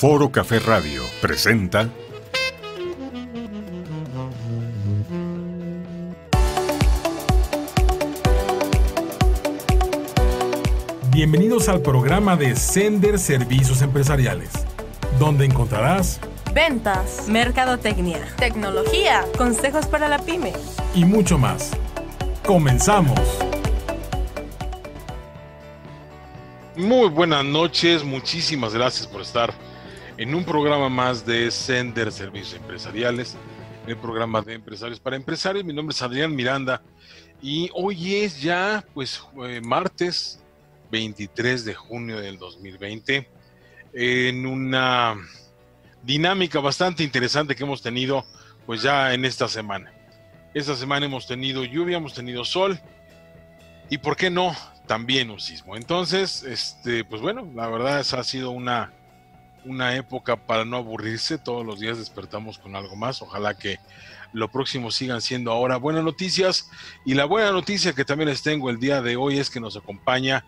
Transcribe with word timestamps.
Foro 0.00 0.32
Café 0.32 0.60
Radio 0.60 1.02
presenta 1.20 1.90
Bienvenidos 11.10 11.68
al 11.68 11.82
programa 11.82 12.34
de 12.36 12.56
Sender 12.56 13.18
Servicios 13.18 13.82
Empresariales, 13.82 14.48
donde 15.18 15.44
encontrarás 15.44 16.18
ventas, 16.54 17.28
mercadotecnia, 17.28 18.26
tecnología, 18.38 19.26
consejos 19.36 19.84
para 19.84 20.08
la 20.08 20.18
pyme 20.20 20.54
y 20.94 21.04
mucho 21.04 21.36
más. 21.36 21.72
Comenzamos. 22.46 23.20
Muy 26.74 27.10
buenas 27.10 27.44
noches, 27.44 28.02
muchísimas 28.02 28.72
gracias 28.72 29.06
por 29.06 29.20
estar 29.20 29.52
en 30.20 30.34
un 30.34 30.44
programa 30.44 30.90
más 30.90 31.24
de 31.24 31.50
Sender 31.50 32.12
Servicios 32.12 32.52
Empresariales, 32.52 33.38
el 33.86 33.96
programa 33.96 34.42
de 34.42 34.52
empresarios 34.52 35.00
para 35.00 35.16
empresarios. 35.16 35.64
Mi 35.64 35.72
nombre 35.72 35.94
es 35.94 36.02
Adrián 36.02 36.34
Miranda 36.34 36.82
y 37.40 37.70
hoy 37.72 38.16
es 38.16 38.42
ya 38.42 38.84
pues 38.92 39.22
martes 39.62 40.38
23 40.90 41.64
de 41.64 41.72
junio 41.72 42.20
del 42.20 42.36
2020 42.36 43.30
en 43.94 44.44
una 44.44 45.16
dinámica 46.02 46.60
bastante 46.60 47.02
interesante 47.02 47.56
que 47.56 47.64
hemos 47.64 47.80
tenido 47.80 48.26
pues 48.66 48.82
ya 48.82 49.14
en 49.14 49.24
esta 49.24 49.48
semana. 49.48 49.90
Esta 50.52 50.76
semana 50.76 51.06
hemos 51.06 51.26
tenido 51.26 51.64
lluvia, 51.64 51.96
hemos 51.96 52.12
tenido 52.12 52.44
sol 52.44 52.78
y 53.88 53.96
por 53.96 54.16
qué 54.16 54.28
no 54.28 54.54
también 54.86 55.30
un 55.30 55.40
sismo. 55.40 55.76
Entonces, 55.76 56.42
este, 56.42 57.06
pues 57.06 57.22
bueno, 57.22 57.50
la 57.54 57.68
verdad 57.68 58.00
esa 58.00 58.20
ha 58.20 58.24
sido 58.24 58.50
una, 58.50 58.92
una 59.64 59.96
época 59.96 60.36
para 60.36 60.64
no 60.64 60.76
aburrirse. 60.76 61.38
Todos 61.38 61.64
los 61.64 61.80
días 61.80 61.98
despertamos 61.98 62.58
con 62.58 62.76
algo 62.76 62.96
más. 62.96 63.22
Ojalá 63.22 63.56
que 63.56 63.78
lo 64.32 64.50
próximo 64.50 64.90
sigan 64.90 65.20
siendo 65.20 65.52
ahora 65.52 65.76
buenas 65.76 66.04
noticias. 66.04 66.70
Y 67.04 67.14
la 67.14 67.24
buena 67.24 67.52
noticia 67.52 67.92
que 67.92 68.04
también 68.04 68.28
les 68.28 68.42
tengo 68.42 68.70
el 68.70 68.78
día 68.78 69.02
de 69.02 69.16
hoy 69.16 69.38
es 69.38 69.50
que 69.50 69.60
nos 69.60 69.76
acompaña 69.76 70.44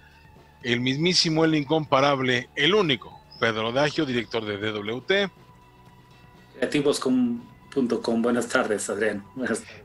el 0.63 0.81
mismísimo, 0.81 1.45
el 1.45 1.55
incomparable, 1.55 2.49
el 2.55 2.75
único, 2.75 3.21
Pedro 3.41 3.73
Dagio, 3.73 4.07
director 4.07 4.45
de 4.45 4.59
DWT. 4.59 5.31
Creativos.com. 6.55 8.23
Buenas 8.23 8.49
tardes, 8.49 8.89
Adrián. 8.89 9.25
Buenas 9.35 9.61
tardes. 9.61 9.83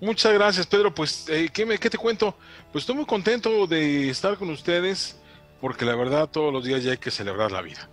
Muchas 0.00 0.34
gracias, 0.34 0.66
Pedro. 0.66 0.94
Pues, 0.94 1.28
eh, 1.28 1.48
¿qué, 1.52 1.64
me, 1.64 1.78
¿qué 1.78 1.88
te 1.88 1.96
cuento? 1.96 2.36
Pues 2.72 2.82
estoy 2.82 2.96
muy 2.96 3.06
contento 3.06 3.66
de 3.66 4.10
estar 4.10 4.36
con 4.36 4.50
ustedes, 4.50 5.16
porque 5.64 5.86
la 5.86 5.96
verdad 5.96 6.28
todos 6.28 6.52
los 6.52 6.62
días 6.62 6.84
ya 6.84 6.90
hay 6.90 6.98
que 6.98 7.10
celebrar 7.10 7.50
la 7.50 7.62
vida. 7.62 7.88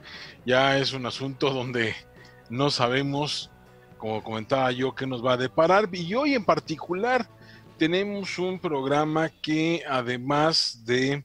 Ya 0.46 0.78
es 0.78 0.92
un 0.92 1.06
asunto 1.06 1.52
donde 1.52 1.96
no 2.50 2.70
sabemos, 2.70 3.50
como 3.98 4.22
comentaba 4.22 4.74
yo, 4.74 4.94
qué 4.94 5.08
nos 5.08 5.26
va 5.26 5.36
a 5.36 5.38
deparar. 5.38 5.88
Y 5.94 6.14
hoy 6.14 6.36
en 6.36 6.44
particular 6.44 7.30
tenemos 7.78 8.38
un 8.40 8.60
programa 8.60 9.30
que 9.30 9.84
además 9.90 10.82
de 10.84 11.24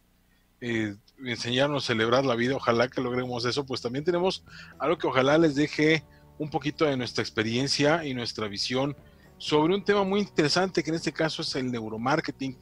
eh, 0.61 0.95
enseñarnos 1.25 1.83
a 1.83 1.87
celebrar 1.89 2.25
la 2.25 2.37
vida, 2.37 2.55
ojalá 2.55 2.87
que 2.87 3.01
logremos 3.01 3.45
eso, 3.45 3.67
pues 3.67 3.83
también 3.83 4.05
tenemos 4.05 4.45
algo 4.79 4.99
que 4.99 5.09
ojalá 5.09 5.39
les 5.39 5.57
deje 5.57 6.05
un 6.39 6.49
poquito 6.49 6.85
de 6.85 6.97
nuestra 6.97 7.23
experiencia 7.23 8.05
y 8.05 8.15
nuestra 8.15 8.47
visión 8.47 8.97
sobre 9.37 9.75
un 9.75 9.83
tema 9.83 10.05
muy 10.05 10.21
interesante 10.21 10.85
que 10.85 10.91
en 10.91 10.97
este 10.97 11.13
caso 11.13 11.43
es 11.43 11.57
el 11.57 11.73
neuromarketing. 11.73 12.57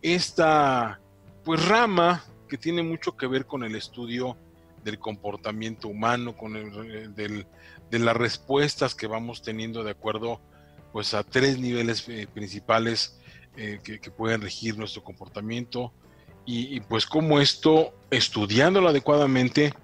Esta 0.00 1.00
pues 1.42 1.66
rama 1.66 2.22
que 2.46 2.58
tiene 2.58 2.82
mucho 2.82 3.16
que 3.16 3.26
ver 3.26 3.46
con 3.46 3.64
el 3.64 3.74
estudio 3.74 4.36
del 4.84 4.98
comportamiento 4.98 5.88
humano, 5.88 6.36
con 6.36 6.56
el, 6.56 7.46
de 7.90 7.98
las 7.98 8.16
respuestas 8.16 8.94
que 8.94 9.06
vamos 9.06 9.42
teniendo 9.42 9.82
de 9.82 9.90
acuerdo 9.90 10.40
pues 10.92 11.12
a 11.12 11.24
tres 11.24 11.58
niveles 11.58 12.08
eh, 12.08 12.26
principales 12.32 13.18
eh, 13.56 13.80
que, 13.82 14.10
pueden 14.10 14.40
regir 14.40 14.78
nuestro 14.78 15.02
comportamiento 15.02 15.92
y, 16.48 16.78
pues 16.82 17.06
como 17.06 17.40
esto, 17.40 17.92
estudiándolo 18.08 18.88
adecuadamente 18.88 19.74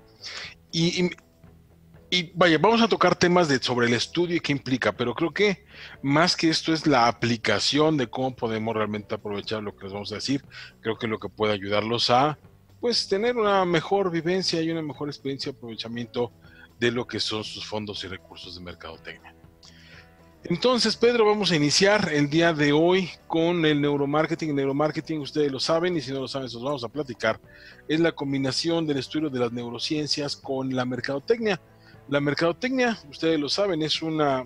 y, 0.70 1.10
y 2.08 2.30
vaya, 2.34 2.58
vamos 2.58 2.82
a 2.82 2.88
tocar 2.88 3.16
temas 3.16 3.48
de, 3.48 3.58
sobre 3.58 3.86
el 3.88 3.94
estudio 3.94 4.36
y 4.36 4.40
qué 4.40 4.52
implica, 4.52 4.92
pero 4.92 5.14
creo 5.14 5.32
que 5.32 5.64
más 6.02 6.36
que 6.36 6.50
esto 6.50 6.74
es 6.74 6.86
la 6.86 7.08
aplicación 7.08 7.96
de 7.96 8.06
cómo 8.06 8.36
podemos 8.36 8.76
realmente 8.76 9.14
aprovechar 9.14 9.62
lo 9.62 9.74
que 9.74 9.84
les 9.84 9.94
vamos 9.94 10.12
a 10.12 10.16
decir. 10.16 10.44
Creo 10.82 10.98
que 10.98 11.08
lo 11.08 11.18
que 11.18 11.30
puede 11.30 11.54
ayudarlos 11.54 12.10
a 12.10 12.38
pues 12.82 13.06
tener 13.06 13.36
una 13.36 13.64
mejor 13.64 14.10
vivencia 14.10 14.60
y 14.60 14.68
una 14.68 14.82
mejor 14.82 15.08
experiencia 15.08 15.52
de 15.52 15.56
aprovechamiento 15.56 16.32
de 16.80 16.90
lo 16.90 17.06
que 17.06 17.20
son 17.20 17.44
sus 17.44 17.64
fondos 17.64 18.02
y 18.02 18.08
recursos 18.08 18.56
de 18.56 18.60
mercadotecnia. 18.60 19.32
Entonces, 20.42 20.96
Pedro, 20.96 21.24
vamos 21.24 21.52
a 21.52 21.56
iniciar 21.56 22.10
el 22.12 22.28
día 22.28 22.52
de 22.52 22.72
hoy 22.72 23.08
con 23.28 23.64
el 23.64 23.80
neuromarketing. 23.80 24.50
El 24.50 24.56
neuromarketing, 24.56 25.20
ustedes 25.20 25.52
lo 25.52 25.60
saben, 25.60 25.96
y 25.96 26.00
si 26.00 26.10
no 26.10 26.18
lo 26.18 26.26
saben, 26.26 26.48
los 26.52 26.60
vamos 26.60 26.82
a 26.82 26.88
platicar. 26.88 27.40
Es 27.86 28.00
la 28.00 28.10
combinación 28.10 28.84
del 28.84 28.98
estudio 28.98 29.30
de 29.30 29.38
las 29.38 29.52
neurociencias 29.52 30.34
con 30.34 30.74
la 30.74 30.84
mercadotecnia. 30.84 31.60
La 32.08 32.20
mercadotecnia, 32.20 32.98
ustedes 33.08 33.38
lo 33.38 33.48
saben, 33.48 33.80
es 33.82 34.02
una, 34.02 34.44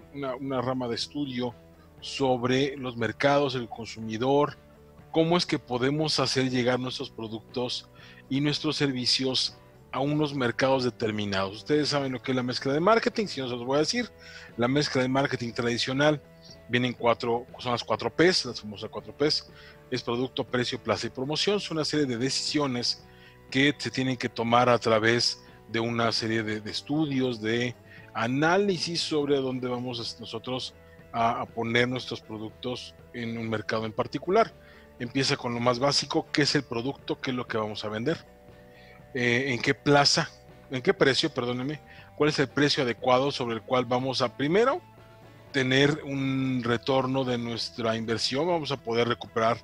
rama 0.60 0.88
de 0.88 0.96
estudio 0.96 1.54
sobre 2.02 2.76
los 2.76 2.98
mercados, 2.98 3.54
el 3.54 3.70
consumidor, 3.70 4.58
cómo 5.10 5.38
es 5.38 5.46
que 5.46 5.58
podemos 5.58 6.20
hacer 6.20 6.50
llegar 6.50 6.78
nuestros 6.78 7.08
productos 7.08 7.88
y 8.28 8.40
nuestros 8.40 8.76
servicios 8.76 9.56
a 9.92 10.00
unos 10.00 10.34
mercados 10.34 10.84
determinados. 10.84 11.56
Ustedes 11.56 11.88
saben 11.88 12.12
lo 12.12 12.22
que 12.22 12.32
es 12.32 12.36
la 12.36 12.42
mezcla 12.42 12.72
de 12.72 12.80
marketing, 12.80 13.26
si 13.26 13.40
no 13.40 13.48
se 13.48 13.54
los 13.54 13.64
voy 13.64 13.76
a 13.76 13.80
decir. 13.80 14.10
La 14.56 14.68
mezcla 14.68 15.02
de 15.02 15.08
marketing 15.08 15.52
tradicional 15.52 16.20
vienen 16.68 16.92
cuatro, 16.92 17.46
son 17.58 17.72
las 17.72 17.84
cuatro 17.84 18.14
P's, 18.14 18.44
las 18.44 18.60
famosas 18.60 18.90
cuatro 18.90 19.16
P's. 19.16 19.50
Es 19.90 20.02
producto, 20.02 20.44
precio, 20.44 20.82
plaza 20.82 21.06
y 21.06 21.10
promoción. 21.10 21.60
Son 21.60 21.78
una 21.78 21.84
serie 21.84 22.06
de 22.06 22.18
decisiones 22.18 23.06
que 23.50 23.74
se 23.78 23.90
tienen 23.90 24.16
que 24.16 24.28
tomar 24.28 24.68
a 24.68 24.78
través 24.78 25.42
de 25.68 25.80
una 25.80 26.12
serie 26.12 26.42
de, 26.42 26.70
estudios, 26.70 27.40
de 27.40 27.74
análisis 28.14 29.00
sobre 29.00 29.36
dónde 29.36 29.68
vamos 29.68 30.20
nosotros 30.20 30.74
a, 31.12 31.46
poner 31.46 31.88
nuestros 31.88 32.20
productos 32.20 32.94
en 33.14 33.38
un 33.38 33.48
mercado 33.48 33.86
en 33.86 33.92
particular. 33.92 34.52
Empieza 34.98 35.36
con 35.36 35.54
lo 35.54 35.60
más 35.60 35.78
básico, 35.78 36.26
qué 36.32 36.42
es 36.42 36.54
el 36.54 36.62
producto, 36.62 37.20
qué 37.20 37.30
es 37.30 37.36
lo 37.36 37.46
que 37.46 37.58
vamos 37.58 37.84
a 37.84 37.88
vender, 37.88 38.24
eh, 39.14 39.46
en 39.48 39.60
qué 39.60 39.74
plaza, 39.74 40.30
en 40.70 40.82
qué 40.82 40.94
precio, 40.94 41.32
perdónenme, 41.32 41.80
cuál 42.16 42.30
es 42.30 42.38
el 42.38 42.48
precio 42.48 42.82
adecuado 42.82 43.30
sobre 43.30 43.56
el 43.56 43.62
cual 43.62 43.84
vamos 43.84 44.22
a 44.22 44.36
primero 44.36 44.80
tener 45.52 46.02
un 46.04 46.62
retorno 46.64 47.24
de 47.24 47.38
nuestra 47.38 47.96
inversión, 47.96 48.46
vamos 48.46 48.72
a 48.72 48.76
poder 48.76 49.08
recuperar 49.08 49.58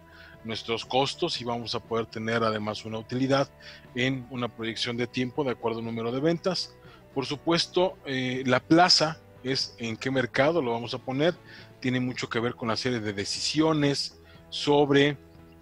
nuestros 0.45 0.85
costos 0.85 1.41
y 1.41 1.45
vamos 1.45 1.75
a 1.75 1.81
poder 1.81 2.07
tener 2.07 2.43
además 2.43 2.85
una 2.85 2.99
utilidad 2.99 3.49
en 3.95 4.27
una 4.31 4.49
proyección 4.49 4.97
de 4.97 5.07
tiempo 5.07 5.45
de 5.45 5.53
acuerdo 5.53 5.79
al 5.79 5.85
número 5.85 6.11
de 6.11 6.21
ventas. 6.21 6.75
Por 7.15 7.27
supuesto, 7.27 7.99
eh, 8.07 8.43
la 8.47 8.61
plaza 8.61 9.21
es 9.45 9.75
en 9.79 9.97
qué 9.97 10.11
mercado 10.11 10.63
lo 10.63 10.73
vamos 10.73 10.95
a 10.95 10.99
poner, 10.99 11.35
tiene 11.81 12.01
mucho 12.01 12.29
que 12.29 12.41
ver 12.41 12.55
con 12.55 12.69
la 12.69 12.77
serie 12.77 13.01
de 13.01 13.13
decisiones 13.13 14.19
sobre 14.53 15.17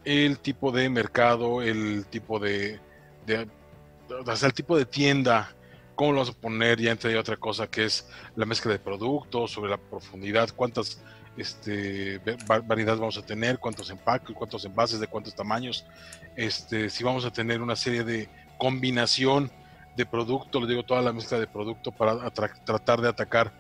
el 0.04 0.40
tipo 0.40 0.72
de 0.72 0.88
mercado, 0.90 1.62
el 1.62 2.06
tipo 2.06 2.40
de, 2.40 2.80
el 3.28 4.52
tipo 4.52 4.76
de 4.76 4.84
tienda, 4.84 5.54
cómo 5.94 6.10
lo 6.10 6.18
vamos 6.18 6.34
a 6.34 6.40
poner, 6.40 6.80
ya 6.80 6.90
entre 6.90 7.16
otra 7.16 7.36
cosa 7.36 7.68
que 7.68 7.84
es 7.84 8.08
la 8.34 8.46
mezcla 8.46 8.72
de 8.72 8.80
productos, 8.80 9.52
sobre 9.52 9.70
la 9.70 9.76
profundidad, 9.76 10.48
cuántas 10.56 11.00
este, 11.36 12.20
variedad 12.66 12.96
vamos 12.96 13.16
a 13.16 13.24
tener, 13.24 13.60
cuántos 13.60 13.90
empaques, 13.90 14.34
cuántos 14.36 14.64
envases, 14.64 14.98
de 14.98 15.06
cuántos 15.06 15.36
tamaños, 15.36 15.86
este, 16.34 16.90
si 16.90 17.04
vamos 17.04 17.24
a 17.24 17.32
tener 17.32 17.62
una 17.62 17.76
serie 17.76 18.02
de 18.02 18.28
combinación 18.58 19.52
de 19.97 20.04
productos, 20.04 20.62
les 20.62 20.68
digo 20.68 20.82
toda 20.82 21.00
la 21.00 21.12
mezcla 21.12 21.38
de 21.38 21.47
producto 21.47 21.92
para 21.92 22.28
tratar 22.32 23.00
de 23.00 23.09
atacar 23.09 23.53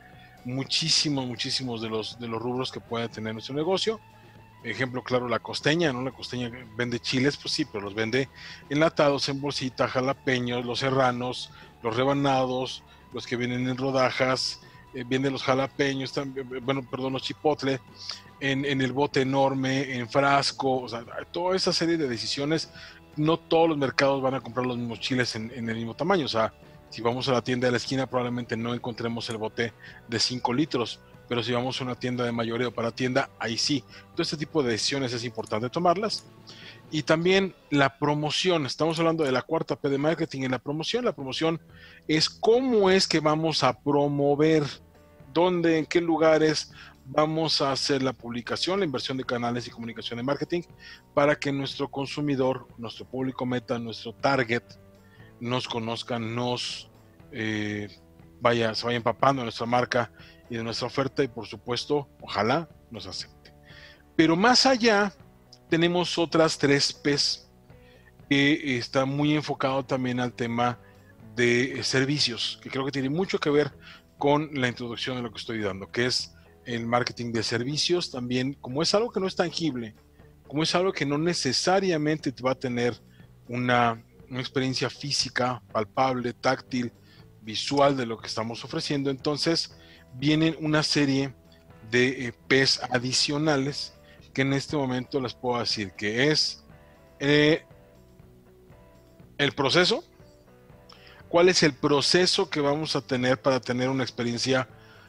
muchísimos, 0.44 1.24
muchísimos 1.24 1.80
de 1.80 1.88
los, 1.88 2.18
de 2.18 2.26
los 2.26 2.42
rubros 2.42 2.72
que 2.72 2.80
puede 2.80 3.08
tener 3.08 3.32
nuestro 3.32 3.54
negocio. 3.54 4.00
Ejemplo 4.62 5.02
claro, 5.02 5.28
la 5.28 5.38
costeña, 5.38 5.92
¿no? 5.92 6.02
La 6.02 6.10
costeña 6.10 6.50
vende 6.76 7.00
chiles, 7.00 7.36
pues 7.36 7.54
sí, 7.54 7.64
pero 7.64 7.84
los 7.84 7.94
vende 7.94 8.28
enlatados, 8.68 9.28
en 9.28 9.40
bolsita, 9.40 9.88
jalapeños, 9.88 10.66
los 10.66 10.80
serranos, 10.80 11.50
los 11.82 11.96
rebanados, 11.96 12.82
los 13.12 13.26
que 13.26 13.36
vienen 13.36 13.68
en 13.68 13.76
rodajas, 13.76 14.60
eh, 14.94 15.04
vienen 15.06 15.32
los 15.32 15.42
jalapeños, 15.42 16.16
eh, 16.18 16.24
bueno, 16.62 16.82
perdón, 16.82 17.14
los 17.14 17.22
chipotle, 17.22 17.80
en, 18.40 18.64
el 18.64 18.92
bote 18.92 19.20
enorme, 19.20 19.94
en 19.94 20.08
frasco, 20.08 20.82
o 20.82 20.88
sea, 20.88 21.04
toda 21.30 21.54
esa 21.54 21.72
serie 21.72 21.96
de 21.96 22.08
decisiones, 22.08 22.70
no 23.16 23.36
todos 23.36 23.68
los 23.68 23.78
mercados 23.78 24.22
van 24.22 24.34
a 24.34 24.40
comprar 24.40 24.66
los 24.66 24.78
mismos 24.78 25.00
chiles 25.00 25.36
en, 25.36 25.50
el 25.52 25.76
mismo 25.76 25.94
tamaño, 25.94 26.24
o 26.24 26.28
sea, 26.28 26.52
si 26.88 27.02
vamos 27.02 27.28
a 27.28 27.32
la 27.32 27.42
tienda 27.42 27.66
de 27.66 27.72
la 27.72 27.76
esquina 27.76 28.06
probablemente 28.06 28.56
no 28.56 28.74
encontremos 28.74 29.28
el 29.30 29.36
bote 29.36 29.72
de 30.08 30.18
5 30.18 30.52
litros, 30.54 31.00
pero 31.30 31.44
si 31.44 31.52
vamos 31.52 31.80
a 31.80 31.84
una 31.84 31.94
tienda 31.94 32.24
de 32.24 32.32
mayoreo 32.32 32.74
para 32.74 32.90
tienda, 32.90 33.30
ahí 33.38 33.56
sí. 33.56 33.84
Todo 34.14 34.22
este 34.22 34.36
tipo 34.36 34.64
de 34.64 34.72
decisiones 34.72 35.12
es 35.12 35.22
importante 35.22 35.70
tomarlas. 35.70 36.24
Y 36.90 37.04
también 37.04 37.54
la 37.70 38.00
promoción, 38.00 38.66
estamos 38.66 38.98
hablando 38.98 39.22
de 39.22 39.30
la 39.30 39.42
cuarta 39.42 39.76
P 39.76 39.88
de 39.90 39.96
marketing 39.96 40.42
en 40.42 40.50
la 40.50 40.58
promoción. 40.58 41.04
La 41.04 41.14
promoción 41.14 41.60
es 42.08 42.28
cómo 42.28 42.90
es 42.90 43.06
que 43.06 43.20
vamos 43.20 43.62
a 43.62 43.78
promover, 43.78 44.64
dónde, 45.32 45.78
en 45.78 45.86
qué 45.86 46.00
lugares 46.00 46.72
vamos 47.06 47.60
a 47.60 47.70
hacer 47.70 48.02
la 48.02 48.12
publicación, 48.12 48.80
la 48.80 48.86
inversión 48.86 49.16
de 49.16 49.22
canales 49.22 49.68
y 49.68 49.70
comunicación 49.70 50.16
de 50.16 50.24
marketing 50.24 50.62
para 51.14 51.36
que 51.38 51.52
nuestro 51.52 51.88
consumidor, 51.88 52.66
nuestro 52.76 53.06
público 53.06 53.46
meta, 53.46 53.78
nuestro 53.78 54.12
target, 54.14 54.64
nos 55.38 55.68
conozcan, 55.68 56.34
nos 56.34 56.90
eh, 57.30 57.86
vaya, 58.40 58.74
se 58.74 58.84
vaya 58.84 58.96
empapando 58.96 59.44
nuestra 59.44 59.66
marca 59.66 60.10
y 60.50 60.56
de 60.56 60.64
nuestra 60.64 60.88
oferta 60.88 61.22
y 61.22 61.28
por 61.28 61.46
supuesto, 61.46 62.08
ojalá 62.20 62.68
nos 62.90 63.06
acepte. 63.06 63.54
Pero 64.16 64.36
más 64.36 64.66
allá, 64.66 65.14
tenemos 65.70 66.18
otras 66.18 66.58
tres 66.58 66.92
P's 66.92 67.48
que 68.28 68.76
está 68.76 69.06
muy 69.06 69.34
enfocado 69.34 69.84
también 69.84 70.20
al 70.20 70.32
tema 70.32 70.78
de 71.34 71.82
servicios, 71.82 72.58
que 72.62 72.68
creo 72.68 72.84
que 72.84 72.92
tiene 72.92 73.08
mucho 73.08 73.38
que 73.38 73.50
ver 73.50 73.72
con 74.18 74.50
la 74.52 74.68
introducción 74.68 75.16
de 75.16 75.22
lo 75.22 75.30
que 75.30 75.38
estoy 75.38 75.60
dando, 75.60 75.90
que 75.90 76.06
es 76.06 76.34
el 76.66 76.86
marketing 76.86 77.32
de 77.32 77.42
servicios 77.42 78.10
también, 78.10 78.52
como 78.54 78.82
es 78.82 78.94
algo 78.94 79.10
que 79.10 79.20
no 79.20 79.26
es 79.26 79.36
tangible, 79.36 79.94
como 80.46 80.62
es 80.62 80.74
algo 80.74 80.92
que 80.92 81.06
no 81.06 81.16
necesariamente 81.16 82.32
te 82.32 82.42
va 82.42 82.52
a 82.52 82.58
tener 82.58 83.00
una, 83.48 84.04
una 84.28 84.40
experiencia 84.40 84.90
física, 84.90 85.62
palpable, 85.72 86.32
táctil, 86.32 86.92
visual 87.40 87.96
de 87.96 88.06
lo 88.06 88.18
que 88.18 88.26
estamos 88.26 88.64
ofreciendo, 88.64 89.10
entonces 89.10 89.74
vienen 90.14 90.56
una 90.60 90.82
serie 90.82 91.34
de 91.90 92.26
eh, 92.26 92.32
P's 92.48 92.80
adicionales 92.90 93.94
que 94.32 94.42
en 94.42 94.52
este 94.52 94.76
momento 94.76 95.20
les 95.20 95.34
puedo 95.34 95.58
decir 95.58 95.92
que 95.92 96.30
es 96.30 96.64
eh, 97.18 97.64
el 99.38 99.52
proceso, 99.52 100.04
cuál 101.28 101.48
es 101.48 101.62
el 101.62 101.72
proceso 101.72 102.48
que 102.50 102.60
vamos 102.60 102.94
a 102.96 103.00
tener 103.00 103.40
para 103.40 103.60
tener 103.60 103.88
una 103.88 104.04
experiencia 104.04 104.68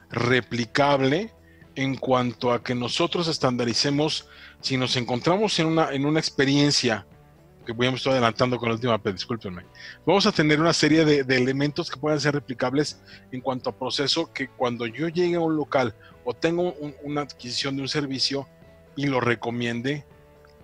replicable 0.09 1.33
en 1.75 1.95
cuanto 1.95 2.51
a 2.51 2.63
que 2.63 2.75
nosotros 2.75 3.27
estandaricemos 3.27 4.27
si 4.59 4.77
nos 4.77 4.95
encontramos 4.98 5.57
en 5.59 5.68
una, 5.68 5.92
en 5.92 6.06
una 6.06 6.19
experiencia 6.19 7.06
que 7.66 7.74
voy 7.74 7.88
a 7.88 7.92
estar 7.92 8.13
adelantando 8.13 8.58
con 8.58 8.69
la 8.69 8.75
última, 8.75 9.00
discúlpenme. 9.12 9.66
Vamos 10.06 10.25
a 10.25 10.31
tener 10.31 10.60
una 10.60 10.74
serie 10.74 11.06
de, 11.06 11.36
elementos 11.36 11.90
que 11.90 12.00
puedan 12.00 12.19
ser 12.19 12.34
replicables 12.34 13.02
en 13.31 13.42
cuanto 13.42 13.69
a 13.69 13.78
proceso 13.78 14.31
que 14.34 14.48
cuando 14.48 14.86
yo 14.88 15.08
llegue 15.08 15.36
a 15.36 15.40
un 15.40 15.56
local 15.56 15.96
o 16.24 16.34
tengo 16.34 16.74
una 17.04 17.22
adquisición 17.22 17.75
de 17.75 17.84
un 17.84 17.90
servicio 17.90 18.48
y 18.96 19.08
lo 19.08 19.19
recomiende, 19.19 20.06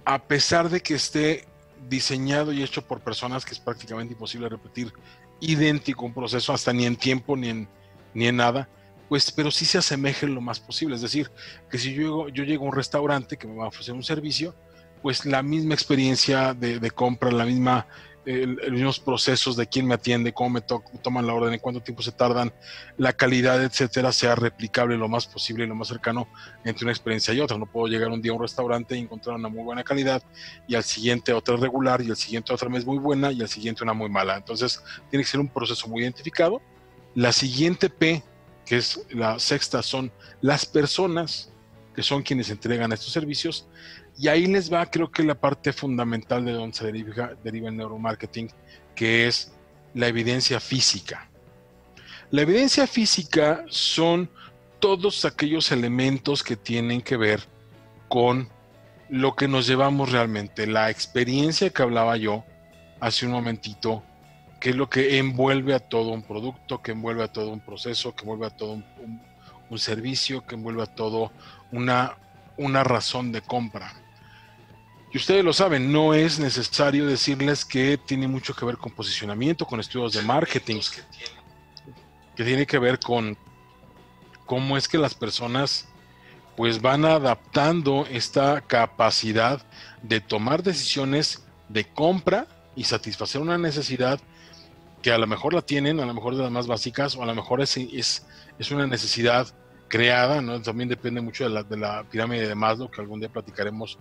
a 0.05 0.23
pesar 0.23 0.69
de 0.69 0.81
que 0.81 0.95
esté 0.95 1.45
diseñado 1.89 2.51
y 2.51 2.63
hecho 2.63 2.81
por 2.81 3.01
personas 3.01 3.45
que 3.45 3.53
es 3.53 3.59
prácticamente 3.59 4.13
imposible 4.13 4.49
repetir 4.49 4.93
idéntico 5.39 6.05
un 6.05 6.13
proceso, 6.13 6.53
hasta 6.53 6.73
ni 6.73 6.85
en 6.85 6.95
tiempo 6.95 7.35
ni 7.37 7.49
en, 7.49 7.69
ni 8.13 8.27
en 8.27 8.37
nada, 8.37 8.67
pues, 9.07 9.31
pero 9.31 9.51
sí 9.51 9.65
se 9.65 9.77
asemeje 9.77 10.27
lo 10.27 10.41
más 10.41 10.59
posible. 10.59 10.95
Es 10.95 11.01
decir, 11.01 11.31
que 11.69 11.77
si 11.77 11.93
yo, 11.93 12.27
yo 12.29 12.43
llego 12.43 12.65
a 12.65 12.69
un 12.69 12.75
restaurante 12.75 13.37
que 13.37 13.47
me 13.47 13.55
va 13.55 13.65
a 13.65 13.67
ofrecer 13.67 13.93
un 13.93 14.03
servicio, 14.03 14.55
pues 15.01 15.25
la 15.25 15.43
misma 15.43 15.73
experiencia 15.73 16.53
de, 16.53 16.91
compra, 16.91 17.31
la 17.31 17.45
misma, 17.45 17.87
los 18.25 18.71
mismos 18.71 18.99
procesos 18.99 19.55
de 19.55 19.67
quién 19.67 19.85
me 19.85 19.95
atiende, 19.95 20.33
cómo 20.33 20.49
me 20.49 20.61
toman 20.61 21.25
la 21.25 21.33
orden, 21.33 21.53
en 21.53 21.59
cuánto 21.59 21.81
tiempo 21.81 22.01
se 22.01 22.11
tardan, 22.11 22.53
la 22.97 23.13
calidad, 23.13 23.63
etcétera, 23.63 24.11
sea 24.11 24.35
replicable 24.35 24.97
lo 24.97 25.07
más 25.07 25.27
posible 25.27 25.65
y 25.65 25.67
lo 25.67 25.75
más 25.75 25.87
cercano 25.87 26.27
entre 26.65 26.85
una 26.85 26.91
experiencia 26.91 27.33
y 27.33 27.39
otra. 27.39 27.57
No 27.57 27.65
puedo 27.65 27.87
llegar 27.87 28.09
un 28.09 28.21
día 28.21 28.31
a 28.31 28.35
un 28.35 28.41
restaurante 28.41 28.97
y 28.97 28.99
encontrar 28.99 29.35
una 29.35 29.49
muy 29.49 29.63
buena 29.63 29.83
calidad 29.83 30.21
y 30.67 30.75
al 30.75 30.83
siguiente 30.83 31.33
otra 31.33 31.55
regular 31.55 32.01
y 32.01 32.09
al 32.09 32.17
siguiente 32.17 32.53
otra 32.53 32.69
vez 32.69 32.85
muy 32.85 32.97
buena 32.97 33.31
y 33.31 33.41
al 33.41 33.49
siguiente 33.49 33.83
una 33.83 33.93
muy 33.93 34.09
mala. 34.09 34.37
Entonces 34.37 34.81
tiene 35.09 35.23
que 35.23 35.29
ser 35.29 35.39
un 35.39 35.49
proceso 35.49 35.87
muy 35.87 36.01
identificado. 36.01 36.61
La 37.15 37.31
siguiente 37.31 37.89
P, 37.89 38.23
que 38.65 38.77
es 38.77 38.99
la 39.09 39.39
sexta, 39.39 39.81
son 39.81 40.11
las 40.41 40.65
personas 40.65 41.51
que 41.95 42.03
son 42.03 42.21
quienes 42.21 42.51
entregan 42.51 42.91
estos 42.91 43.11
servicios 43.11 43.67
y 44.17 44.27
ahí 44.27 44.47
les 44.47 44.71
va, 44.71 44.85
creo 44.85 45.11
que 45.11 45.23
la 45.23 45.35
parte 45.35 45.71
fundamental 45.71 46.43
de 46.43 46.53
donde 46.53 46.75
se 46.75 46.85
deriva, 46.85 47.31
el 47.43 47.77
neuromarketing, 47.77 48.49
que 48.95 49.27
es 49.27 49.51
la 49.93 50.07
evidencia 50.07 50.59
física. 50.59 51.29
La 52.31 52.41
evidencia 52.41 52.87
física 52.87 53.63
son 53.69 54.29
todos 54.79 55.23
aquellos 55.25 55.71
elementos 55.71 56.43
que 56.43 56.55
tienen 56.55 57.01
que 57.01 57.17
ver 57.17 57.41
con 58.07 58.49
lo 59.09 59.35
que 59.35 59.47
nos 59.47 59.67
llevamos 59.67 60.11
realmente, 60.11 60.67
la 60.67 60.89
experiencia 60.89 61.69
que 61.69 61.81
hablaba 61.81 62.17
yo 62.17 62.43
hace 62.99 63.25
un 63.25 63.31
momentito, 63.31 64.03
que 64.59 64.71
es 64.71 64.75
lo 64.75 64.89
que 64.89 65.19
envuelve 65.19 65.73
a 65.73 65.79
todo 65.79 66.09
un 66.09 66.23
producto, 66.23 66.81
que 66.81 66.91
envuelve 66.91 67.23
a 67.23 67.31
todo 67.31 67.51
un 67.51 67.59
proceso, 67.59 68.15
que 68.15 68.23
envuelve 68.23 68.47
a 68.47 68.49
todo 68.49 68.73
un, 68.73 69.77
servicio, 69.77 70.45
que 70.45 70.55
envuelve 70.55 70.83
a 70.83 70.87
todo 70.87 71.31
una, 71.71 72.17
una 72.57 72.83
razón 72.83 73.31
de 73.31 73.41
compra. 73.41 73.93
Y 75.11 75.17
ustedes 75.17 75.43
lo 75.43 75.53
saben, 75.53 75.91
no 75.91 76.13
es 76.13 76.37
necesario 76.37 77.05
decirles 77.05 77.63
que 77.63 77.97
tiene 77.97 78.27
mucho 78.27 78.53
que 78.53 78.65
ver 78.65 78.77
con 78.77 78.91
posicionamiento, 78.91 79.65
con 79.65 79.79
estudios 79.79 80.13
de 80.13 80.21
marketing, 80.21 80.81
que 82.35 82.43
tiene 82.43 82.65
que 82.65 82.77
ver 82.77 82.99
con 82.99 83.37
cómo 84.45 84.77
es 84.77 84.87
que 84.87 84.97
las 84.97 85.15
personas 85.15 85.87
pues 86.57 86.81
van 86.81 87.05
adaptando 87.05 88.05
esta 88.09 88.61
capacidad 88.61 89.61
de 90.01 90.19
tomar 90.19 90.63
decisiones 90.63 91.45
de 91.69 91.85
compra 91.85 92.47
y 92.75 92.83
satisfacer 92.83 93.41
una 93.41 93.57
necesidad 93.57 94.19
que 95.01 95.11
a 95.11 95.17
lo 95.17 95.27
mejor 95.27 95.53
la 95.53 95.61
tienen, 95.61 95.99
a 95.99 96.05
lo 96.05 96.13
mejor 96.13 96.35
de 96.35 96.43
las 96.43 96.51
más 96.51 96.67
básicas, 96.67 97.15
o 97.15 97.23
a 97.23 97.25
lo 97.25 97.35
mejor 97.35 97.61
es, 97.61 97.77
es, 97.77 98.25
es 98.57 98.71
una 98.71 98.87
necesidad 98.87 99.47
creada, 99.87 100.41
¿no? 100.41 100.61
También 100.61 100.89
depende 100.89 101.21
mucho 101.21 101.43
de 101.43 101.51
la, 101.51 101.63
de 101.63 101.77
la 101.77 102.03
pirámide 102.03 102.47
de 102.47 102.55
Maslow, 102.55 102.89
que 102.89 103.01
algún 103.01 103.19
día 103.19 103.29
platicaremos 103.29 103.97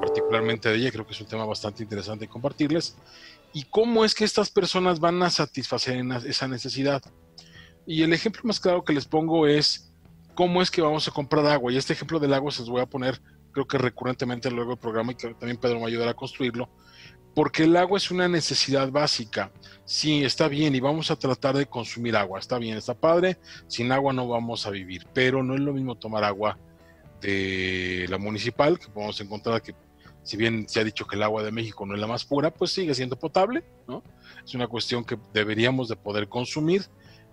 particularmente 0.00 0.68
de 0.68 0.76
ella, 0.76 0.90
creo 0.90 1.06
que 1.06 1.12
es 1.12 1.20
un 1.20 1.26
tema 1.26 1.44
bastante 1.44 1.82
interesante 1.82 2.28
compartirles, 2.28 2.96
y 3.52 3.64
cómo 3.64 4.04
es 4.04 4.14
que 4.14 4.24
estas 4.24 4.50
personas 4.50 5.00
van 5.00 5.22
a 5.22 5.30
satisfacer 5.30 6.04
esa 6.26 6.48
necesidad. 6.48 7.02
Y 7.86 8.02
el 8.02 8.12
ejemplo 8.12 8.42
más 8.44 8.60
claro 8.60 8.84
que 8.84 8.92
les 8.92 9.06
pongo 9.06 9.46
es 9.46 9.90
cómo 10.34 10.60
es 10.62 10.70
que 10.70 10.82
vamos 10.82 11.08
a 11.08 11.10
comprar 11.10 11.46
agua, 11.46 11.72
y 11.72 11.76
este 11.76 11.92
ejemplo 11.92 12.18
del 12.18 12.34
agua 12.34 12.52
se 12.52 12.60
los 12.60 12.70
voy 12.70 12.82
a 12.82 12.86
poner, 12.86 13.20
creo 13.52 13.66
que 13.66 13.78
recurrentemente 13.78 14.50
luego 14.50 14.70
del 14.70 14.78
programa, 14.78 15.12
y 15.12 15.14
que 15.14 15.34
también 15.34 15.56
Pedro 15.56 15.80
me 15.80 15.86
ayudará 15.86 16.12
a 16.12 16.14
construirlo, 16.14 16.68
porque 17.34 17.64
el 17.64 17.76
agua 17.76 17.98
es 17.98 18.10
una 18.10 18.28
necesidad 18.28 18.90
básica. 18.90 19.52
Sí, 19.84 20.24
está 20.24 20.48
bien 20.48 20.74
y 20.74 20.80
vamos 20.80 21.10
a 21.10 21.16
tratar 21.16 21.56
de 21.56 21.66
consumir 21.66 22.16
agua, 22.16 22.38
está 22.38 22.58
bien, 22.58 22.76
está 22.76 22.94
padre, 22.94 23.38
sin 23.68 23.90
agua 23.92 24.12
no 24.12 24.28
vamos 24.28 24.66
a 24.66 24.70
vivir, 24.70 25.06
pero 25.14 25.42
no 25.42 25.54
es 25.54 25.60
lo 25.60 25.72
mismo 25.72 25.94
tomar 25.94 26.24
agua 26.24 26.58
de 27.20 28.06
la 28.08 28.18
municipal, 28.18 28.78
que 28.78 28.88
podemos 28.88 29.20
encontrar 29.20 29.62
que 29.62 29.74
si 30.28 30.36
bien 30.36 30.68
se 30.68 30.78
ha 30.78 30.84
dicho 30.84 31.06
que 31.06 31.16
el 31.16 31.22
agua 31.22 31.42
de 31.42 31.50
México 31.50 31.86
no 31.86 31.94
es 31.94 32.00
la 32.02 32.06
más 32.06 32.26
pura, 32.26 32.52
pues 32.52 32.70
sigue 32.70 32.94
siendo 32.94 33.18
potable, 33.18 33.64
¿no? 33.86 34.02
Es 34.44 34.54
una 34.54 34.66
cuestión 34.66 35.02
que 35.02 35.18
deberíamos 35.32 35.88
de 35.88 35.96
poder 35.96 36.28
consumir, 36.28 36.84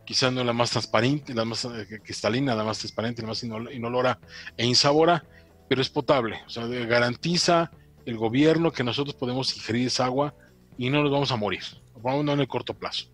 quizás 0.05 0.31
no 0.31 0.45
la 0.45 0.53
más 0.53 0.69
transparente, 0.69 1.33
la 1.33 1.43
más 1.43 1.65
eh, 1.65 1.99
cristalina, 2.01 2.55
la 2.55 2.63
más 2.63 2.79
transparente, 2.79 3.21
la 3.21 3.27
más 3.27 3.43
inolora 3.43 4.17
e 4.55 4.65
insabora, 4.65 5.25
pero 5.67 5.81
es 5.81 5.89
potable, 5.89 6.39
o 6.47 6.49
sea, 6.49 6.67
garantiza 6.67 7.69
el 8.05 8.15
gobierno 8.15 8.71
que 8.71 8.85
nosotros 8.85 9.13
podemos 9.13 9.53
ingerir 9.57 9.87
esa 9.87 10.05
agua 10.05 10.33
y 10.77 10.89
no 10.89 11.03
nos 11.03 11.11
vamos 11.11 11.33
a 11.33 11.35
morir, 11.35 11.63
vamos 12.01 12.23
no 12.23 12.31
en 12.31 12.39
el 12.39 12.47
corto 12.47 12.73
plazo. 12.73 13.07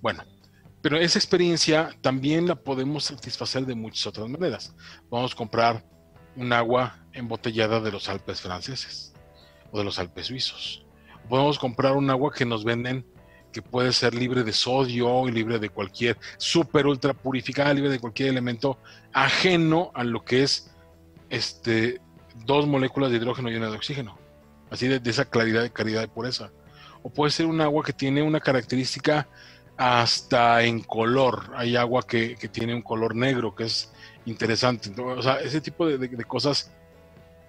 Bueno, 0.00 0.24
pero 0.80 0.96
esa 0.96 1.18
experiencia 1.18 1.94
también 2.00 2.48
la 2.48 2.54
podemos 2.54 3.04
satisfacer 3.04 3.66
de 3.66 3.74
muchas 3.74 4.06
otras 4.06 4.30
maneras. 4.30 4.74
Vamos 5.10 5.34
a 5.34 5.36
comprar 5.36 5.84
un 6.38 6.52
agua 6.52 6.96
embotellada 7.12 7.80
de 7.80 7.90
los 7.90 8.08
Alpes 8.08 8.40
franceses 8.40 9.12
o 9.72 9.78
de 9.78 9.84
los 9.84 9.98
Alpes 9.98 10.28
suizos. 10.28 10.84
Podemos 11.28 11.58
comprar 11.58 11.96
un 11.96 12.08
agua 12.10 12.32
que 12.32 12.46
nos 12.46 12.64
venden 12.64 13.04
que 13.52 13.60
puede 13.60 13.92
ser 13.92 14.14
libre 14.14 14.44
de 14.44 14.52
sodio 14.52 15.28
y 15.28 15.32
libre 15.32 15.58
de 15.58 15.68
cualquier, 15.68 16.16
super 16.36 16.86
ultra 16.86 17.12
purificada, 17.12 17.74
libre 17.74 17.90
de 17.90 17.98
cualquier 17.98 18.28
elemento 18.28 18.78
ajeno 19.12 19.90
a 19.94 20.04
lo 20.04 20.24
que 20.24 20.44
es 20.44 20.70
este, 21.28 22.00
dos 22.44 22.66
moléculas 22.66 23.10
de 23.10 23.16
hidrógeno 23.16 23.50
y 23.50 23.56
una 23.56 23.70
de 23.70 23.76
oxígeno. 23.76 24.16
Así 24.70 24.86
de, 24.86 25.00
esa 25.10 25.24
claridad, 25.24 25.62
de 25.62 25.70
calidad 25.70 26.02
de 26.02 26.08
pureza. 26.08 26.50
O 27.02 27.10
puede 27.10 27.32
ser 27.32 27.46
un 27.46 27.60
agua 27.60 27.82
que 27.82 27.92
tiene 27.92 28.22
una 28.22 28.38
característica 28.38 29.28
hasta 29.76 30.62
en 30.62 30.80
color. 30.80 31.50
Hay 31.56 31.74
agua 31.76 32.06
que 32.06 32.36
tiene 32.52 32.74
un 32.74 32.82
color 32.82 33.16
negro, 33.16 33.54
que 33.54 33.64
es 33.64 33.92
interesante. 34.24 34.90
O 35.00 35.22
sea, 35.22 35.40
ese 35.40 35.60
tipo 35.60 35.86
de, 35.86 36.24
cosas 36.24 36.70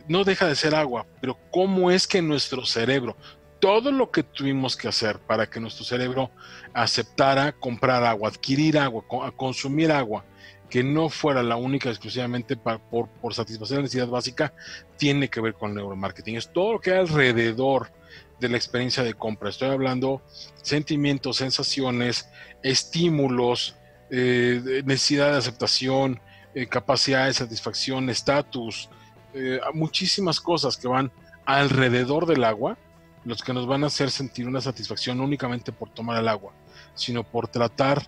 no 0.07 0.23
deja 0.23 0.47
de 0.47 0.55
ser 0.55 0.75
agua, 0.75 1.05
pero 1.21 1.37
cómo 1.51 1.91
es 1.91 2.07
que 2.07 2.21
nuestro 2.21 2.65
cerebro, 2.65 3.15
todo 3.59 3.91
lo 3.91 4.09
que 4.09 4.23
tuvimos 4.23 4.75
que 4.75 4.87
hacer 4.87 5.19
para 5.19 5.49
que 5.49 5.59
nuestro 5.59 5.83
cerebro 5.83 6.31
aceptara 6.73 7.51
comprar 7.51 8.03
agua, 8.03 8.29
adquirir 8.29 8.77
agua, 8.77 9.03
consumir 9.35 9.91
agua 9.91 10.23
que 10.69 10.83
no 10.83 11.09
fuera 11.09 11.41
la 11.41 11.55
única 11.55 11.89
exclusivamente 11.89 12.55
por, 12.55 13.09
por 13.09 13.33
satisfacer 13.33 13.77
la 13.77 13.83
necesidad 13.83 14.07
básica, 14.07 14.53
tiene 14.97 15.27
que 15.27 15.41
ver 15.41 15.55
con 15.55 15.71
el 15.71 15.77
neuromarketing. 15.77 16.37
Es 16.37 16.53
todo 16.53 16.73
lo 16.73 16.79
que 16.79 16.91
hay 16.91 16.99
alrededor 16.99 17.91
de 18.39 18.49
la 18.49 18.57
experiencia 18.57 19.03
de 19.03 19.13
compra. 19.13 19.49
Estoy 19.49 19.69
hablando 19.69 20.21
sentimientos, 20.61 21.37
sensaciones, 21.37 22.29
estímulos, 22.63 23.75
eh, 24.11 24.81
necesidad 24.85 25.31
de 25.31 25.37
aceptación, 25.37 26.19
eh, 26.53 26.67
capacidad 26.67 27.27
de 27.27 27.33
satisfacción, 27.33 28.09
estatus, 28.09 28.89
eh, 29.33 29.59
muchísimas 29.73 30.39
cosas 30.39 30.77
que 30.77 30.87
van 30.87 31.11
alrededor 31.45 32.25
del 32.25 32.43
agua, 32.43 32.77
los 33.25 33.43
que 33.43 33.53
nos 33.53 33.67
van 33.67 33.83
a 33.83 33.87
hacer 33.87 34.09
sentir 34.11 34.47
una 34.47 34.61
satisfacción 34.61 35.17
no 35.17 35.23
únicamente 35.23 35.71
por 35.71 35.89
tomar 35.89 36.19
el 36.19 36.27
agua, 36.27 36.53
sino 36.95 37.23
por 37.23 37.47
tratar 37.47 38.01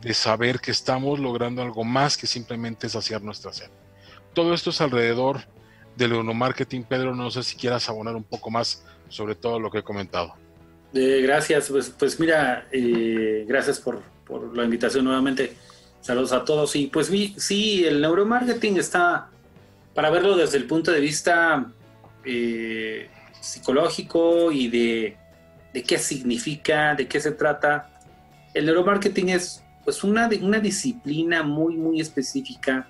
de 0.00 0.14
saber 0.14 0.60
que 0.60 0.70
estamos 0.70 1.18
logrando 1.18 1.62
algo 1.62 1.84
más 1.84 2.16
que 2.16 2.26
simplemente 2.26 2.88
saciar 2.88 3.22
nuestra 3.22 3.52
sed. 3.52 3.70
Todo 4.34 4.54
esto 4.54 4.70
es 4.70 4.80
alrededor 4.80 5.40
del 5.96 6.12
neuromarketing. 6.12 6.84
Pedro, 6.84 7.14
no 7.14 7.30
sé 7.30 7.42
si 7.42 7.56
quieras 7.56 7.88
abonar 7.88 8.14
un 8.14 8.24
poco 8.24 8.50
más 8.50 8.84
sobre 9.08 9.34
todo 9.34 9.58
lo 9.58 9.70
que 9.70 9.78
he 9.78 9.82
comentado. 9.82 10.34
Eh, 10.94 11.20
gracias, 11.22 11.68
pues, 11.68 11.90
pues 11.90 12.18
mira, 12.18 12.66
gracias 13.46 13.78
por, 13.80 14.00
por, 14.24 14.56
la 14.56 14.64
invitación 14.64 15.04
nuevamente. 15.04 15.54
Saludos 16.00 16.32
a 16.32 16.44
todos. 16.44 16.74
Y 16.76 16.86
pues 16.86 17.10
sí, 17.36 17.84
el 17.84 18.00
neuromarketing 18.00 18.78
está, 18.78 19.30
para 19.94 20.10
verlo 20.10 20.36
desde 20.36 20.58
el 20.58 20.66
punto 20.66 20.90
de 20.90 21.00
vista 21.00 21.70
eh, 22.24 23.08
psicológico 23.40 24.52
y 24.52 24.68
de, 24.68 25.16
de, 25.72 25.82
qué 25.82 25.98
significa, 25.98 26.94
de 26.94 27.08
qué 27.08 27.20
se 27.20 27.32
trata, 27.32 28.00
el 28.54 28.66
neuromarketing 28.66 29.30
es 29.30 29.62
pues 29.84 30.04
una, 30.04 30.28
una 30.42 30.60
disciplina 30.60 31.42
muy, 31.42 31.76
muy 31.76 32.00
específica 32.00 32.88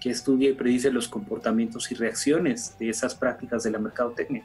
que 0.00 0.10
estudia 0.10 0.50
y 0.50 0.54
predice 0.54 0.90
los 0.90 1.08
comportamientos 1.08 1.90
y 1.90 1.94
reacciones 1.94 2.76
de 2.78 2.90
esas 2.90 3.14
prácticas 3.14 3.64
de 3.64 3.70
la 3.70 3.78
mercadotecnia. 3.78 4.44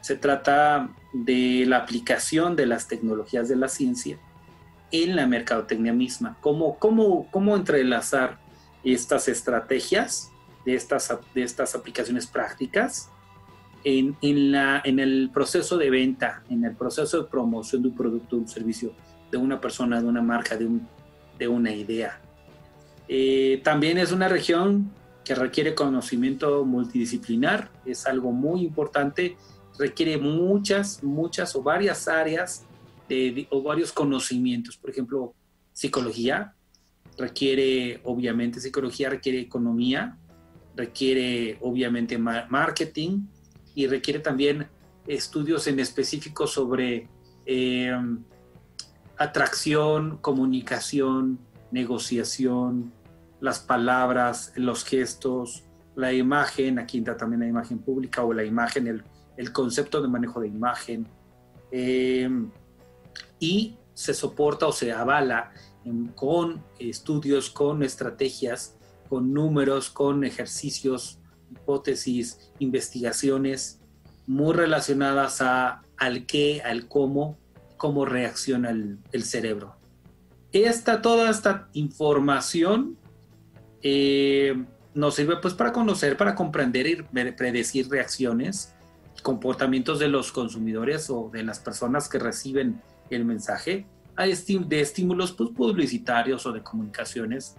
Se 0.00 0.16
trata 0.16 0.88
de 1.12 1.64
la 1.66 1.78
aplicación 1.78 2.56
de 2.56 2.66
las 2.66 2.88
tecnologías 2.88 3.48
de 3.48 3.56
la 3.56 3.68
ciencia 3.68 4.18
en 4.92 5.16
la 5.16 5.26
mercadotecnia 5.26 5.92
misma. 5.92 6.36
¿Cómo, 6.40 6.78
cómo, 6.78 7.28
cómo 7.30 7.56
entrelazar 7.56 8.38
estas 8.84 9.28
estrategias 9.28 10.30
de 10.64 10.74
estas, 10.74 11.12
de 11.34 11.42
estas 11.42 11.74
aplicaciones 11.74 12.26
prácticas 12.26 13.10
en, 13.84 14.16
en, 14.20 14.52
la, 14.52 14.82
en 14.84 14.98
el 14.98 15.30
proceso 15.32 15.78
de 15.78 15.90
venta, 15.90 16.42
en 16.50 16.64
el 16.64 16.74
proceso 16.74 17.22
de 17.22 17.28
promoción 17.28 17.82
de 17.82 17.88
un 17.88 17.96
producto, 17.96 18.36
un 18.36 18.48
servicio, 18.48 18.92
de 19.30 19.38
una 19.38 19.60
persona, 19.60 20.00
de 20.00 20.06
una 20.06 20.22
marca, 20.22 20.56
de, 20.56 20.66
un, 20.66 20.86
de 21.38 21.48
una 21.48 21.72
idea? 21.72 22.20
Eh, 23.08 23.60
también 23.64 23.98
es 23.98 24.12
una 24.12 24.28
región 24.28 24.90
que 25.24 25.34
requiere 25.34 25.74
conocimiento 25.74 26.64
multidisciplinar, 26.64 27.70
es 27.84 28.06
algo 28.06 28.32
muy 28.32 28.62
importante 28.62 29.36
requiere 29.80 30.18
muchas, 30.18 31.02
muchas 31.02 31.56
o 31.56 31.62
varias 31.62 32.06
áreas 32.06 32.66
de, 33.16 33.46
o 33.50 33.62
varios 33.62 33.92
conocimientos. 33.92 34.76
Por 34.76 34.90
ejemplo, 34.90 35.34
psicología 35.72 36.54
requiere, 37.18 38.00
obviamente, 38.04 38.60
psicología 38.60 39.10
requiere 39.10 39.40
economía, 39.40 40.16
requiere, 40.76 41.58
obviamente, 41.60 42.18
marketing 42.18 43.26
y 43.74 43.86
requiere 43.86 44.20
también 44.20 44.68
estudios 45.06 45.66
en 45.66 45.80
específico 45.80 46.46
sobre 46.46 47.08
eh, 47.46 47.92
atracción, 49.16 50.18
comunicación, 50.18 51.38
negociación, 51.72 52.92
las 53.40 53.58
palabras, 53.58 54.52
los 54.56 54.84
gestos, 54.84 55.64
la 55.96 56.12
imagen, 56.12 56.78
aquí 56.78 56.98
entra 56.98 57.16
también 57.16 57.40
la 57.40 57.48
imagen 57.48 57.78
pública 57.78 58.22
o 58.22 58.32
la 58.32 58.44
imagen, 58.44 58.86
el, 58.86 59.02
el 59.36 59.52
concepto 59.52 60.00
de 60.00 60.08
manejo 60.08 60.40
de 60.40 60.48
imagen 60.48 61.06
em, 61.70 62.50
y 63.38 63.76
se 63.94 64.14
soporta 64.14 64.66
o 64.66 64.72
se 64.72 64.92
avala 64.92 65.52
con 66.14 66.62
estudios, 66.78 67.50
con 67.50 67.82
estrategias, 67.82 68.76
con 69.08 69.32
números, 69.32 69.90
con 69.90 70.24
ejercicios, 70.24 71.18
hipótesis, 71.50 72.52
investigaciones 72.58 73.80
muy 74.26 74.54
relacionadas 74.54 75.40
a, 75.40 75.82
al 75.96 76.26
qué, 76.26 76.62
al 76.62 76.86
cómo, 76.86 77.38
cómo 77.76 78.04
reacciona 78.04 78.70
el, 78.70 79.24
cerebro. 79.24 79.76
Esta, 80.52 81.02
toda 81.02 81.30
esta 81.30 81.68
información 81.72 82.96
eh, 83.82 84.64
nos 84.94 85.14
sirve 85.14 85.36
pues 85.38 85.54
para 85.54 85.72
conocer, 85.72 86.16
para 86.16 86.34
comprender 86.34 86.86
y 86.86 86.96
predecir 87.32 87.88
reacciones 87.88 88.74
comportamientos 89.22 89.98
de 89.98 90.08
los 90.08 90.32
consumidores 90.32 91.10
o 91.10 91.30
de 91.32 91.42
las 91.42 91.58
personas 91.58 92.08
que 92.08 92.18
reciben 92.18 92.80
el 93.10 93.24
mensaje 93.24 93.86
de 94.26 94.80
estímulos 94.80 95.32
pues, 95.32 95.50
publicitarios 95.50 96.44
o 96.46 96.52
de 96.52 96.62
comunicaciones 96.62 97.56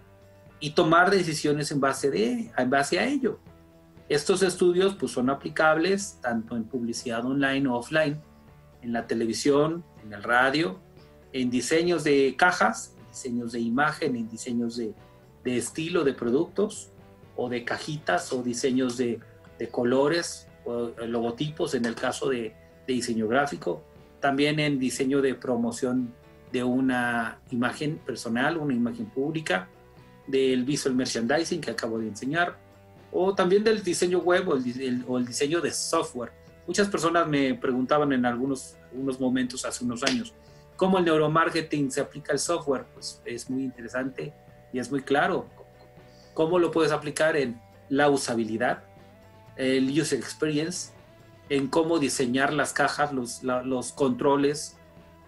y 0.60 0.72
tomar 0.72 1.10
decisiones 1.10 1.72
en 1.72 1.79
base, 1.79 3.00
a 3.00 3.05
ello. 3.05 3.39
Estos 4.10 4.43
estudios 4.43 4.96
pues, 4.96 5.12
son 5.12 5.29
aplicables 5.29 6.20
tanto 6.22 6.55
en 6.55 6.65
publicidad 6.65 7.25
online 7.25 7.67
o 7.67 7.75
offline, 7.75 8.22
en 8.81 8.93
la 8.93 9.08
televisión, 9.08 9.84
en 10.03 10.13
el 10.13 10.22
radio, 10.22 10.79
en 11.34 11.50
diseños 11.50 12.03
de 12.03 12.36
cajas, 12.38 12.96
diseños 13.10 13.53
de 13.53 13.60
imagen, 13.60 14.15
en 14.15 14.29
diseños 14.29 14.77
de, 14.77 14.93
estilo 15.46 16.03
de 16.03 16.13
productos 16.13 16.91
o 17.36 17.50
de 17.50 17.63
cajitas 17.63 18.31
o 18.34 18.43
diseños 18.43 18.98
de, 18.98 19.20
colores 19.72 20.48
eh, 20.65 21.08
logotipos 21.08 21.75
en 21.75 21.86
el 21.86 21.93
caso 21.96 22.29
de, 22.29 22.55
diseño 22.88 23.25
gráfico, 23.25 23.86
también 24.21 24.59
en 24.59 24.79
diseño 24.79 25.21
de 25.21 25.35
promoción 25.35 26.13
de 26.51 26.63
una 26.63 27.39
imagen 27.49 27.97
personal, 27.97 28.57
una 28.57 28.73
imagen 28.73 29.07
pública, 29.07 29.67
del 30.27 30.63
visual 30.63 30.95
merchandising 30.95 31.59
que 31.59 31.71
acabo 31.71 31.99
de 31.99 32.07
enseñar, 32.07 32.57
o 33.11 33.35
también 33.35 33.63
del 33.63 33.83
diseño 33.83 34.19
web 34.19 34.47
o 34.47 34.55
el, 35.17 35.25
diseño 35.25 35.59
de 35.59 35.71
software. 35.71 36.31
Muchas 36.67 36.87
personas 36.87 37.27
me 37.27 37.55
preguntaban 37.55 38.13
en 38.13 38.25
algunos, 38.25 38.77
algunos 38.91 39.19
momentos 39.19 39.65
hace 39.65 39.83
unos 39.83 40.03
años, 40.03 40.33
¿cómo 40.77 40.99
el 40.99 41.05
neuromarketing 41.05 41.91
se 41.91 41.99
aplica 41.99 42.31
al 42.31 42.39
software? 42.39 42.85
Pues 42.93 43.21
es 43.25 43.49
muy 43.49 43.63
interesante 43.63 44.33
y 44.71 44.79
es 44.79 44.89
muy 44.89 45.01
claro. 45.01 45.47
¿Cómo 46.33 46.59
lo 46.59 46.71
puedes 46.71 46.91
aplicar 46.91 47.35
en 47.35 47.59
la 47.89 48.09
usabilidad, 48.09 48.83
el 49.57 49.89
user 49.99 50.19
experience, 50.19 50.91
en 51.51 51.67
cómo 51.67 52.00
diseñar 52.00 52.53
las 52.53 52.72
cajas, 52.72 53.12
los, 53.12 53.91
controles, 53.91 54.77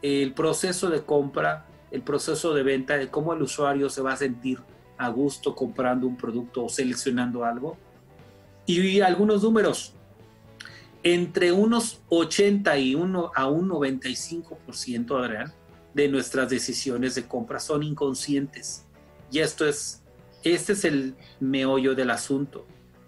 el 0.02 0.34
proceso 0.34 0.90
de 0.90 1.04
compra, 1.04 1.66
el 1.92 2.02
proceso 2.02 2.54
de 2.54 2.64
venta, 2.64 2.98
de 2.98 3.10
cómo 3.10 3.34
el 3.34 3.42
usuario 3.42 3.90
se 3.90 4.02
va 4.02 4.14
a 4.14 4.16
sentir 4.18 4.62
a 4.98 5.10
gusto 5.10 5.54
comprando 5.54 6.08
un 6.08 6.16
producto 6.16 6.64
o 6.64 6.70
seleccionando 6.70 7.44
algo. 7.44 7.76
Y 8.66 9.02
algunos 9.02 9.44
números. 9.44 9.96
Entre 11.04 11.52
unos 11.52 12.00
81 12.08 13.32
a 13.36 13.48
un 13.48 13.68
95%, 13.68 15.22
Adrián, 15.22 15.54
de 15.94 16.08
nuestras 16.08 16.50
decisiones 16.50 17.16
de 17.16 17.28
compra 17.28 17.60
son 17.60 17.84
inconscientes. 17.84 18.86
Y 19.30 19.40
esto 19.40 19.68
es, 19.68 20.02
este 20.46 20.72
es 20.72 20.86
el 20.86 21.16
meollo 21.42 21.96
del 21.96 22.12
asunto. 22.12 22.66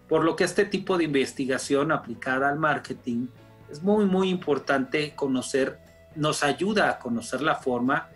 Por 0.08 0.24
lo 0.24 0.36
que 0.36 0.44
este 0.44 0.66
tipo 0.66 0.98
de 0.98 1.06
investigación 1.06 1.92
aplicada 1.92 2.50
al 2.50 2.60
marketing 2.60 3.28
es 3.70 3.82
muy, 3.82 4.06
muy 4.06 4.30
importante 4.30 5.16
conocer, 5.16 5.80
nos 6.16 6.44
ayuda 6.44 6.90
a 6.90 7.00
conocer 7.00 7.42
la 7.42 7.56
forma 7.56 8.10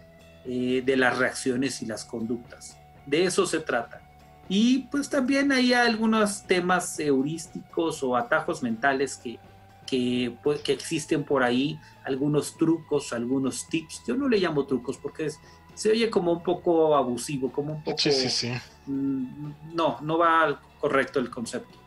eh, 0.45 0.83
de 0.85 0.95
las 0.95 1.17
reacciones 1.17 1.81
y 1.81 1.87
las 1.87 2.05
conductas. 2.05 2.77
De 3.05 3.23
eso 3.23 3.45
se 3.45 3.59
trata. 3.59 4.01
Y 4.47 4.87
pues 4.91 5.09
también 5.09 5.51
hay 5.51 5.73
algunos 5.73 6.43
temas 6.43 6.99
heurísticos 6.99 8.03
o 8.03 8.15
atajos 8.15 8.61
mentales 8.61 9.17
que, 9.17 9.39
que, 9.85 10.35
pues, 10.43 10.61
que, 10.61 10.73
existen 10.73 11.23
por 11.23 11.43
ahí, 11.43 11.79
algunos 12.03 12.55
trucos, 12.57 13.13
algunos 13.13 13.67
tips. 13.67 14.03
Yo 14.07 14.15
no 14.15 14.27
le 14.27 14.37
llamo 14.37 14.65
trucos 14.65 14.97
porque 14.97 15.29
se 15.73 15.91
oye 15.91 16.09
como 16.09 16.33
un 16.33 16.43
poco 16.43 16.95
abusivo, 16.95 17.51
como 17.51 17.73
un 17.73 17.83
poco... 17.83 17.97
Sí, 17.97 18.11
sí, 18.11 18.29
sí. 18.29 18.51
Mm, 18.85 19.51
no, 19.73 19.99
no 20.01 20.17
va 20.17 20.61
correcto 20.79 21.19
el 21.19 21.29
concepto 21.29 21.78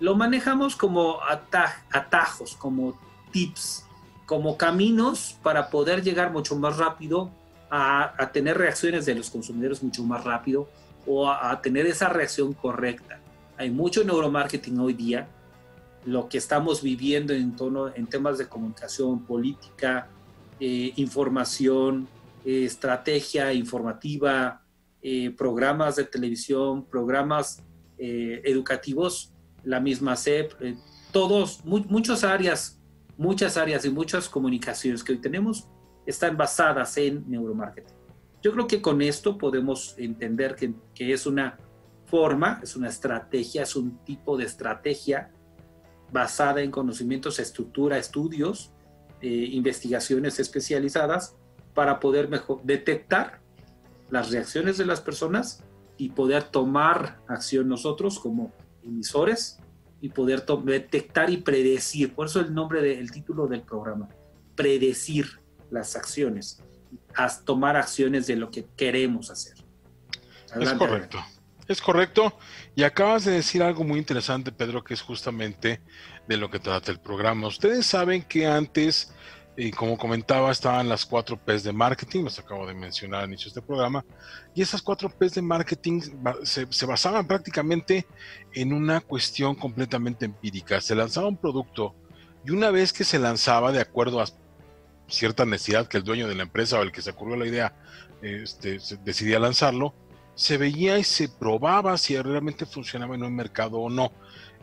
lo 0.00 0.14
manejamos 0.14 0.76
como 0.76 1.18
atajos, 1.90 2.56
como 2.56 2.98
tips, 3.30 3.86
como 4.26 4.56
caminos 4.56 5.38
para 5.42 5.70
poder 5.70 6.02
llegar 6.02 6.32
mucho 6.32 6.56
más 6.56 6.76
rápido 6.76 7.30
a, 7.70 8.30
tener 8.32 8.58
reacciones 8.58 9.06
de 9.06 9.14
los 9.14 9.30
consumidores 9.30 9.82
mucho 9.82 10.02
más 10.04 10.24
rápido 10.24 10.68
o 11.06 11.30
a, 11.30 11.60
tener 11.62 11.86
esa 11.86 12.08
reacción 12.08 12.52
correcta. 12.52 13.20
Hay 13.56 13.70
mucho 13.70 14.04
neuromarketing 14.04 14.78
hoy 14.78 14.92
día, 14.92 15.28
lo 16.04 16.28
que 16.28 16.38
estamos 16.38 16.82
viviendo 16.82 17.32
en, 17.32 17.56
tono, 17.56 17.92
en 17.94 18.06
temas 18.06 18.38
de 18.38 18.46
comunicación, 18.46 19.24
política, 19.24 20.08
eh, 20.60 20.92
información, 20.96 22.06
eh, 22.44 22.64
estrategia 22.64 23.52
informativa, 23.52 24.62
eh, 25.02 25.30
programas 25.30 25.96
de 25.96 26.04
televisión, 26.04 26.84
programas 26.84 27.62
educativos, 27.98 29.32
la 29.66 29.80
misma 29.80 30.16
SEP, 30.16 30.52
eh, 30.62 30.76
todos, 31.12 31.64
muchas 31.64 32.24
áreas, 32.24 32.80
muchas 33.18 33.56
áreas 33.56 33.84
y 33.84 33.90
muchas 33.90 34.28
comunicaciones 34.28 35.04
que 35.04 35.12
hoy 35.12 35.18
tenemos 35.18 35.68
están 36.06 36.36
basadas 36.36 36.96
en 36.96 37.28
neuromarketing. 37.28 37.94
Yo 38.42 38.52
creo 38.52 38.66
que 38.66 38.80
con 38.80 39.02
esto 39.02 39.36
podemos 39.36 39.94
entender 39.98 40.54
que, 40.54 40.72
que 40.94 41.12
es 41.12 41.26
una 41.26 41.58
forma, 42.06 42.60
es 42.62 42.76
una 42.76 42.88
estrategia, 42.88 43.62
es 43.62 43.74
un 43.74 43.98
tipo 44.04 44.36
de 44.36 44.44
estrategia 44.44 45.32
basada 46.12 46.62
en 46.62 46.70
conocimientos, 46.70 47.40
estructura, 47.40 47.98
estudios, 47.98 48.72
investigaciones 49.20 50.38
especializadas 50.38 51.34
para 51.74 51.98
poder 51.98 52.28
mejor 52.28 52.62
detectar 52.62 53.40
las 54.10 54.30
reacciones 54.30 54.78
de 54.78 54.86
las 54.86 55.00
personas 55.00 55.64
y 55.96 56.10
poder 56.10 56.44
tomar 56.44 57.18
acción 57.26 57.68
nosotros 57.68 58.20
como 58.20 58.52
emisores 58.86 59.58
y 60.00 60.08
poder 60.08 60.44
detectar 60.64 61.30
y 61.30 61.38
predecir. 61.38 62.14
Por 62.14 62.26
eso 62.26 62.40
el 62.40 62.54
nombre 62.54 62.82
del 62.82 63.10
título 63.10 63.46
del 63.46 63.62
programa, 63.62 64.08
predecir 64.54 65.40
las 65.70 65.96
acciones, 65.96 66.62
tomar 67.44 67.76
acciones 67.76 68.26
de 68.26 68.36
lo 68.36 68.50
que 68.50 68.66
queremos 68.76 69.30
hacer. 69.30 69.54
es 70.60 70.72
correcto. 70.74 71.18
Es 71.68 71.82
correcto. 71.82 72.38
Y 72.76 72.84
acabas 72.84 73.24
de 73.24 73.32
decir 73.32 73.62
algo 73.62 73.82
muy 73.82 73.98
interesante, 73.98 74.52
Pedro, 74.52 74.84
que 74.84 74.94
es 74.94 75.02
justamente 75.02 75.80
de 76.28 76.36
lo 76.36 76.48
que 76.48 76.60
trata 76.60 76.92
el 76.92 77.00
programa. 77.00 77.48
Ustedes 77.48 77.86
saben 77.86 78.22
que 78.22 78.46
antes 78.46 79.12
y 79.56 79.70
como 79.70 79.96
comentaba, 79.96 80.52
estaban 80.52 80.88
las 80.88 81.06
cuatro 81.06 81.38
P's 81.38 81.64
de 81.64 81.72
marketing, 81.72 82.24
los 82.24 82.38
acabo 82.38 82.66
de 82.66 82.74
mencionar 82.74 83.22
al 83.22 83.28
inicio 83.28 83.46
de 83.46 83.48
este 83.48 83.62
programa, 83.62 84.04
y 84.54 84.60
esas 84.60 84.82
cuatro 84.82 85.08
P's 85.08 85.34
de 85.34 85.42
marketing 85.42 86.02
se, 86.42 86.86
basaban 86.86 87.26
prácticamente 87.26 88.06
en 88.52 88.72
una 88.74 89.00
cuestión 89.00 89.54
completamente 89.54 90.26
empírica. 90.26 90.80
Se 90.80 90.94
lanzaba 90.94 91.28
un 91.28 91.38
producto 91.38 91.94
y 92.44 92.50
una 92.50 92.70
vez 92.70 92.92
que 92.92 93.04
se 93.04 93.18
lanzaba 93.18 93.72
de 93.72 93.80
acuerdo 93.80 94.20
a 94.20 94.26
cierta 95.08 95.46
necesidad 95.46 95.88
que 95.88 95.96
el 95.96 96.04
dueño 96.04 96.28
de 96.28 96.34
la 96.34 96.42
empresa 96.42 96.78
o 96.78 96.82
el 96.82 96.92
que 96.92 97.00
se 97.00 97.10
ocurrió 97.10 97.36
la 97.36 97.46
idea 97.46 97.74
este, 98.20 98.78
decidía 99.04 99.38
lanzarlo, 99.38 99.94
se 100.34 100.58
veía 100.58 100.98
y 100.98 101.04
se 101.04 101.28
probaba 101.30 101.96
si 101.96 102.20
realmente 102.20 102.66
funcionaba 102.66 103.14
en 103.14 103.22
un 103.22 103.34
mercado 103.34 103.78
o 103.78 103.88
no. 103.88 104.12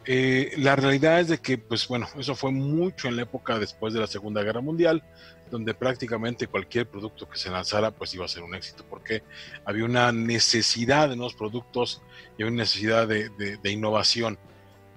Eh, 0.06 0.54
la 0.58 0.76
realidad 0.76 1.20
es 1.20 1.30
de 1.30 1.38
que, 1.38 1.58
pues 1.58 1.88
bueno, 1.88 2.08
eso 2.18 2.36
fue 2.36 2.52
mucho 2.52 3.08
en 3.08 3.16
la 3.16 3.24
época 3.24 3.58
después 3.58 3.94
de 3.94 4.00
la 4.00 4.08
Segunda 4.08 4.44
Guerra 4.44 4.62
Mundial, 4.62 5.04
donde 5.50 5.74
prácticamente 5.74 6.48
cualquier 6.48 6.88
producto 6.90 7.30
que 7.30 7.38
se 7.38 7.50
lanzara, 7.50 7.92
pues 7.92 8.14
iba 8.14 8.26
a 8.26 8.28
ser 8.28 8.44
un 8.44 8.56
éxito, 8.56 8.86
porque 8.90 9.24
había 9.66 9.86
una 9.86 10.12
necesidad 10.12 11.10
de 11.10 11.16
nuevos 11.16 11.36
productos 11.36 12.02
y 12.38 12.44
una 12.44 12.58
necesidad 12.58 13.08
de, 13.08 13.72
innovación. 13.72 14.38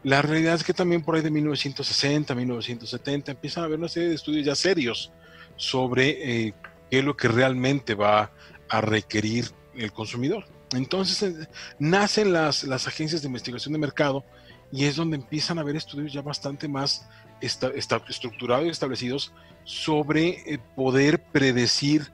La 0.02 0.22
realidad 0.22 0.54
es 0.54 0.64
que 0.64 0.72
también 0.72 1.02
por 1.02 1.14
ahí 1.14 1.22
de 1.22 1.30
1960, 1.30 2.34
1970 2.34 3.32
empiezan 3.32 3.62
a 3.62 3.66
haber 3.66 3.78
una 3.78 3.88
serie 3.88 4.08
de 4.08 4.14
estudios 4.14 4.46
ya 4.46 4.54
serios 4.54 5.12
sobre 5.56 6.46
eh, 6.46 6.54
qué 6.90 6.98
es 6.98 7.04
lo 7.04 7.16
que 7.16 7.28
realmente 7.28 7.94
va 7.94 8.32
a 8.68 8.80
requerir 8.80 9.46
el 9.74 9.92
consumidor. 9.92 10.46
Entonces 10.72 11.22
eh, 11.22 11.48
nacen 11.78 12.32
las, 12.32 12.64
las 12.64 12.86
agencias 12.86 13.22
de 13.22 13.26
investigación 13.26 13.72
de 13.72 13.78
mercado, 13.78 14.24
y 14.72 14.84
es 14.84 14.96
donde 14.96 15.16
empiezan 15.16 15.58
a 15.58 15.62
haber 15.62 15.76
estudios 15.76 16.12
ya 16.12 16.22
bastante 16.22 16.68
más 16.68 17.06
estructurados 17.40 18.66
y 18.66 18.70
establecidos 18.70 19.32
sobre 19.64 20.54
eh, 20.54 20.58
poder 20.74 21.22
predecir, 21.22 22.10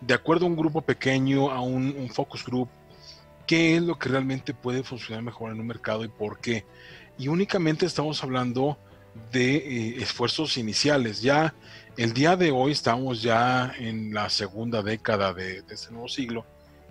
de 0.00 0.14
acuerdo 0.14 0.46
a 0.46 0.48
un 0.48 0.56
grupo 0.56 0.82
pequeño, 0.82 1.50
a 1.50 1.60
un, 1.60 2.08
focus 2.12 2.44
group, 2.44 2.68
qué 3.46 3.76
es 3.76 3.82
lo 3.82 3.98
que 3.98 4.08
realmente 4.08 4.52
puede 4.54 4.82
funcionar 4.82 5.22
mejor 5.22 5.52
en 5.52 5.60
un 5.60 5.66
mercado 5.66 6.04
y 6.04 6.08
por 6.08 6.40
qué. 6.40 6.64
Y 7.18 7.28
únicamente 7.28 7.86
estamos 7.86 8.22
hablando 8.22 8.76
de 9.32 9.56
eh, 9.56 10.02
esfuerzos 10.02 10.58
iniciales. 10.58 11.22
Ya 11.22 11.54
el 11.96 12.12
día 12.12 12.36
de 12.36 12.50
hoy 12.50 12.72
estamos 12.72 13.22
ya 13.22 13.72
en 13.78 14.12
la 14.12 14.28
segunda 14.28 14.82
década 14.82 15.32
de, 15.32 15.62
de 15.62 15.74
este 15.74 15.92
nuevo 15.92 16.08
siglo. 16.08 16.44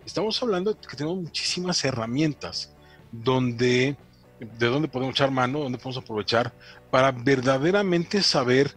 Estamos 0.06 0.42
hablando 0.42 0.74
de 0.74 0.80
que 0.80 0.96
tenemos 0.96 1.22
muchísimas 1.22 1.84
herramientas 1.84 2.72
donde 3.12 3.96
de 4.40 4.68
dónde 4.68 4.88
podemos 4.88 5.16
echar 5.16 5.32
mano, 5.32 5.60
dónde 5.60 5.78
podemos 5.78 6.04
aprovechar 6.04 6.54
para 6.92 7.12
verdaderamente 7.12 8.22
saber 8.22 8.76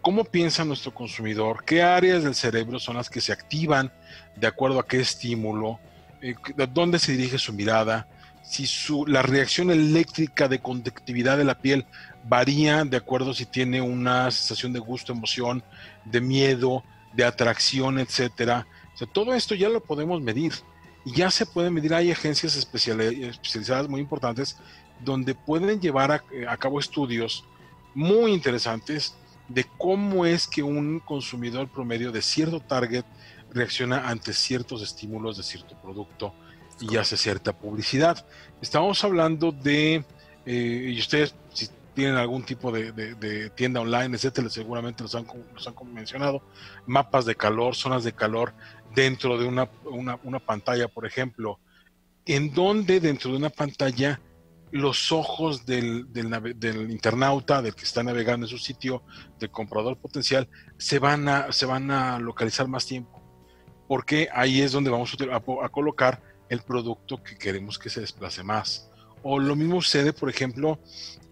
cómo 0.00 0.24
piensa 0.24 0.64
nuestro 0.64 0.94
consumidor, 0.94 1.64
qué 1.64 1.82
áreas 1.82 2.22
del 2.22 2.34
cerebro 2.34 2.78
son 2.78 2.96
las 2.96 3.10
que 3.10 3.20
se 3.20 3.32
activan 3.32 3.92
de 4.36 4.46
acuerdo 4.46 4.78
a 4.78 4.86
qué 4.86 5.00
estímulo, 5.00 5.80
eh, 6.22 6.34
dónde 6.72 6.98
se 6.98 7.12
dirige 7.12 7.38
su 7.38 7.52
mirada, 7.52 8.08
si 8.42 8.66
su, 8.66 9.04
la 9.06 9.22
reacción 9.22 9.70
eléctrica 9.70 10.46
de 10.46 10.60
conductividad 10.60 11.36
de 11.36 11.44
la 11.44 11.58
piel 11.58 11.86
varía 12.24 12.84
de 12.84 12.96
acuerdo 12.96 13.34
si 13.34 13.46
tiene 13.46 13.80
una 13.80 14.30
sensación 14.30 14.72
de 14.72 14.78
gusto, 14.78 15.12
emoción, 15.12 15.62
de 16.04 16.20
miedo, 16.20 16.84
de 17.12 17.24
atracción, 17.24 17.98
etcétera. 17.98 18.66
todo 19.12 19.34
esto 19.34 19.54
ya 19.54 19.68
lo 19.68 19.82
podemos 19.82 20.22
medir 20.22 20.52
y 21.04 21.12
ya 21.12 21.30
se 21.30 21.46
puede 21.46 21.70
medir. 21.70 21.94
Hay 21.94 22.10
agencias 22.10 22.56
especializadas 22.56 23.88
muy 23.88 24.00
importantes 24.00 24.56
donde 25.00 25.34
pueden 25.34 25.80
llevar 25.80 26.22
eh, 26.32 26.46
a, 26.48 26.56
cabo 26.56 26.80
estudios 26.80 27.44
muy 27.94 28.32
interesantes 28.32 29.14
de 29.48 29.64
cómo 29.78 30.26
es 30.26 30.46
que 30.46 30.62
un 30.62 31.00
consumidor 31.00 31.68
promedio 31.68 32.12
de 32.12 32.22
cierto 32.22 32.60
target 32.60 33.04
reacciona 33.52 34.08
ante 34.08 34.32
ciertos 34.32 34.82
estímulos 34.82 35.36
de 35.36 35.42
cierto 35.42 35.76
producto 35.80 36.34
y 36.80 36.96
hace 36.96 37.16
cierta 37.16 37.56
publicidad. 37.56 38.26
Estamos 38.60 39.02
hablando 39.04 39.52
de, 39.52 40.04
eh, 40.44 40.90
y 40.92 40.98
ustedes 40.98 41.34
si 41.52 41.68
tienen 41.94 42.16
algún 42.16 42.42
tipo 42.42 42.70
de, 42.70 43.50
tienda 43.54 43.80
online, 43.80 44.16
etcétera, 44.16 44.50
seguramente 44.50 45.02
los 45.02 45.14
han, 45.14 45.26
han, 45.26 45.94
mencionado, 45.94 46.42
mapas 46.86 47.24
de 47.24 47.34
calor, 47.34 47.74
zonas 47.74 48.04
de 48.04 48.12
calor 48.12 48.52
dentro 48.94 49.38
de 49.38 49.46
una, 49.46 49.70
una, 49.84 50.18
una 50.22 50.38
pantalla, 50.38 50.88
por 50.88 51.06
ejemplo, 51.06 51.58
en 52.26 52.52
donde 52.52 53.00
dentro 53.00 53.30
de 53.30 53.38
una 53.38 53.50
pantalla 53.50 54.20
los 54.76 55.12
ojos 55.12 55.66
del, 55.66 56.06
internauta, 56.90 57.62
del 57.62 57.74
que 57.74 57.84
está 57.84 58.02
navegando 58.02 58.46
en 58.46 58.50
su 58.50 58.58
sitio, 58.58 59.02
del 59.38 59.50
comprador 59.50 59.96
potencial, 59.98 60.48
se 60.76 60.98
van 60.98 61.28
a, 61.28 61.52
se 61.52 61.66
van 61.66 61.90
a 61.90 62.18
localizar 62.18 62.68
más 62.68 62.86
tiempo. 62.86 63.22
Porque 63.88 64.28
ahí 64.32 64.60
es 64.60 64.72
donde 64.72 64.90
vamos 64.90 65.16
a, 65.32 65.68
colocar 65.68 66.22
el 66.48 66.60
producto 66.62 67.22
que 67.22 67.36
queremos 67.36 67.78
que 67.78 67.90
se 67.90 68.00
desplace 68.00 68.42
más. 68.42 68.90
O 69.22 69.38
lo 69.38 69.56
mismo 69.56 69.82
sucede, 69.82 70.12
por 70.12 70.28
ejemplo, 70.28 70.78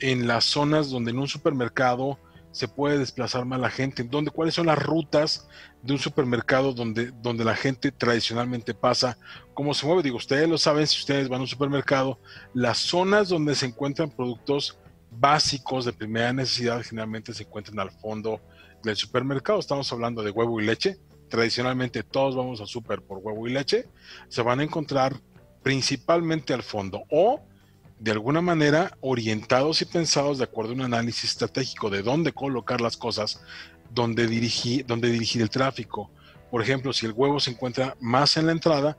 en 0.01 0.27
las 0.27 0.45
zonas 0.45 0.91
donde 0.91 1.11
en 1.11 1.19
un 1.19 1.29
supermercado 1.29 2.19
se 2.55 2.69
puede 2.69 2.99
desplazar 2.99 3.45
más 3.47 3.59
la 3.59 3.69
gente, 3.69 4.05
donde 4.05 4.31
cuáles 4.31 4.55
son 4.55 4.67
las 4.67 4.81
rutas 4.81 5.49
de 5.83 5.93
un 5.93 5.99
supermercado 5.99 6.73
donde, 6.73 7.11
donde 7.11 7.45
la 7.45 7.57
gente 7.57 7.91
tradicionalmente 7.91 8.75
pasa, 8.75 9.19
cómo 9.55 9.75
se 9.75 9.85
mueve. 9.85 10.05
Digo, 10.05 10.19
ustedes 10.19 10.49
lo 10.49 10.57
saben 10.57 10.87
si 10.87 11.01
ustedes 11.01 11.29
van 11.29 11.41
a 11.41 11.43
un 11.43 11.49
supermercado, 11.49 12.21
las 12.55 12.79
zonas 12.79 13.29
donde 13.29 13.57
se 13.57 13.67
encuentran 13.67 14.09
productos 14.09 14.79
básicos 15.11 15.85
de 15.85 15.93
primera 15.93 16.33
necesidad 16.33 16.81
generalmente 16.85 17.35
se 17.35 17.43
encuentran 17.43 17.81
al 17.81 17.91
fondo 17.91 18.41
del 18.85 18.95
supermercado. 18.95 19.59
Estamos 19.59 19.93
hablando 19.93 20.23
de 20.23 20.31
huevo 20.31 20.61
y 20.61 20.65
leche. 20.65 20.97
Tradicionalmente 21.29 22.05
todos 22.05 22.37
vamos 22.37 22.61
al 22.61 22.69
super 22.69 23.03
por 23.03 23.19
huevo 23.19 23.49
y 23.49 23.53
leche. 23.53 23.89
Se 24.29 24.43
van 24.43 24.61
a 24.61 24.63
encontrar 24.63 25.21
principalmente 25.65 26.55
al 26.55 26.63
fondo 26.63 27.03
o 27.11 27.45
de 28.05 28.11
alguna 28.11 28.43
manera 28.43 28.99
orientados 29.01 29.81
y 29.81 29.87
pensados 29.87 30.37
de 30.37 30.45
acuerdo 30.45 30.73
a 30.73 30.75
un 30.75 30.83
análisis 30.83 31.25
estratégico 31.25 31.89
de 31.89 32.03
dónde 32.03 32.35
colocar 32.35 32.83
las 32.83 32.99
cosas, 32.99 33.41
dónde 33.95 34.27
dirigir, 34.27 34.85
dónde 34.85 35.11
dirigir 35.11 35.41
el 35.41 35.49
tráfico. 35.49 36.11
Por 36.51 36.61
ejemplo, 36.61 36.93
si 36.93 37.07
el 37.07 37.13
huevo 37.13 37.41
se 37.41 37.53
encuentra 37.53 37.97
más 38.01 38.37
en 38.37 38.45
la 38.45 38.53
entrada, 38.53 38.99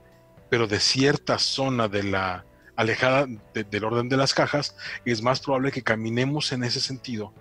pero 0.50 0.66
de 0.66 0.80
cierta 0.80 1.38
zona 1.38 1.88
de 1.88 2.02
la 2.02 2.46
alejada 2.76 3.28
del 3.54 3.84
orden 3.84 4.10
de 4.10 4.18
las 4.18 4.34
cajas, 4.34 4.76
es 5.06 5.22
más 5.22 5.40
probable 5.40 5.72
que 5.72 5.84
caminemos 5.84 6.52
en 6.52 6.64
ese 6.64 6.80
sentido, 6.80 7.32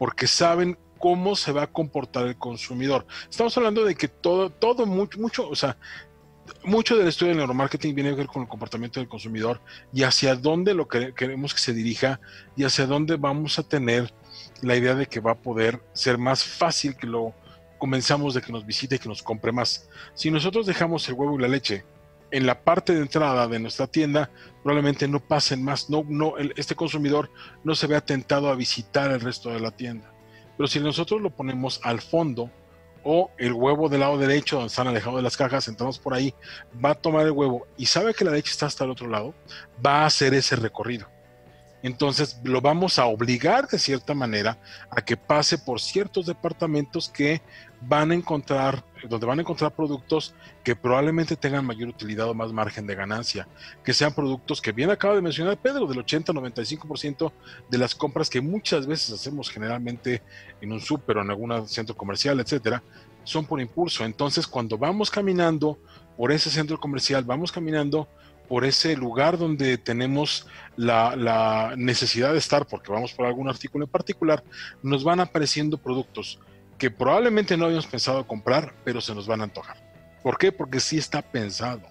porque 0.00 0.26
saben 0.26 0.76
cómo 0.98 1.36
se 1.36 1.52
va 1.52 1.62
a 1.62 1.72
comportar 1.72 2.26
el 2.26 2.36
consumidor. 2.36 3.06
Estamos 3.30 3.56
hablando 3.56 3.84
de 3.84 3.94
que 3.94 4.08
todo, 4.08 4.50
todo 4.50 4.84
mucho, 4.84 5.20
mucho, 5.20 5.48
o 5.48 5.54
sea, 5.54 5.78
mucho 6.64 6.96
del 6.96 7.08
estudio 7.08 7.30
del 7.30 7.38
neuromarketing 7.38 7.94
viene 7.94 8.10
a 8.10 8.14
ver 8.14 8.26
con 8.26 8.42
el 8.42 8.48
comportamiento 8.48 9.00
del 9.00 9.08
consumidor 9.08 9.60
y 9.92 10.02
hacia 10.02 10.34
dónde 10.34 10.74
lo 10.74 10.88
que 10.88 11.14
queremos 11.14 11.54
que 11.54 11.60
se 11.60 11.72
dirija 11.72 12.20
y 12.56 12.64
hacia 12.64 12.86
dónde 12.86 13.16
vamos 13.16 13.58
a 13.58 13.62
tener 13.62 14.12
la 14.62 14.76
idea 14.76 14.94
de 14.94 15.06
que 15.06 15.20
va 15.20 15.32
a 15.32 15.38
poder 15.38 15.80
ser 15.92 16.18
más 16.18 16.44
fácil 16.44 16.96
que 16.96 17.06
lo 17.06 17.34
comenzamos 17.78 18.34
de 18.34 18.40
que 18.40 18.52
nos 18.52 18.64
visite 18.64 18.96
y 18.96 18.98
que 18.98 19.08
nos 19.08 19.22
compre 19.22 19.52
más. 19.52 19.88
Si 20.14 20.30
nosotros 20.30 20.66
dejamos 20.66 21.08
el 21.08 21.14
huevo 21.14 21.38
y 21.38 21.42
la 21.42 21.48
leche 21.48 21.84
en 22.30 22.46
la 22.46 22.62
parte 22.62 22.94
de 22.94 23.00
entrada 23.00 23.46
de 23.46 23.58
nuestra 23.58 23.86
tienda, 23.86 24.30
probablemente 24.62 25.06
no 25.06 25.20
pasen 25.20 25.62
más, 25.62 25.90
no, 25.90 26.04
no, 26.08 26.34
este 26.56 26.74
consumidor 26.74 27.30
no 27.62 27.74
se 27.74 27.86
vea 27.86 28.00
tentado 28.00 28.48
a 28.48 28.54
visitar 28.54 29.10
el 29.10 29.20
resto 29.20 29.50
de 29.50 29.60
la 29.60 29.70
tienda. 29.70 30.12
Pero 30.56 30.66
si 30.66 30.80
nosotros 30.80 31.20
lo 31.20 31.30
ponemos 31.30 31.80
al 31.82 32.00
fondo, 32.00 32.50
o 33.04 33.30
el 33.38 33.52
huevo 33.52 33.88
del 33.88 34.00
lado 34.00 34.18
derecho, 34.18 34.56
donde 34.56 34.68
están 34.68 34.88
alejados 34.88 35.16
de 35.16 35.22
las 35.22 35.36
cajas, 35.36 35.68
entramos 35.68 35.98
por 35.98 36.14
ahí, 36.14 36.34
va 36.82 36.90
a 36.90 36.94
tomar 36.94 37.26
el 37.26 37.32
huevo 37.32 37.66
y 37.76 37.86
sabe 37.86 38.14
que 38.14 38.24
la 38.24 38.32
leche 38.32 38.50
está 38.50 38.66
hasta 38.66 38.84
el 38.84 38.90
otro 38.90 39.08
lado, 39.08 39.34
va 39.84 40.02
a 40.02 40.06
hacer 40.06 40.34
ese 40.34 40.56
recorrido. 40.56 41.13
Entonces 41.84 42.40
lo 42.44 42.62
vamos 42.62 42.98
a 42.98 43.04
obligar 43.04 43.68
de 43.68 43.78
cierta 43.78 44.14
manera 44.14 44.56
a 44.88 45.02
que 45.02 45.18
pase 45.18 45.58
por 45.58 45.82
ciertos 45.82 46.24
departamentos 46.24 47.10
que 47.10 47.42
van 47.82 48.10
a 48.10 48.14
encontrar, 48.14 48.82
donde 49.06 49.26
van 49.26 49.38
a 49.38 49.42
encontrar 49.42 49.70
productos 49.70 50.34
que 50.64 50.74
probablemente 50.74 51.36
tengan 51.36 51.66
mayor 51.66 51.90
utilidad 51.90 52.26
o 52.30 52.32
más 52.32 52.54
margen 52.54 52.86
de 52.86 52.94
ganancia, 52.94 53.46
que 53.84 53.92
sean 53.92 54.14
productos 54.14 54.62
que 54.62 54.72
bien 54.72 54.90
acaba 54.90 55.14
de 55.14 55.20
mencionar 55.20 55.58
Pedro, 55.58 55.86
del 55.86 55.98
80-95% 55.98 57.30
de 57.68 57.76
las 57.76 57.94
compras 57.94 58.30
que 58.30 58.40
muchas 58.40 58.86
veces 58.86 59.12
hacemos 59.12 59.50
generalmente 59.50 60.22
en 60.62 60.72
un 60.72 60.80
súper 60.80 61.18
o 61.18 61.20
en 61.20 61.28
algún 61.28 61.68
centro 61.68 61.94
comercial, 61.94 62.40
etcétera, 62.40 62.82
son 63.24 63.44
por 63.44 63.60
impulso. 63.60 64.06
Entonces, 64.06 64.46
cuando 64.46 64.78
vamos 64.78 65.10
caminando 65.10 65.78
por 66.16 66.32
ese 66.32 66.48
centro 66.48 66.80
comercial, 66.80 67.24
vamos 67.24 67.52
caminando 67.52 68.08
por 68.48 68.64
ese 68.64 68.96
lugar 68.96 69.38
donde 69.38 69.78
tenemos 69.78 70.46
la, 70.76 71.74
necesidad 71.76 72.32
de 72.32 72.38
estar, 72.38 72.66
porque 72.66 72.92
vamos 72.92 73.12
por 73.12 73.26
algún 73.26 73.48
artículo 73.48 73.84
en 73.84 73.90
particular, 73.90 74.42
nos 74.82 75.04
van 75.04 75.20
apareciendo 75.20 75.78
productos 75.78 76.40
que 76.78 76.90
probablemente 76.90 77.56
no 77.56 77.66
habíamos 77.66 77.86
pensado 77.86 78.26
comprar, 78.26 78.74
pero 78.84 79.00
se 79.00 79.14
nos 79.14 79.26
van 79.26 79.40
a 79.40 79.44
antojar. 79.44 79.76
¿Por 80.22 80.38
qué? 80.38 80.52
Porque 80.52 80.80
sí 80.80 80.98
está 80.98 81.22
pensado. 81.22 81.82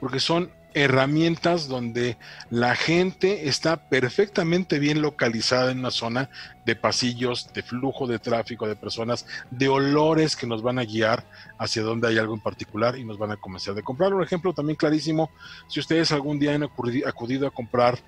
Porque 0.00 0.20
son 0.20 0.50
herramientas 0.74 1.68
donde 1.68 2.18
la 2.50 2.74
gente 2.74 3.48
está 3.48 3.88
perfectamente 3.88 4.78
bien 4.78 5.00
localizada 5.00 5.70
en 5.70 5.78
una 5.78 5.90
zona 5.90 6.30
de 6.66 6.76
pasillos, 6.76 7.52
de 7.52 7.62
flujo 7.62 8.06
de 8.06 8.18
tráfico, 8.18 8.66
de 8.66 8.76
personas, 8.76 9.26
de 9.50 9.68
olores 9.68 10.36
que 10.36 10.46
nos 10.46 10.62
van 10.62 10.78
a 10.78 10.84
guiar 10.84 11.24
hacia 11.58 11.82
donde 11.82 12.08
hay 12.08 12.18
algo 12.18 12.34
en 12.34 12.40
particular 12.40 12.98
y 12.98 13.04
nos 13.04 13.18
van 13.18 13.30
a 13.30 13.36
comenzar 13.36 13.74
de 13.74 13.82
comprar. 13.82 14.12
Un 14.12 14.22
ejemplo 14.22 14.52
también 14.52 14.76
clarísimo, 14.76 15.30
si 15.68 15.80
ustedes 15.80 16.12
algún 16.12 16.38
día 16.38 16.54
han 16.54 16.64
acudido 16.64 17.46
a 17.46 17.50
comprar 17.50 17.98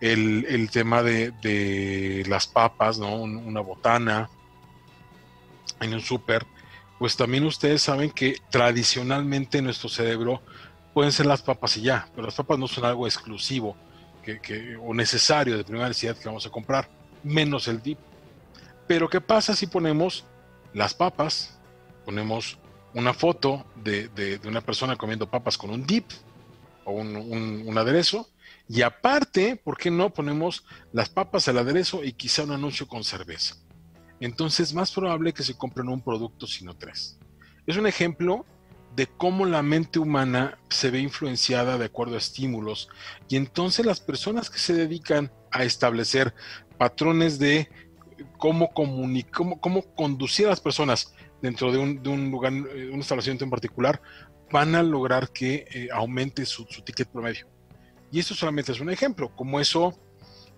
el, 0.00 0.68
tema 0.72 1.02
de, 1.02 2.24
las 2.26 2.46
papas, 2.46 2.98
¿no? 2.98 3.14
una 3.14 3.60
botana 3.60 4.28
en 5.80 5.94
un 5.94 6.00
súper, 6.00 6.46
pues 6.98 7.16
también 7.16 7.44
ustedes 7.44 7.82
saben 7.82 8.10
que 8.10 8.36
tradicionalmente 8.50 9.60
nuestro 9.60 9.88
cerebro 9.88 10.42
pueden 10.94 11.12
ser 11.12 11.26
las 11.26 11.42
papas 11.42 11.76
y 11.76 11.82
ya, 11.82 12.08
pero 12.14 12.26
las 12.26 12.34
papas 12.34 12.58
no 12.58 12.68
son 12.68 12.84
algo 12.84 13.06
exclusivo 13.06 13.76
que, 14.22 14.76
o 14.80 14.94
necesario 14.94 15.56
de 15.56 15.64
primera 15.64 15.88
necesidad 15.88 16.16
que 16.16 16.28
vamos 16.28 16.46
a 16.46 16.50
comprar, 16.50 16.88
menos 17.22 17.68
el 17.68 17.82
dip. 17.82 17.98
Pero 18.86 19.08
¿qué 19.08 19.20
pasa 19.20 19.54
si 19.54 19.66
ponemos 19.66 20.24
las 20.74 20.94
papas, 20.94 21.58
ponemos 22.04 22.58
una 22.94 23.14
foto 23.14 23.64
de, 23.76 24.40
una 24.44 24.60
persona 24.60 24.96
comiendo 24.96 25.28
papas 25.28 25.58
con 25.58 25.70
un 25.70 25.84
dip 25.84 26.06
o 26.84 26.92
un, 26.92 27.76
aderezo? 27.76 28.28
Y 28.68 28.82
aparte, 28.82 29.56
¿por 29.56 29.76
qué 29.76 29.90
no 29.90 30.10
ponemos 30.10 30.64
las 30.92 31.08
papas 31.08 31.48
al 31.48 31.58
aderezo 31.58 32.04
y 32.04 32.12
quizá 32.12 32.44
un 32.44 32.52
anuncio 32.52 32.86
con 32.86 33.02
cerveza? 33.02 33.56
Entonces, 34.20 34.68
es 34.68 34.74
más 34.74 34.92
probable 34.92 35.32
que 35.32 35.42
se 35.42 35.56
compren 35.56 35.88
un 35.88 36.00
producto, 36.00 36.46
sino 36.46 36.74
tres. 36.74 37.18
Es 37.66 37.76
un 37.76 37.86
ejemplo 37.86 38.46
de 38.96 39.06
cómo 39.06 39.46
la 39.46 39.62
mente 39.62 39.98
humana 39.98 40.58
se 40.68 40.90
ve 40.90 41.00
influenciada 41.00 41.78
de 41.78 41.86
acuerdo 41.86 42.14
a 42.14 42.18
estímulos. 42.18 42.88
Y 43.28 43.36
entonces 43.36 43.86
las 43.86 44.00
personas 44.00 44.50
que 44.50 44.58
se 44.58 44.74
dedican 44.74 45.32
a 45.50 45.64
establecer 45.64 46.34
patrones 46.78 47.38
de 47.38 47.68
cómo, 48.38 48.72
cómo, 48.72 49.60
cómo 49.60 49.94
conducir 49.94 50.46
a 50.46 50.50
las 50.50 50.60
personas 50.60 51.14
dentro 51.40 51.72
de 51.72 51.78
un, 51.78 52.30
lugar, 52.30 52.52
eh, 52.52 52.90
un 52.92 53.00
establecimiento 53.00 53.44
en 53.44 53.50
particular, 53.50 54.00
van 54.50 54.74
a 54.74 54.82
lograr 54.82 55.30
que 55.30 55.66
eh, 55.72 55.88
aumente 55.92 56.44
su, 56.44 56.66
su, 56.68 56.82
ticket 56.82 57.08
promedio. 57.08 57.48
Y 58.10 58.20
esto 58.20 58.34
solamente 58.34 58.72
es 58.72 58.80
un 58.80 58.90
ejemplo, 58.90 59.34
como 59.34 59.58
eso, 59.58 59.98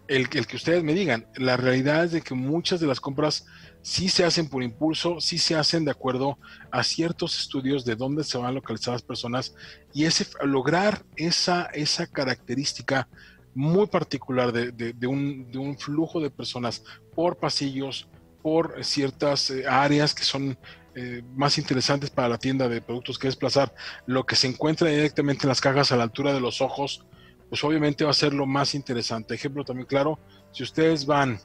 el, 0.09 0.29
el 0.33 0.47
que 0.47 0.57
ustedes 0.57 0.83
me 0.83 0.93
digan, 0.93 1.27
la 1.37 1.57
realidad 1.57 2.05
es 2.05 2.13
de 2.13 2.21
que 2.21 2.35
muchas 2.35 2.81
de 2.81 2.89
las 2.89 3.01
compras 3.01 3.47
sí 3.85 4.09
se 4.09 4.25
hacen 4.25 4.49
por 4.49 4.63
impulso, 4.63 5.21
sí 5.21 5.37
se 5.37 5.55
hacen 5.55 5.85
de 5.85 5.91
acuerdo 5.91 6.39
a 6.71 6.83
ciertos 6.83 7.39
estudios 7.39 7.85
de 7.85 7.95
dónde 7.95 8.25
se 8.25 8.39
van 8.39 8.47
a 8.47 8.53
localizar 8.53 8.95
las 8.95 9.03
personas 9.03 9.55
y 9.93 10.07
ese, 10.07 10.27
lograr 10.43 11.05
esa, 11.17 11.67
esa 11.67 12.07
característica 12.07 13.09
muy 13.55 13.87
particular 13.87 14.53
de, 14.53 15.07
un, 15.07 15.77
flujo 15.79 16.19
de 16.19 16.31
personas 16.31 16.83
por 17.15 17.37
pasillos, 17.37 18.09
por 18.43 18.83
ciertas 18.83 19.51
eh, 19.51 19.65
áreas 19.69 20.15
que 20.15 20.25
son 20.25 20.57
eh, 20.95 21.23
más 21.35 21.59
interesantes 21.59 22.09
para 22.09 22.31
la 22.31 22.39
tienda 22.39 22.69
de 22.69 22.81
productos 22.81 23.19
que 23.19 23.29
desplazar, 23.29 23.75
lo 24.07 24.25
que 24.25 24.35
se 24.35 24.47
encuentra 24.47 24.89
directamente 24.89 25.45
en 25.45 25.51
las 25.51 25.61
cajas 25.61 25.93
a 25.93 25.97
la 25.97 26.05
altura 26.05 26.33
de 26.33 26.41
los 26.41 26.63
ojos, 26.63 27.05
pues 27.51 27.63
obviamente 27.63 28.05
va 28.05 28.13
a 28.13 28.15
ser 28.15 28.33
lo 28.33 28.47
más 28.47 28.75
interesante. 28.75 29.35
Ejemplo 29.35 29.63
también 29.63 29.87
claro, 29.87 30.19
si 30.53 30.63
ustedes 30.63 31.05
van 31.05 31.39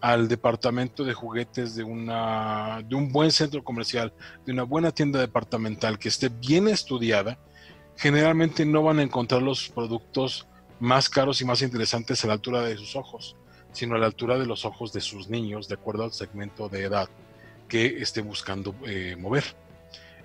al 0.00 0.28
departamento 0.28 1.04
de 1.04 1.14
juguetes 1.14 1.74
de, 1.74 1.84
una, 1.84 2.82
de 2.88 2.94
un 2.94 3.12
buen 3.12 3.30
centro 3.30 3.62
comercial, 3.62 4.12
de 4.46 4.52
una 4.52 4.62
buena 4.62 4.92
tienda 4.92 5.20
departamental 5.20 5.98
que 5.98 6.08
esté 6.08 6.28
bien 6.28 6.68
estudiada, 6.68 7.38
generalmente 7.96 8.64
no 8.64 8.82
van 8.82 8.98
a 8.98 9.02
encontrar 9.02 9.42
los 9.42 9.68
productos 9.68 10.46
más 10.78 11.08
caros 11.10 11.40
y 11.40 11.44
más 11.44 11.60
interesantes 11.62 12.24
a 12.24 12.28
la 12.28 12.32
altura 12.34 12.62
de 12.62 12.76
sus 12.76 12.96
ojos, 12.96 13.36
sino 13.72 13.94
a 13.94 13.98
la 13.98 14.06
altura 14.06 14.38
de 14.38 14.46
los 14.46 14.64
ojos 14.64 14.92
de 14.92 15.00
sus 15.00 15.28
niños, 15.28 15.68
de 15.68 15.74
acuerdo 15.74 16.04
al 16.04 16.12
segmento 16.12 16.68
de 16.68 16.84
edad 16.84 17.08
que 17.68 18.02
esté 18.02 18.22
buscando 18.22 18.74
eh, 18.86 19.16
mover. 19.18 19.44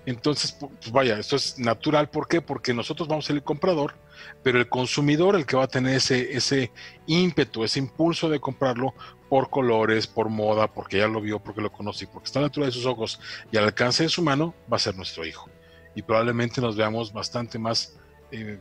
Entonces, 0.06 0.52
pues 0.52 0.92
vaya, 0.92 1.18
esto 1.18 1.34
es 1.34 1.58
natural. 1.58 2.08
¿Por 2.08 2.28
qué? 2.28 2.40
Porque 2.40 2.72
nosotros 2.72 3.08
vamos 3.08 3.24
a 3.24 3.28
ser 3.28 3.36
el 3.36 3.42
comprador, 3.42 3.94
pero 4.42 4.58
el 4.58 4.68
consumidor, 4.68 5.34
el 5.34 5.44
que 5.44 5.56
va 5.56 5.64
a 5.64 5.68
tener 5.68 5.96
ese, 5.96 6.36
ese 6.36 6.70
ímpetu, 7.06 7.64
ese 7.64 7.80
impulso 7.80 8.30
de 8.30 8.38
comprarlo 8.38 8.94
por 9.28 9.50
colores, 9.50 10.06
por 10.06 10.28
moda, 10.28 10.66
porque 10.68 10.98
ya 10.98 11.08
lo 11.08 11.20
vio, 11.20 11.38
porque 11.38 11.60
lo 11.60 11.72
conoce, 11.72 12.06
porque 12.06 12.26
está 12.26 12.38
a 12.38 12.42
la 12.42 12.46
altura 12.46 12.66
de 12.66 12.72
sus 12.72 12.86
ojos 12.86 13.20
y 13.50 13.56
al 13.56 13.64
alcance 13.64 14.04
de 14.04 14.08
su 14.08 14.22
mano, 14.22 14.54
va 14.70 14.76
a 14.76 14.80
ser 14.80 14.94
nuestro 14.96 15.24
hijo. 15.24 15.50
Y 15.94 16.02
probablemente 16.02 16.60
nos 16.60 16.76
veamos 16.76 17.12
bastante 17.12 17.58
más 17.58 17.96
eh, 18.30 18.58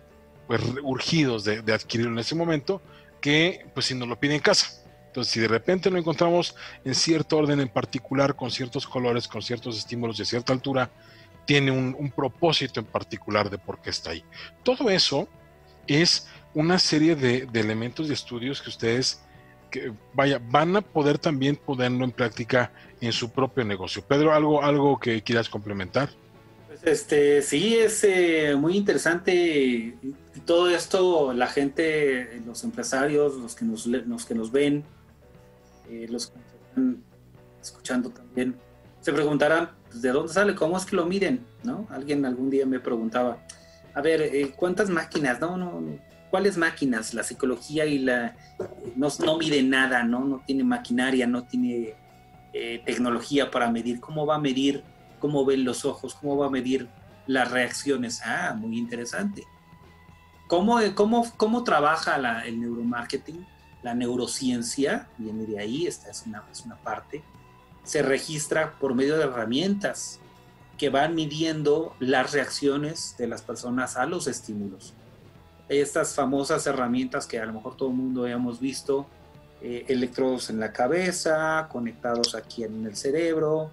pues, 0.47 0.61
urgidos 0.83 1.43
de, 1.43 1.61
de, 1.61 1.73
adquirirlo 1.73 2.11
en 2.11 2.19
ese 2.19 2.35
momento 2.35 2.81
que 3.21 3.65
pues 3.73 3.87
si 3.87 3.95
nos 3.95 4.07
lo 4.07 4.19
pide 4.19 4.35
en 4.35 4.41
casa. 4.41 4.67
Entonces, 5.07 5.33
si 5.33 5.39
de 5.39 5.47
repente 5.47 5.89
lo 5.89 5.97
encontramos 5.97 6.55
en 6.83 6.93
cierto 6.93 7.37
orden 7.37 7.61
en 7.61 7.69
particular, 7.69 8.35
con 8.35 8.51
ciertos 8.51 8.85
colores, 8.85 9.27
con 9.27 9.41
ciertos 9.41 9.77
estímulos 9.77 10.17
de 10.17 10.25
cierta 10.25 10.51
altura, 10.51 10.91
tiene 11.45 11.71
un, 11.71 12.11
propósito 12.11 12.79
en 12.79 12.85
particular 12.85 13.49
de 13.49 13.57
por 13.57 13.79
qué 13.81 13.91
está 13.91 14.11
ahí. 14.11 14.23
Todo 14.63 14.89
eso 14.89 15.27
es 15.87 16.27
una 16.53 16.79
serie 16.79 17.15
de, 17.15 17.47
elementos 17.53 18.07
de 18.07 18.13
estudios 18.13 18.61
que 18.61 18.69
ustedes 18.69 19.21
vaya, 20.13 20.41
van 20.49 20.75
a 20.75 20.81
poder 20.81 21.17
también 21.17 21.55
ponerlo 21.55 22.03
en 22.03 22.11
práctica 22.11 22.71
en 23.01 23.11
su 23.11 23.31
propio 23.31 23.63
negocio. 23.63 24.03
Pedro, 24.03 24.33
¿algo, 24.33 24.63
algo 24.63 24.99
que 24.99 25.21
quieras 25.21 25.49
complementar? 25.49 26.09
Pues 26.67 26.83
este, 26.83 27.41
sí, 27.41 27.75
es 27.75 28.03
eh, 28.03 28.55
muy 28.57 28.77
interesante 28.77 29.95
todo 30.45 30.69
esto, 30.69 31.33
la 31.33 31.47
gente, 31.47 32.41
los 32.45 32.63
empresarios, 32.63 33.35
los 33.35 33.55
que 33.55 33.65
nos, 33.65 33.85
los 33.85 34.25
que 34.25 34.35
nos 34.35 34.51
ven, 34.51 34.83
eh, 35.89 36.07
los 36.09 36.27
que 36.27 36.39
están 36.69 37.03
escuchando 37.61 38.09
también, 38.09 38.55
se 39.01 39.13
preguntarán, 39.13 39.71
pues, 39.89 40.01
¿de 40.01 40.11
dónde 40.11 40.33
sale? 40.33 40.55
¿Cómo 40.55 40.77
es 40.77 40.85
que 40.85 40.95
lo 40.95 41.05
miden? 41.05 41.45
¿No? 41.63 41.87
Alguien 41.89 42.25
algún 42.25 42.49
día 42.49 42.65
me 42.65 42.79
preguntaba, 42.79 43.37
a 43.93 44.01
ver, 44.01 44.21
eh, 44.21 44.51
¿cuántas 44.55 44.89
máquinas? 44.89 45.39
No, 45.39 45.57
no, 45.57 45.81
¿cuáles 46.35 46.57
máquinas? 46.57 47.13
La 47.13 47.23
psicología 47.23 47.85
y 47.85 47.99
la... 47.99 48.35
No, 48.97 49.07
no 49.23 49.37
mide 49.37 49.63
nada, 49.63 50.03
¿no? 50.03 50.25
No 50.25 50.43
tiene 50.45 50.65
maquinaria, 50.65 51.25
no 51.25 51.45
tiene 51.45 51.93
eh, 52.51 52.81
tecnología 52.85 53.49
para 53.49 53.71
medir. 53.71 54.01
¿Cómo 54.01 54.25
va 54.25 54.35
a 54.35 54.39
medir? 54.39 54.83
¿Cómo 55.19 55.45
ven 55.45 55.63
los 55.63 55.85
ojos? 55.85 56.13
¿Cómo 56.13 56.35
va 56.35 56.47
a 56.47 56.49
medir 56.49 56.89
las 57.25 57.49
reacciones? 57.49 58.21
Ah, 58.25 58.53
muy 58.53 58.77
interesante. 58.77 59.45
¿Cómo, 60.47 60.77
cómo, 60.93 61.25
cómo 61.37 61.63
trabaja 61.63 62.17
el 62.45 62.59
neuromarketing? 62.59 63.47
La 63.81 63.93
neurociencia 63.93 65.07
viene 65.17 65.45
de 65.45 65.57
ahí, 65.57 65.87
esta 65.87 66.11
es 66.11 66.25
una, 66.27 66.43
es 66.51 66.65
una 66.65 66.75
parte 66.75 67.23
se 67.85 68.01
registra 68.01 68.73
por 68.79 68.93
medio 68.93 69.15
de 69.15 69.23
herramientas 69.23 70.19
que 70.77 70.89
van 70.89 71.15
midiendo 71.15 71.95
las 71.99 72.33
reacciones 72.33 73.15
de 73.17 73.27
las 73.27 73.41
personas 73.41 73.95
a 73.95 74.05
los 74.05 74.27
estímulos. 74.27 74.93
Estas 75.67 76.13
famosas 76.13 76.67
herramientas 76.67 77.25
que 77.25 77.39
a 77.39 77.45
lo 77.45 77.53
mejor 77.53 77.75
todo 77.75 77.89
el 77.89 77.95
mundo 77.95 78.27
hemos 78.27 78.59
visto, 78.59 79.07
eh, 79.61 79.85
electrodos 79.87 80.49
en 80.49 80.59
la 80.59 80.71
cabeza, 80.71 81.67
conectados 81.71 82.35
aquí 82.35 82.63
en 82.63 82.85
el 82.85 82.95
cerebro, 82.95 83.71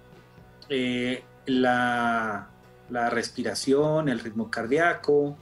eh, 0.69 1.23
la, 1.45 2.49
respiración, 2.89 4.09
el 4.09 4.19
ritmo 4.19 4.49
cardíaco. 4.49 5.35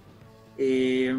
Eh, 0.57 1.15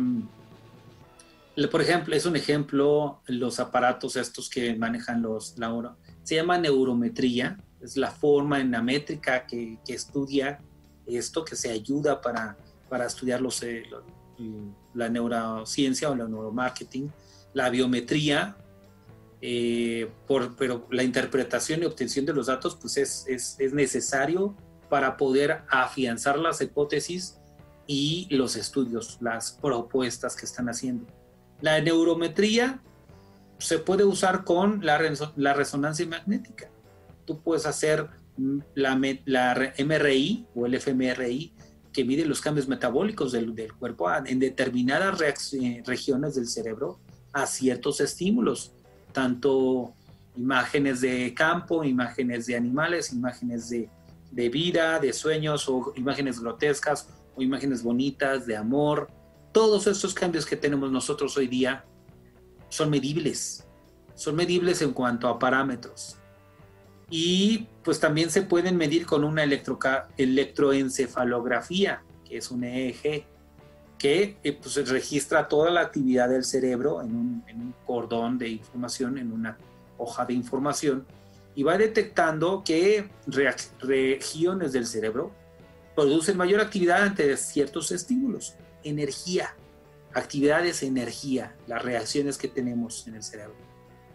por 1.70 1.82
ejemplo, 1.82 2.14
es 2.16 2.26
un 2.26 2.36
ejemplo 2.36 3.20
los 3.26 3.60
aparatos 3.60 4.16
estos 4.16 4.48
que 4.48 4.74
manejan 4.74 5.22
los, 5.22 5.58
la, 5.58 5.94
se 6.22 6.36
llama 6.36 6.58
neurometría, 6.58 7.58
es 7.80 7.96
la 7.96 8.10
forma 8.10 8.60
en 8.60 8.70
la 8.70 8.80
métrica 8.80 9.46
que, 9.46 9.78
estudia 9.88 10.60
esto, 11.06 11.44
que 11.44 11.56
se 11.56 11.70
ayuda 11.70 12.20
para, 12.20 12.56
para 12.88 13.06
estudiar 13.06 13.40
los, 13.40 13.62
eh, 13.62 13.84
la 14.94 15.08
neurociencia 15.08 16.10
o 16.10 16.14
la 16.14 16.26
neuromarketing, 16.26 17.12
la 17.54 17.70
biometría, 17.70 18.56
eh, 19.40 20.10
por, 20.26 20.54
pero 20.56 20.86
la 20.90 21.02
interpretación 21.02 21.82
y 21.82 21.86
obtención 21.86 22.24
de 22.24 22.32
los 22.32 22.46
datos 22.46 22.76
pues 22.76 22.96
es, 22.96 23.24
es, 23.26 23.56
es 23.58 23.72
necesario 23.72 24.54
para 24.88 25.16
poder 25.16 25.62
afianzar 25.68 26.38
las 26.38 26.60
hipótesis 26.60 27.38
y 27.86 28.28
los 28.30 28.56
estudios, 28.56 29.18
las 29.20 29.52
propuestas 29.52 30.36
que 30.36 30.46
están 30.46 30.68
haciendo. 30.68 31.06
La 31.60 31.80
neurometría 31.80 32.80
se 33.58 33.78
puede 33.78 34.04
usar 34.04 34.44
con 34.44 34.84
la, 34.84 34.98
resonancia 34.98 36.06
magnética. 36.06 36.68
Tú 37.24 37.40
puedes 37.40 37.64
hacer 37.64 38.08
la, 38.74 38.96
MRI 38.96 40.46
o 40.54 40.66
el 40.66 40.80
fMRI 40.80 41.54
que 41.92 42.04
mide 42.04 42.24
los 42.24 42.40
cambios 42.40 42.68
metabólicos 42.68 43.32
del, 43.32 43.54
del 43.54 43.72
cuerpo 43.74 44.08
en 44.24 44.38
determinadas 44.38 45.20
eh, 45.52 45.82
regiones 45.86 46.34
del 46.34 46.46
cerebro 46.46 46.98
a 47.32 47.46
ciertos 47.46 48.00
estímulos, 48.00 48.72
tanto 49.12 49.94
imágenes 50.36 51.00
de 51.00 51.34
campo, 51.34 51.84
imágenes 51.84 52.46
de 52.46 52.56
animales, 52.56 53.12
imágenes 53.12 53.68
de, 53.68 53.90
de 54.30 54.48
vida, 54.48 54.98
de 54.98 55.12
sueños 55.12 55.68
o 55.68 55.92
imágenes 55.96 56.40
grotescas 56.40 57.08
o 57.36 57.42
imágenes 57.42 57.82
bonitas 57.82 58.46
de 58.46 58.56
amor. 58.56 59.08
Todos 59.52 59.86
estos 59.86 60.14
cambios 60.14 60.46
que 60.46 60.56
tenemos 60.56 60.90
nosotros 60.90 61.36
hoy 61.36 61.46
día 61.46 61.84
son 62.68 62.88
medibles, 62.88 63.66
son 64.14 64.34
medibles 64.36 64.80
en 64.80 64.92
cuanto 64.92 65.28
a 65.28 65.38
parámetros. 65.38 66.16
Y 67.14 67.68
pues 67.84 68.00
también 68.00 68.30
se 68.30 68.40
pueden 68.40 68.78
medir 68.78 69.04
con 69.04 69.22
una 69.22 69.44
electroencefalografía, 69.44 72.02
que 72.26 72.38
es 72.38 72.50
un 72.50 72.64
EEG, 72.64 73.26
que 73.98 74.38
eh, 74.42 74.52
pues, 74.54 74.88
registra 74.88 75.46
toda 75.46 75.70
la 75.70 75.82
actividad 75.82 76.30
del 76.30 76.42
cerebro 76.42 77.02
en 77.02 77.14
un, 77.14 77.44
cordón 77.84 78.38
de 78.38 78.48
información, 78.48 79.18
en 79.18 79.30
una 79.30 79.58
hoja 79.98 80.24
de 80.24 80.32
información, 80.32 81.04
y 81.54 81.64
va 81.64 81.76
detectando 81.76 82.64
que 82.64 83.10
regiones 83.26 84.72
del 84.72 84.86
cerebro 84.86 85.32
producen 85.94 86.38
mayor 86.38 86.62
actividad 86.62 87.02
ante 87.02 87.36
ciertos 87.36 87.92
estímulos, 87.92 88.54
energía, 88.84 89.54
actividades 90.14 90.82
energía, 90.82 91.54
las 91.66 91.82
reacciones 91.82 92.38
que 92.38 92.48
tenemos 92.48 93.06
en 93.06 93.16
el 93.16 93.22
cerebro. 93.22 93.71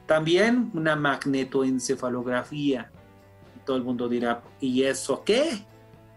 También 0.07 0.71
una 0.73 0.95
magnetoencefalografía. 0.95 2.89
Todo 3.65 3.77
el 3.77 3.83
mundo 3.83 4.07
dirá, 4.07 4.41
¿y 4.61 4.83
eso 4.83 5.23
qué? 5.23 5.65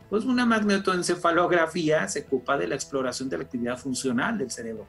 Pues 0.09 0.24
una 0.24 0.46
magnetoencefalografía 0.46 2.09
se 2.09 2.20
ocupa 2.20 2.57
de 2.57 2.68
la 2.68 2.76
exploración 2.76 3.29
de 3.29 3.38
la 3.38 3.44
actividad 3.44 3.76
funcional 3.76 4.38
del 4.38 4.50
cerebro 4.50 4.87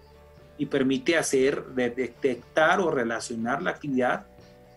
y 0.57 0.67
permite 0.67 1.17
hacer, 1.17 1.65
detectar 1.73 2.79
o 2.79 2.91
relacionar 2.91 3.63
la 3.63 3.71
actividad 3.71 4.27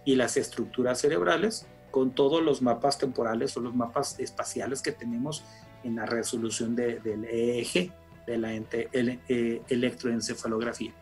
y 0.06 0.16
las 0.16 0.38
estructuras 0.38 1.00
cerebrales 1.00 1.66
con 1.90 2.14
todos 2.14 2.42
los 2.42 2.62
mapas 2.62 2.98
temporales 2.98 3.56
o 3.56 3.60
los 3.60 3.74
mapas 3.74 4.18
espaciales 4.18 4.80
que 4.80 4.92
tenemos 4.92 5.44
en 5.82 5.96
la 5.96 6.06
resolución 6.06 6.74
del 6.74 7.24
EEG, 7.24 7.92
de 8.26 8.38
la 8.38 8.54
eh, 8.54 9.62
electroencefalografía. 9.68 10.92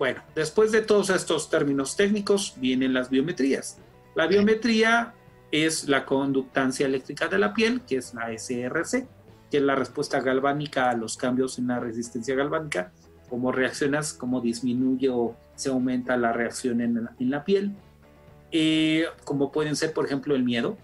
Bueno, 0.00 0.22
después 0.34 0.72
de 0.72 0.80
todos 0.80 1.10
estos 1.10 1.50
términos 1.50 1.94
técnicos 1.94 2.54
vienen 2.56 2.94
las 2.94 3.10
biometrías. 3.10 3.76
La 4.14 4.26
biometría 4.26 5.12
es 5.52 5.90
la 5.90 6.06
conductancia 6.06 6.86
eléctrica 6.86 7.28
de 7.28 7.38
la 7.38 7.52
piel, 7.52 7.82
que 7.82 7.96
es 7.98 8.14
la 8.14 8.32
SRC, 8.32 9.06
que 9.50 9.58
es 9.58 9.62
la 9.62 9.74
respuesta 9.74 10.22
galvánica 10.22 10.88
a 10.88 10.96
los 10.96 11.18
cambios 11.18 11.58
en 11.58 11.66
la 11.66 11.80
resistencia 11.80 12.34
galvánica, 12.34 12.92
cómo 13.28 13.52
reaccionas, 13.52 14.14
cómo 14.14 14.40
disminuye 14.40 15.10
o 15.10 15.36
se 15.54 15.68
aumenta 15.68 16.16
la 16.16 16.32
reacción 16.32 16.80
en 16.80 17.06
la, 17.18 17.44
piel, 17.44 17.76
eh, 18.52 19.04
como 19.24 19.52
pueden 19.52 19.76
ser, 19.76 19.92
por 19.92 20.06
ejemplo, 20.06 20.34
el 20.34 20.44
miedo 20.44 20.78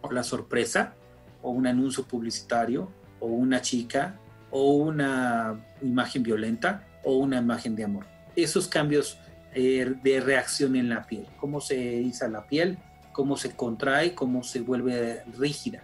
o 0.00 0.10
la 0.10 0.24
sorpresa, 0.24 0.94
o 1.40 1.52
un 1.52 1.68
anuncio 1.68 2.02
publicitario, 2.02 2.90
o 3.20 3.26
una 3.28 3.62
chica, 3.62 4.18
o 4.50 4.72
una 4.72 5.64
imagen 5.82 6.24
violenta, 6.24 6.84
o 7.04 7.16
una 7.16 7.38
imagen 7.38 7.76
de 7.76 7.84
amor. 7.84 8.19
Esos 8.36 8.68
cambios 8.68 9.18
eh, 9.54 9.94
de 10.02 10.20
reacción 10.20 10.76
en 10.76 10.88
la 10.88 11.06
piel, 11.06 11.26
cómo 11.38 11.60
se 11.60 11.76
iza 11.76 12.28
la 12.28 12.46
piel, 12.46 12.78
cómo 13.12 13.36
se 13.36 13.54
contrae, 13.54 14.14
cómo 14.14 14.42
se 14.42 14.60
vuelve 14.60 15.22
rígida. 15.38 15.82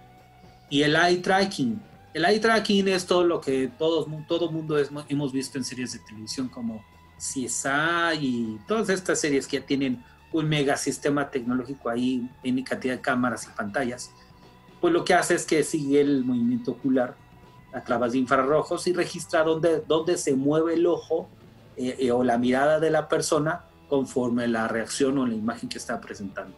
Y 0.70 0.82
el 0.82 0.96
eye 0.96 1.18
tracking. 1.18 1.80
El 2.14 2.24
eye 2.24 2.40
tracking 2.40 2.88
es 2.88 3.06
todo 3.06 3.24
lo 3.24 3.40
que 3.40 3.70
todos, 3.78 4.06
todo 4.26 4.50
mundo 4.50 4.76
hemos 5.08 5.32
visto 5.32 5.58
en 5.58 5.64
series 5.64 5.92
de 5.92 5.98
televisión 6.00 6.48
como 6.48 6.84
CSI 7.18 8.18
y 8.20 8.58
todas 8.66 8.88
estas 8.88 9.20
series 9.20 9.46
que 9.46 9.60
ya 9.60 9.66
tienen 9.66 10.02
un 10.32 10.48
mega 10.48 10.76
sistema 10.76 11.30
tecnológico 11.30 11.88
ahí 11.88 12.28
en 12.42 12.62
cantidad 12.62 12.94
de 12.94 13.00
cámaras 13.00 13.46
y 13.46 13.56
pantallas 13.56 14.10
pues 14.80 14.92
lo 14.92 15.04
que 15.04 15.14
hace 15.14 15.34
es 15.34 15.44
que 15.44 15.62
sigue 15.62 16.00
el 16.00 16.24
movimiento 16.24 16.72
ocular 16.72 17.16
a 17.72 17.82
través 17.82 18.12
de 18.12 18.18
infrarrojos 18.18 18.86
y 18.86 18.92
registra 18.92 19.42
dónde, 19.42 19.82
dónde 19.86 20.16
se 20.16 20.34
mueve 20.34 20.74
el 20.74 20.86
ojo 20.86 21.28
eh, 21.76 21.96
eh, 21.98 22.10
o 22.10 22.24
la 22.24 22.38
mirada 22.38 22.80
de 22.80 22.90
la 22.90 23.08
persona 23.08 23.64
conforme 23.88 24.48
la 24.48 24.68
reacción 24.68 25.18
o 25.18 25.26
la 25.26 25.34
imagen 25.34 25.68
que 25.68 25.78
está 25.78 26.00
presentando. 26.00 26.56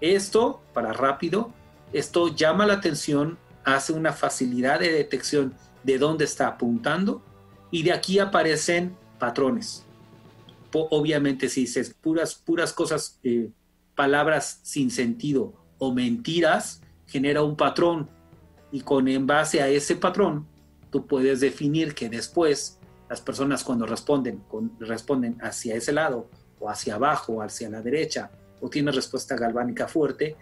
Esto, 0.00 0.62
para 0.72 0.92
rápido, 0.92 1.52
esto 1.92 2.34
llama 2.34 2.66
la 2.66 2.74
atención, 2.74 3.38
hace 3.64 3.92
una 3.92 4.12
facilidad 4.12 4.80
de 4.80 4.92
detección 4.92 5.54
de 5.82 5.98
dónde 5.98 6.24
está 6.24 6.48
apuntando 6.48 7.22
y 7.70 7.82
de 7.82 7.92
aquí 7.92 8.18
aparecen 8.18 8.96
patrones. 9.18 9.84
Obviamente, 10.72 11.48
si 11.48 11.62
dices 11.62 11.94
puras, 11.94 12.34
puras 12.34 12.72
cosas, 12.72 13.18
eh, 13.22 13.50
palabras 13.94 14.60
sin 14.62 14.90
sentido 14.90 15.54
o 15.78 15.92
mentiras, 15.92 16.82
genera 17.06 17.42
un 17.42 17.56
patrón 17.56 18.08
y 18.70 18.82
con 18.82 19.08
en 19.08 19.26
base 19.26 19.62
a 19.62 19.68
ese 19.68 19.96
patrón 19.96 20.46
tú 20.90 21.06
puedes 21.06 21.40
definir 21.40 21.94
que 21.94 22.08
después 22.08 22.77
las 23.08 23.20
personas 23.20 23.64
cuando 23.64 23.86
responden 23.86 24.42
responden 24.80 25.38
hacia 25.40 25.74
ese 25.74 25.92
lado 25.92 26.28
o 26.60 26.68
hacia 26.68 26.94
abajo 26.94 27.34
o 27.34 27.42
hacia 27.42 27.68
la 27.70 27.80
derecha 27.80 28.30
o 28.60 28.68
tienen 28.68 28.94
respuesta 28.94 29.36
galvánica 29.36 29.88
fuerte 29.88 30.36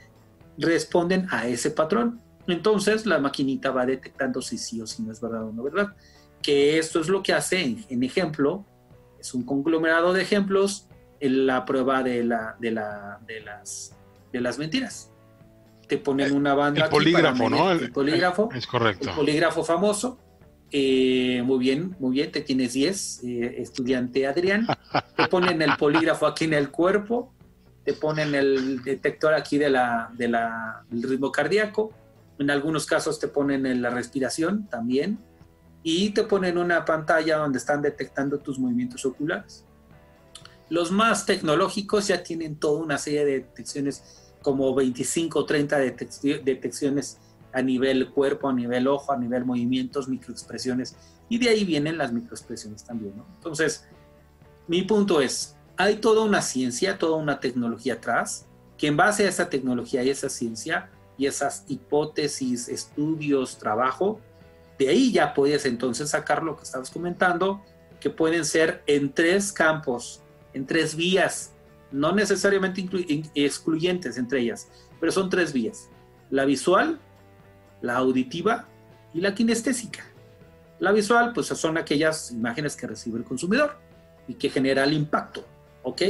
responden 0.58 1.26
a 1.30 1.46
ese 1.46 1.70
patrón 1.70 2.20
entonces 2.46 3.06
la 3.06 3.18
maquinita 3.18 3.70
va 3.70 3.86
detectando 3.86 4.40
si 4.42 4.58
sí 4.58 4.80
o 4.80 4.86
si 4.86 5.02
no 5.02 5.12
es 5.12 5.20
verdad 5.20 5.44
o 5.44 5.52
no 5.52 5.62
verdad 5.62 5.94
que 6.42 6.78
esto 6.78 7.00
es 7.00 7.08
lo 7.08 7.22
que 7.22 7.32
hace 7.32 7.76
en, 7.88 8.02
ejemplo 8.02 8.64
es 9.18 9.34
un 9.34 9.44
conglomerado 9.44 10.12
de 10.12 10.22
ejemplos 10.22 10.88
en 11.20 11.46
la 11.46 11.64
prueba 11.64 12.02
de, 12.02 12.24
la, 12.24 12.56
de, 12.58 12.70
la, 12.70 13.20
de, 13.26 13.40
las, 13.40 13.96
de 14.32 14.40
las 14.40 14.58
mentiras 14.58 15.10
te 15.86 15.98
ponen 15.98 16.34
una 16.34 16.54
banda. 16.54 16.84
El 16.84 16.90
polígrafo, 16.90 17.48
¿no? 17.48 17.70
El, 17.70 17.92
polígrafo. 17.92 18.48
Es 18.54 18.66
correcto. 18.66 19.10
El 19.10 19.16
polígrafo 19.16 19.64
famoso. 19.64 20.18
Eh, 20.72 21.42
muy 21.44 21.58
bien, 21.58 21.96
muy 22.00 22.12
bien, 22.12 22.32
te 22.32 22.40
tienes 22.40 22.72
10, 22.72 23.22
eh, 23.24 23.54
estudiante 23.58 24.26
Adrián. 24.26 24.66
Te 25.16 25.28
ponen 25.28 25.62
el 25.62 25.76
polígrafo 25.76 26.26
aquí 26.26 26.44
en 26.44 26.54
el 26.54 26.70
cuerpo, 26.70 27.32
te 27.84 27.92
ponen 27.92 28.34
el 28.34 28.82
detector 28.82 29.34
aquí 29.34 29.58
de 29.58 29.70
la, 29.70 30.10
de 30.16 30.28
la, 30.28 30.84
del 30.90 31.02
ritmo 31.04 31.30
cardíaco. 31.30 31.92
En 32.38 32.50
algunos 32.50 32.84
casos 32.84 33.18
te 33.18 33.28
ponen 33.28 33.80
la 33.80 33.90
respiración 33.90 34.66
también. 34.68 35.18
Y 35.82 36.10
te 36.10 36.24
ponen 36.24 36.58
una 36.58 36.84
pantalla 36.84 37.36
donde 37.36 37.58
están 37.58 37.80
detectando 37.80 38.40
tus 38.40 38.58
movimientos 38.58 39.06
oculares. 39.06 39.64
Los 40.68 40.90
más 40.90 41.26
tecnológicos 41.26 42.08
ya 42.08 42.24
tienen 42.24 42.56
toda 42.56 42.82
una 42.82 42.98
serie 42.98 43.24
de 43.24 43.32
detecciones 43.34 44.32
como 44.42 44.74
25 44.74 45.38
o 45.38 45.46
30 45.46 45.78
detecciones 45.78 47.18
a 47.56 47.62
nivel 47.62 48.10
cuerpo, 48.10 48.50
a 48.50 48.52
nivel 48.52 48.86
ojo, 48.86 49.12
a 49.12 49.16
nivel 49.16 49.46
movimientos, 49.46 50.08
microexpresiones, 50.08 50.94
y 51.30 51.38
de 51.38 51.48
ahí 51.48 51.64
vienen 51.64 51.96
las 51.96 52.12
microexpresiones 52.12 52.84
también. 52.84 53.14
Entonces, 53.36 53.88
mi 54.68 54.82
punto 54.82 55.22
es, 55.22 55.56
hay 55.78 55.96
toda 55.96 56.22
una 56.22 56.42
ciencia, 56.42 56.98
toda 56.98 57.16
una 57.16 57.40
tecnología 57.40 57.94
atrás, 57.94 58.46
que 58.76 58.88
en 58.88 58.98
base 58.98 59.24
a 59.24 59.30
esa 59.30 59.48
tecnología 59.48 60.04
y 60.04 60.10
esa 60.10 60.28
ciencia 60.28 60.90
y 61.16 61.24
esas 61.24 61.64
hipótesis, 61.66 62.68
estudios, 62.68 63.56
trabajo, 63.56 64.20
de 64.78 64.90
ahí 64.90 65.10
ya 65.10 65.32
puedes 65.32 65.64
entonces 65.64 66.10
sacar 66.10 66.42
lo 66.42 66.58
que 66.58 66.64
estabas 66.64 66.90
comentando, 66.90 67.62
que 68.00 68.10
pueden 68.10 68.44
ser 68.44 68.82
en 68.86 69.14
tres 69.14 69.50
campos, 69.50 70.20
en 70.52 70.66
tres 70.66 70.94
vías 70.94 71.54
no 71.90 72.12
necesariamente 72.12 72.86
excluyentes 73.34 74.18
entre 74.18 74.40
ellas, 74.40 74.68
pero 75.00 75.10
son 75.10 75.30
tres 75.30 75.54
vías. 75.54 75.88
La 76.28 76.44
visual, 76.44 77.00
la 77.80 77.96
auditiva 77.96 78.66
y 79.12 79.20
la 79.20 79.34
kinestésica. 79.34 80.04
La 80.78 80.92
visual, 80.92 81.32
pues 81.32 81.46
son 81.46 81.78
aquellas 81.78 82.30
imágenes 82.30 82.76
que 82.76 82.86
recibe 82.86 83.18
el 83.18 83.24
consumidor 83.24 83.78
y 84.28 84.34
que 84.34 84.50
genera 84.50 84.84
el 84.84 84.92
impacto, 84.92 85.44
¿ok? 85.82 86.02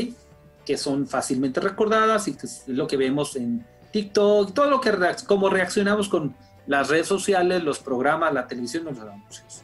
Que 0.64 0.76
son 0.76 1.06
fácilmente 1.06 1.60
recordadas 1.60 2.26
y 2.28 2.34
que 2.34 2.46
es 2.46 2.64
lo 2.66 2.86
que 2.86 2.96
vemos 2.96 3.36
en 3.36 3.64
TikTok, 3.92 4.52
todo 4.52 4.68
lo 4.68 4.80
que, 4.80 4.92
como 5.26 5.48
reaccionamos 5.48 6.08
con 6.08 6.34
las 6.66 6.88
redes 6.88 7.06
sociales, 7.06 7.62
los 7.62 7.78
programas, 7.78 8.34
la 8.34 8.46
televisión, 8.46 8.84
los 8.84 8.98
anuncios. 8.98 9.62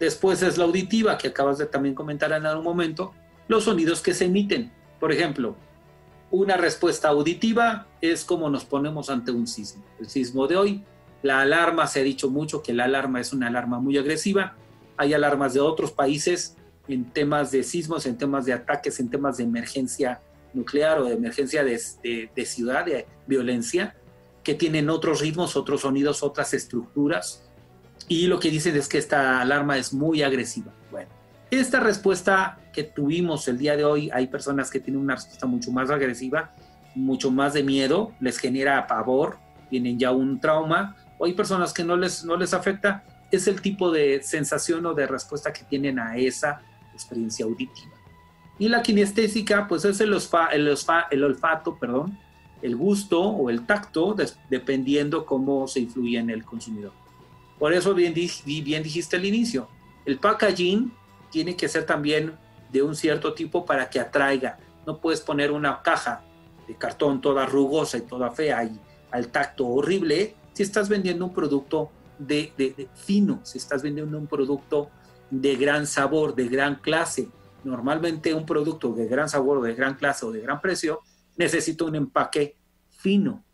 Después 0.00 0.42
es 0.42 0.58
la 0.58 0.64
auditiva, 0.64 1.16
que 1.16 1.28
acabas 1.28 1.58
de 1.58 1.66
también 1.66 1.94
comentar 1.94 2.32
en 2.32 2.44
algún 2.44 2.64
momento, 2.64 3.14
los 3.46 3.64
sonidos 3.64 4.00
que 4.00 4.14
se 4.14 4.24
emiten. 4.24 4.72
Por 4.98 5.12
ejemplo, 5.12 5.54
una 6.32 6.56
respuesta 6.56 7.08
auditiva 7.08 7.86
es 8.00 8.24
como 8.24 8.50
nos 8.50 8.64
ponemos 8.64 9.10
ante 9.10 9.30
un 9.30 9.46
sismo. 9.46 9.84
El 10.00 10.08
sismo 10.08 10.48
de 10.48 10.56
hoy, 10.56 10.84
la 11.22 11.40
alarma, 11.40 11.86
se 11.86 12.00
ha 12.00 12.02
dicho 12.02 12.30
mucho 12.30 12.62
que 12.62 12.72
la 12.72 12.84
alarma 12.84 13.20
es 13.20 13.32
una 13.32 13.48
alarma 13.48 13.78
muy 13.78 13.96
agresiva. 13.98 14.56
Hay 14.96 15.14
alarmas 15.14 15.54
de 15.54 15.60
otros 15.60 15.92
países 15.92 16.56
en 16.88 17.10
temas 17.10 17.50
de 17.50 17.62
sismos, 17.62 18.06
en 18.06 18.18
temas 18.18 18.44
de 18.44 18.52
ataques, 18.52 18.98
en 19.00 19.08
temas 19.08 19.36
de 19.36 19.44
emergencia 19.44 20.20
nuclear 20.52 20.98
o 20.98 21.04
de 21.04 21.14
emergencia 21.14 21.64
de, 21.64 21.80
de 22.34 22.46
ciudad, 22.46 22.84
de 22.84 23.06
violencia, 23.26 23.96
que 24.42 24.54
tienen 24.54 24.90
otros 24.90 25.20
ritmos, 25.20 25.56
otros 25.56 25.82
sonidos, 25.82 26.22
otras 26.22 26.52
estructuras 26.52 27.48
y 28.08 28.26
lo 28.26 28.38
que 28.38 28.50
dicen 28.50 28.76
es 28.76 28.88
que 28.88 28.98
esta 28.98 29.40
alarma 29.40 29.78
es 29.78 29.92
muy 29.92 30.22
agresiva. 30.22 30.72
Bueno, 30.90 31.08
esta 31.50 31.80
respuesta 31.80 32.58
que 32.72 32.84
tuvimos 32.84 33.46
el 33.48 33.58
día 33.58 33.76
de 33.76 33.84
hoy, 33.84 34.10
hay 34.12 34.26
personas 34.26 34.70
que 34.70 34.80
tienen 34.80 35.02
una 35.02 35.14
respuesta 35.14 35.46
mucho 35.46 35.70
más 35.70 35.90
agresiva, 35.90 36.52
mucho 36.94 37.30
más 37.30 37.54
de 37.54 37.62
miedo, 37.62 38.12
les 38.20 38.38
genera 38.38 38.86
pavor, 38.86 39.38
tienen 39.70 39.98
ya 39.98 40.10
un 40.10 40.40
trauma, 40.40 40.96
o 41.22 41.24
hay 41.24 41.34
personas 41.34 41.72
que 41.72 41.84
no 41.84 41.96
les, 41.96 42.24
no 42.24 42.36
les 42.36 42.52
afecta, 42.52 43.04
es 43.30 43.46
el 43.46 43.62
tipo 43.62 43.92
de 43.92 44.24
sensación 44.24 44.84
o 44.86 44.92
de 44.92 45.06
respuesta 45.06 45.52
que 45.52 45.62
tienen 45.62 46.00
a 46.00 46.16
esa 46.16 46.62
experiencia 46.92 47.44
auditiva. 47.44 47.92
Y 48.58 48.68
la 48.68 48.82
kinestésica, 48.82 49.68
pues 49.68 49.84
es 49.84 50.00
el, 50.00 50.12
el, 50.50 50.76
el 51.12 51.24
olfato, 51.24 51.78
perdón, 51.78 52.18
el 52.60 52.74
gusto 52.74 53.22
o 53.22 53.50
el 53.50 53.66
tacto, 53.66 54.16
dependiendo 54.50 55.24
cómo 55.24 55.68
se 55.68 55.78
influye 55.78 56.18
en 56.18 56.28
el 56.28 56.44
consumidor. 56.44 56.92
Por 57.56 57.72
eso 57.72 57.94
bien, 57.94 58.14
bien 58.14 58.82
dijiste 58.82 59.14
al 59.14 59.24
inicio, 59.24 59.68
el 60.04 60.18
packaging 60.18 60.92
tiene 61.30 61.54
que 61.54 61.68
ser 61.68 61.86
también 61.86 62.36
de 62.72 62.82
un 62.82 62.96
cierto 62.96 63.32
tipo 63.32 63.64
para 63.64 63.88
que 63.88 64.00
atraiga. 64.00 64.58
No 64.88 64.98
puedes 64.98 65.20
poner 65.20 65.52
una 65.52 65.82
caja 65.82 66.24
de 66.66 66.74
cartón 66.74 67.20
toda 67.20 67.46
rugosa 67.46 67.96
y 67.98 68.00
toda 68.00 68.32
fea 68.32 68.64
y 68.64 68.80
al 69.12 69.28
tacto 69.28 69.68
horrible 69.68 70.34
si 70.52 70.62
estás 70.62 70.88
vendiendo 70.88 71.24
un 71.24 71.32
producto 71.32 71.90
de, 72.18 72.52
de, 72.56 72.88
fino, 72.94 73.40
si 73.42 73.58
estás 73.58 73.82
vendiendo 73.82 74.18
un 74.18 74.26
producto 74.26 74.90
de 75.30 75.56
gran 75.56 75.86
sabor, 75.86 76.34
de 76.34 76.48
gran 76.48 76.76
clase. 76.76 77.28
Normalmente 77.64 78.34
un 78.34 78.44
producto 78.44 78.92
de 78.92 79.06
gran 79.06 79.28
sabor, 79.28 79.62
de 79.62 79.74
gran 79.74 79.94
clase 79.94 80.26
o 80.26 80.32
de 80.32 80.40
gran 80.40 80.60
precio 80.60 81.00
necesita 81.36 81.84
un 81.84 81.94
empaque 81.94 82.56
fino 82.90 83.44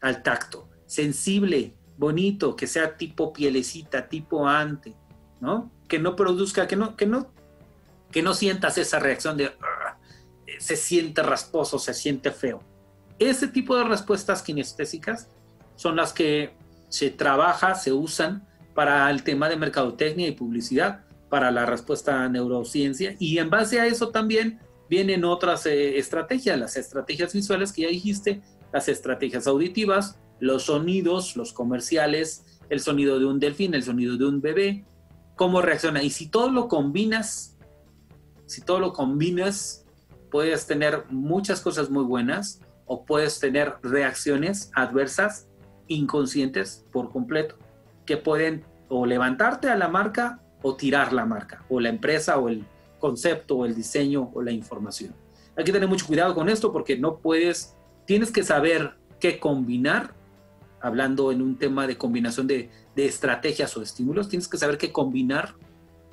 al 0.00 0.22
tacto, 0.22 0.68
sensible, 0.86 1.74
bonito, 1.96 2.56
que 2.56 2.66
sea 2.66 2.96
tipo 2.96 3.32
pielecita, 3.32 4.08
tipo 4.08 4.46
ante, 4.46 4.94
¿no? 5.40 5.70
Que 5.88 5.98
no 5.98 6.16
produzca, 6.16 6.66
que 6.66 6.76
no, 6.76 6.96
que 6.96 7.06
no, 7.06 7.30
que 8.10 8.22
no 8.22 8.32
sientas 8.32 8.78
esa 8.78 8.98
reacción 8.98 9.36
de 9.36 9.52
se 10.58 10.76
siente 10.76 11.22
rasposo, 11.22 11.78
se 11.78 11.94
siente 11.94 12.30
feo. 12.30 12.62
Ese 13.18 13.48
tipo 13.48 13.76
de 13.76 13.84
respuestas 13.84 14.42
kinestésicas 14.42 15.28
son 15.78 15.94
las 15.94 16.12
que 16.12 16.50
se 16.88 17.10
trabaja, 17.10 17.76
se 17.76 17.92
usan 17.92 18.44
para 18.74 19.08
el 19.10 19.22
tema 19.22 19.48
de 19.48 19.56
mercadotecnia 19.56 20.26
y 20.26 20.32
publicidad, 20.32 21.04
para 21.28 21.52
la 21.52 21.66
respuesta 21.66 22.24
a 22.24 22.28
neurociencia, 22.28 23.14
y 23.20 23.38
en 23.38 23.48
base 23.48 23.78
a 23.78 23.86
eso 23.86 24.08
también 24.08 24.58
vienen 24.90 25.24
otras 25.24 25.66
eh, 25.66 25.96
estrategias, 25.96 26.58
las 26.58 26.76
estrategias 26.76 27.32
visuales 27.32 27.72
que 27.72 27.82
ya 27.82 27.88
dijiste, 27.88 28.42
las 28.72 28.88
estrategias 28.88 29.46
auditivas, 29.46 30.18
los 30.40 30.64
sonidos, 30.64 31.36
los 31.36 31.52
comerciales, 31.52 32.44
el 32.70 32.80
sonido 32.80 33.20
de 33.20 33.26
un 33.26 33.38
delfín, 33.38 33.74
el 33.74 33.84
sonido 33.84 34.16
de 34.16 34.26
un 34.26 34.40
bebé, 34.40 34.84
cómo 35.36 35.62
reacciona. 35.62 36.02
Y 36.02 36.10
si 36.10 36.28
todo 36.28 36.50
lo 36.50 36.66
combinas, 36.66 37.56
si 38.46 38.62
todo 38.62 38.80
lo 38.80 38.92
combinas, 38.92 39.86
puedes 40.28 40.66
tener 40.66 41.04
muchas 41.08 41.60
cosas 41.60 41.88
muy 41.88 42.02
buenas 42.02 42.60
o 42.84 43.04
puedes 43.04 43.38
tener 43.38 43.74
reacciones 43.82 44.72
adversas 44.74 45.47
inconscientes 45.88 46.84
por 46.92 47.10
completo 47.10 47.56
que 48.06 48.16
pueden 48.16 48.64
o 48.88 49.04
levantarte 49.04 49.68
a 49.68 49.76
la 49.76 49.88
marca 49.88 50.40
o 50.62 50.76
tirar 50.76 51.12
la 51.12 51.24
marca 51.24 51.64
o 51.68 51.80
la 51.80 51.88
empresa 51.88 52.38
o 52.38 52.48
el 52.48 52.64
concepto 52.98 53.56
o 53.56 53.66
el 53.66 53.74
diseño 53.74 54.30
o 54.34 54.42
la 54.42 54.52
información. 54.52 55.14
Hay 55.56 55.64
que 55.64 55.72
tener 55.72 55.88
mucho 55.88 56.06
cuidado 56.06 56.34
con 56.34 56.48
esto 56.48 56.72
porque 56.72 56.96
no 56.96 57.18
puedes, 57.18 57.76
tienes 58.06 58.30
que 58.30 58.42
saber 58.42 58.96
qué 59.20 59.38
combinar 59.38 60.14
hablando 60.80 61.32
en 61.32 61.42
un 61.42 61.56
tema 61.56 61.86
de 61.86 61.96
combinación 61.96 62.46
de, 62.46 62.70
estrategias 62.96 63.76
o 63.76 63.82
estímulos, 63.82 64.28
tienes 64.28 64.48
que 64.48 64.58
saber 64.58 64.76
qué 64.76 64.90
combinar 64.90 65.54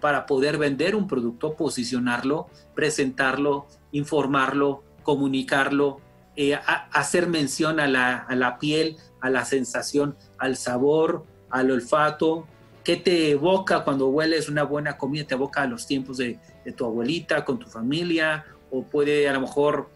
para 0.01 0.27
poder 0.27 0.59
vender 0.59 0.95
un 0.95 1.07
producto, 1.07 1.55
posicionarlo, 1.55 2.47
presentarlo, 2.75 3.65
informarlo, 3.91 4.83
comunicarlo, 5.01 5.99
eh, 6.35 6.57
hacer 6.91 7.27
mención 7.27 7.79
a 7.79 7.87
la, 7.87 8.57
piel, 8.59 8.97
a 9.21 9.29
la 9.29 9.45
sensación, 9.45 10.15
al 10.37 10.57
sabor, 10.57 11.25
al 11.49 11.71
olfato, 11.71 12.47
qué 12.83 12.97
te 12.97 13.31
evoca 13.31 13.83
cuando 13.83 14.09
hueles 14.09 14.49
una 14.49 14.63
buena 14.63 14.97
comida, 14.97 15.25
te 15.25 15.35
evoca 15.35 15.63
a 15.63 15.67
los 15.67 15.87
tiempos 15.87 16.17
de, 16.17 16.39
tu 16.75 16.85
abuelita, 16.85 17.45
con 17.45 17.59
tu 17.59 17.67
familia, 17.67 18.45
o 18.71 18.83
puede 18.83 19.29
a 19.29 19.33
lo 19.33 19.41
mejor 19.41 19.89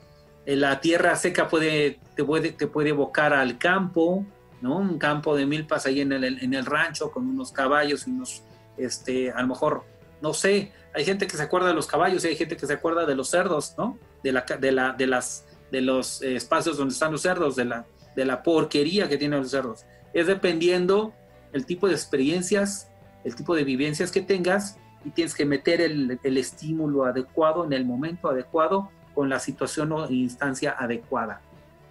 eh, 0.46 0.56
la 0.56 0.80
tierra 0.80 1.16
seca 1.16 1.48
puede, 1.48 2.00
te, 2.16 2.24
puede, 2.24 2.52
te 2.52 2.68
puede 2.68 2.90
evocar 2.90 3.34
al 3.34 3.58
campo, 3.58 4.26
¿no? 4.62 4.78
Un 4.78 4.98
campo 4.98 5.36
de 5.36 5.46
milpas 5.46 5.86
ahí 5.86 6.02
en 6.02 6.12
el, 6.12 6.24
en 6.24 6.54
el 6.54 6.66
rancho 6.66 7.12
con 7.12 7.28
unos 7.28 7.52
caballos 7.52 8.08
y 8.08 8.12
unos, 8.12 8.44
este, 8.78 9.32
a 9.32 9.42
lo 9.42 9.48
mejor, 9.48 9.84
no 10.22 10.34
sé, 10.34 10.72
hay 10.94 11.06
gente 11.06 11.28
que 11.28 11.38
se 11.38 11.44
acuerda 11.44 11.68
de 11.68 11.74
los 11.74 11.88
caballos 11.88 12.24
y 12.24 12.30
hay 12.30 12.36
gente 12.36 12.58
que 12.58 12.66
se 12.66 12.74
acuerda 12.74 13.06
de 13.06 13.16
los 13.16 13.30
cerdos, 13.30 13.76
¿no? 13.78 13.98
De, 14.24 14.32
la, 14.32 14.42
de, 14.42 14.72
la, 14.72 14.94
de, 14.94 15.08
las, 15.08 15.46
de 15.72 15.82
los 15.82 16.22
eh, 16.22 16.36
espacios 16.36 16.78
donde 16.78 16.94
están 16.94 17.12
los 17.12 17.22
cerdos, 17.22 17.56
de 17.56 17.66
la, 17.66 17.86
de 18.16 18.26
la 18.26 18.44
porquería 18.44 19.08
que 19.10 19.18
tienen 19.18 19.40
los 19.40 19.52
cerdos. 19.52 19.86
Es 20.14 20.28
dependiendo 20.28 21.14
el 21.54 21.66
tipo 21.66 21.88
de 21.88 21.94
experiencias, 21.94 22.90
el 23.24 23.36
tipo 23.36 23.56
de 23.56 23.64
vivencias 23.64 24.12
que 24.12 24.22
tengas 24.22 24.78
y 25.06 25.12
tienes 25.12 25.34
que 25.34 25.46
meter 25.46 25.82
el, 25.82 26.20
el 26.22 26.38
estímulo 26.38 27.06
adecuado 27.06 27.66
en 27.66 27.74
el 27.74 27.86
momento 27.86 28.30
adecuado 28.30 28.90
con 29.14 29.30
la 29.30 29.40
situación 29.40 29.92
o 29.92 30.10
instancia 30.10 30.76
adecuada. 30.78 31.42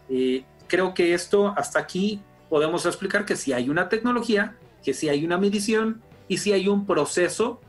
Eh, 0.09 0.45
creo 0.67 0.95
que 0.95 1.15
esto 1.15 1.53
hasta 1.57 1.79
aquí 1.79 2.23
podemos 2.49 2.87
explicar 2.87 3.25
que 3.25 3.37
si 3.37 3.53
hay 3.53 3.69
una 3.69 3.89
tecnología, 3.89 4.57
que 4.83 4.95
si 4.95 5.09
hay 5.09 5.25
una 5.25 5.39
medición 5.39 6.03
y 6.29 6.39
si 6.39 6.53
hay 6.53 6.69
un 6.69 6.87
proceso 6.87 7.61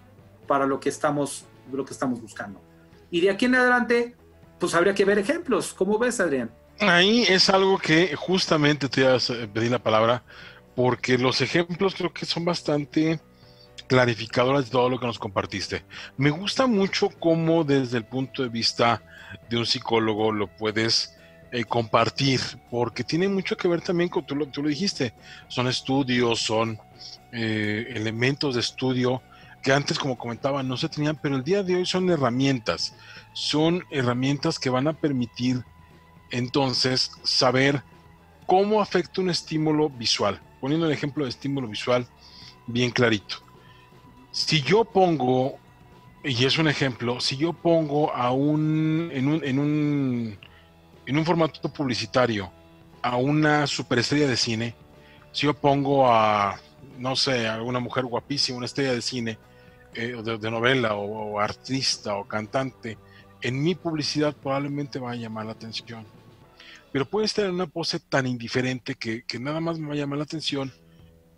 para 0.47 0.65
lo 0.65 0.79
que 0.79 0.89
estamos, 0.89 1.45
lo 1.71 1.85
que 1.85 1.93
estamos 1.93 2.21
buscando. 2.21 2.61
Y 3.11 3.21
de 3.21 3.31
aquí 3.31 3.45
en 3.45 3.55
adelante, 3.55 4.15
pues 4.59 4.75
habría 4.75 4.93
que 4.93 5.05
ver 5.05 5.19
ejemplos. 5.19 5.73
¿Cómo 5.73 5.97
ves, 5.97 6.19
Adrián? 6.19 6.51
Ahí 6.79 7.23
es 7.27 7.49
algo 7.49 7.77
que 7.77 8.15
justamente 8.15 8.87
te 8.87 9.01
iba 9.01 9.15
a 9.15 9.19
pedir 9.53 9.71
la 9.71 9.79
palabra, 9.79 10.23
porque 10.75 11.17
los 11.17 11.41
ejemplos 11.41 11.95
creo 11.95 12.13
que 12.13 12.25
son 12.25 12.45
bastante 12.45 13.19
clarificadores 13.87 14.65
de 14.65 14.71
todo 14.71 14.89
lo 14.89 14.99
que 14.99 15.07
nos 15.07 15.19
compartiste. 15.19 15.83
Me 16.15 16.29
gusta 16.29 16.67
mucho 16.67 17.09
cómo 17.19 17.63
desde 17.63 17.97
el 17.97 18.05
punto 18.05 18.43
de 18.43 18.49
vista 18.49 19.01
de 19.49 19.57
un 19.57 19.65
psicólogo 19.65 20.31
lo 20.31 20.47
puedes 20.47 21.17
eh, 21.51 21.65
compartir, 21.65 22.39
porque 22.69 23.03
tiene 23.03 23.27
mucho 23.27 23.57
que 23.57 23.67
ver 23.67 23.81
también 23.81 24.09
con, 24.09 24.25
tú 24.25 24.35
lo, 24.35 24.45
tú 24.45 24.61
lo 24.61 24.69
dijiste, 24.69 25.13
son 25.47 25.67
estudios, 25.67 26.39
son 26.39 26.79
eh, 27.31 27.87
elementos 27.95 28.55
de 28.55 28.61
estudio 28.61 29.21
que 29.61 29.73
antes, 29.73 29.99
como 29.99 30.17
comentaba, 30.17 30.63
no 30.63 30.77
se 30.77 30.89
tenían, 30.89 31.19
pero 31.21 31.35
el 31.35 31.43
día 31.43 31.63
de 31.63 31.75
hoy 31.75 31.85
son 31.85 32.09
herramientas, 32.09 32.95
son 33.33 33.83
herramientas 33.91 34.59
que 34.59 34.69
van 34.69 34.87
a 34.87 34.93
permitir 34.93 35.63
entonces 36.31 37.11
saber 37.23 37.83
cómo 38.45 38.81
afecta 38.81 39.21
un 39.21 39.29
estímulo 39.29 39.89
visual. 39.89 40.39
Poniendo 40.61 40.85
el 40.85 40.91
ejemplo 40.91 41.23
de 41.23 41.29
estímulo 41.29 41.67
visual 41.67 42.05
bien 42.67 42.91
clarito. 42.91 43.37
Si 44.31 44.61
yo 44.61 44.85
pongo, 44.85 45.57
y 46.23 46.45
es 46.45 46.57
un 46.57 46.67
ejemplo, 46.67 47.19
si 47.19 47.37
yo 47.37 47.53
pongo 47.53 48.13
a 48.13 48.31
un, 48.31 49.09
en 49.13 49.27
un, 49.27 49.43
en 49.43 49.59
un 49.59 50.39
en 51.09 51.17
un 51.17 51.25
formato 51.25 51.73
publicitario 51.73 52.51
a 53.01 53.15
una 53.17 53.65
superestrella 53.65 54.27
de 54.27 54.37
cine, 54.37 54.75
si 55.31 55.47
yo 55.47 55.55
pongo 55.55 56.07
a, 56.07 56.59
no 56.99 57.15
sé, 57.15 57.47
a 57.47 57.63
una 57.63 57.79
mujer 57.79 58.05
guapísima, 58.05 58.57
una 58.57 58.67
estrella 58.67 58.93
de 58.93 59.01
cine, 59.01 59.39
eh, 59.93 60.21
de, 60.23 60.51
novela 60.51 60.95
o, 60.95 61.39
artista 61.39 62.15
o 62.15 62.27
cantante, 62.27 62.97
en 63.41 63.61
mi 63.63 63.75
publicidad 63.75 64.35
probablemente 64.35 64.99
va 64.99 65.11
a 65.11 65.15
llamar 65.15 65.45
la 65.45 65.53
atención. 65.53 66.05
Pero 66.91 67.05
puede 67.05 67.25
estar 67.25 67.45
en 67.45 67.51
una 67.51 67.67
pose 67.67 67.99
tan 67.99 68.25
indiferente 68.25 68.95
que, 68.95 69.23
nada 69.39 69.59
más 69.59 69.77
me 69.79 69.87
va 69.87 69.93
a 69.93 69.97
llamar 69.97 70.17
la 70.17 70.23
atención 70.23 70.71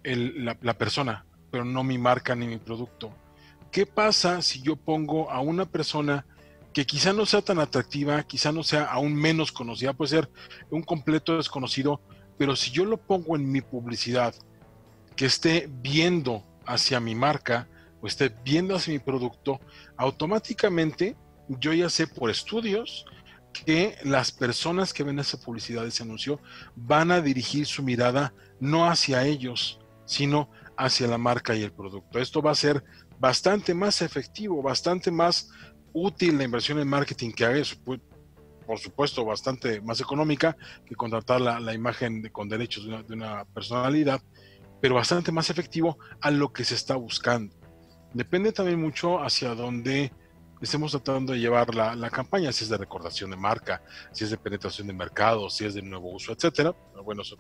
la, 0.04 0.58
la 0.62 0.74
persona, 0.78 1.26
pero 1.52 1.66
no 1.66 1.84
mi 1.84 1.98
marca 1.98 2.36
ni 2.36 2.48
mi 2.48 2.58
producto. 2.58 3.12
¿Qué 3.72 3.86
pasa 3.86 4.42
si 4.42 4.62
yo 4.62 4.76
pongo 4.76 5.30
a 5.30 5.42
una 5.42 5.66
persona 5.66 6.26
que 6.74 6.86
quizá 6.86 7.14
no 7.14 7.26
sea 7.26 7.42
tan 7.42 7.60
atractiva, 7.60 8.24
quizá 8.24 8.52
no 8.52 8.64
sea 8.64 8.86
aún 8.86 9.14
menos 9.14 9.52
conocida, 9.52 9.94
puede 9.94 10.10
ser 10.10 10.30
un 10.70 10.84
completo 10.84 11.36
desconocido, 11.36 12.02
pero 12.38 12.56
si 12.56 12.72
yo 12.72 12.86
lo 12.86 12.98
pongo 12.98 13.36
en 13.36 13.52
mi 13.52 13.62
publicidad, 13.62 14.34
que 15.16 15.26
esté 15.26 15.70
viendo 15.70 16.44
hacia 16.66 17.00
mi 17.00 17.16
marca 17.16 17.68
o 18.02 18.08
esté 18.08 18.34
viendo 18.44 18.76
hacia 18.76 18.94
mi 18.94 19.00
producto, 19.00 19.60
automáticamente 19.98 21.16
yo 21.48 21.74
ya 21.74 21.90
sé 21.90 22.08
por 22.08 22.30
estudios 22.30 23.06
que 23.52 23.98
las 24.04 24.32
personas 24.32 24.94
que 24.94 25.04
ven 25.04 25.20
esa 25.20 25.40
publicidad, 25.40 25.86
ese 25.86 26.04
anuncio, 26.04 26.40
van 26.76 27.12
a 27.12 27.22
dirigir 27.22 27.66
su 27.66 27.84
mirada 27.84 28.34
no 28.60 28.90
hacia 28.90 29.26
ellos, 29.26 29.80
sino 30.06 30.50
hacia 30.78 31.08
la 31.08 31.18
marca 31.18 31.56
y 31.56 31.64
el 31.64 31.72
producto. 31.72 32.20
Esto 32.20 32.42
va 32.42 32.52
a 32.52 32.56
ser 32.56 32.84
bastante 33.20 33.74
más 33.74 34.02
efectivo, 34.02 34.62
bastante 34.62 35.12
más 35.12 35.52
útil 35.94 36.38
la 36.38 36.44
inversión 36.44 36.80
en 36.80 36.88
marketing 36.88 37.32
que 37.32 37.46
haga, 37.46 37.62
por 38.66 38.80
supuesto, 38.80 39.26
bastante 39.26 39.82
más 39.82 40.00
económica 40.00 40.56
que 40.86 40.96
contratar 40.96 41.42
la, 41.42 41.74
imagen 41.74 42.30
con 42.32 42.48
derechos 42.48 42.86
de 42.86 43.14
una, 43.14 43.46
personalidad, 43.46 44.22
pero 44.80 44.96
bastante 44.96 45.32
más 45.32 45.50
efectivo 45.50 45.98
a 46.22 46.32
lo 46.32 46.54
que 46.54 46.64
se 46.64 46.76
está 46.76 46.96
buscando. 46.96 47.56
Depende 48.14 48.52
también 48.52 48.80
mucho 48.80 49.22
hacia 49.22 49.56
dónde 49.56 50.12
estemos 50.62 50.92
tratando 50.92 51.34
de 51.34 51.40
llevar 51.40 51.74
la, 51.74 52.10
campaña, 52.10 52.52
si 52.52 52.64
es 52.64 52.70
de 52.70 52.78
recordación 52.78 53.32
de 53.32 53.38
marca, 53.38 53.82
si 54.12 54.24
es 54.24 54.30
de 54.30 54.38
penetración 54.38 54.88
de 54.88 54.94
mercado, 54.94 55.50
si 55.50 55.66
es 55.66 55.74
de 55.74 55.82
nuevo 55.82 56.12
uso, 56.12 56.34
etcétera. 56.34 56.76
Bueno, 57.04 57.24
son, 57.24 57.40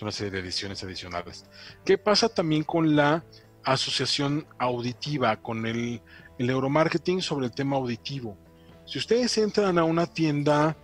una 0.00 0.12
serie 0.12 0.30
de 0.30 0.38
ediciones 0.40 0.84
adicionales. 0.84 1.44
¿Qué 1.84 1.98
pasa 1.98 2.28
también 2.28 2.62
con 2.62 2.94
la 2.94 3.24
asociación 3.64 4.46
auditiva, 4.58 5.36
con 5.38 5.66
el, 5.66 6.00
el 6.38 6.46
neuromarketing 6.46 7.20
sobre 7.20 7.46
el 7.46 7.52
tema 7.52 7.76
auditivo? 7.76 8.38
Si 8.86 8.98
ustedes 8.98 9.36
entran 9.38 9.76
a 9.76 9.84
una 9.84 10.06
tienda 10.06 10.76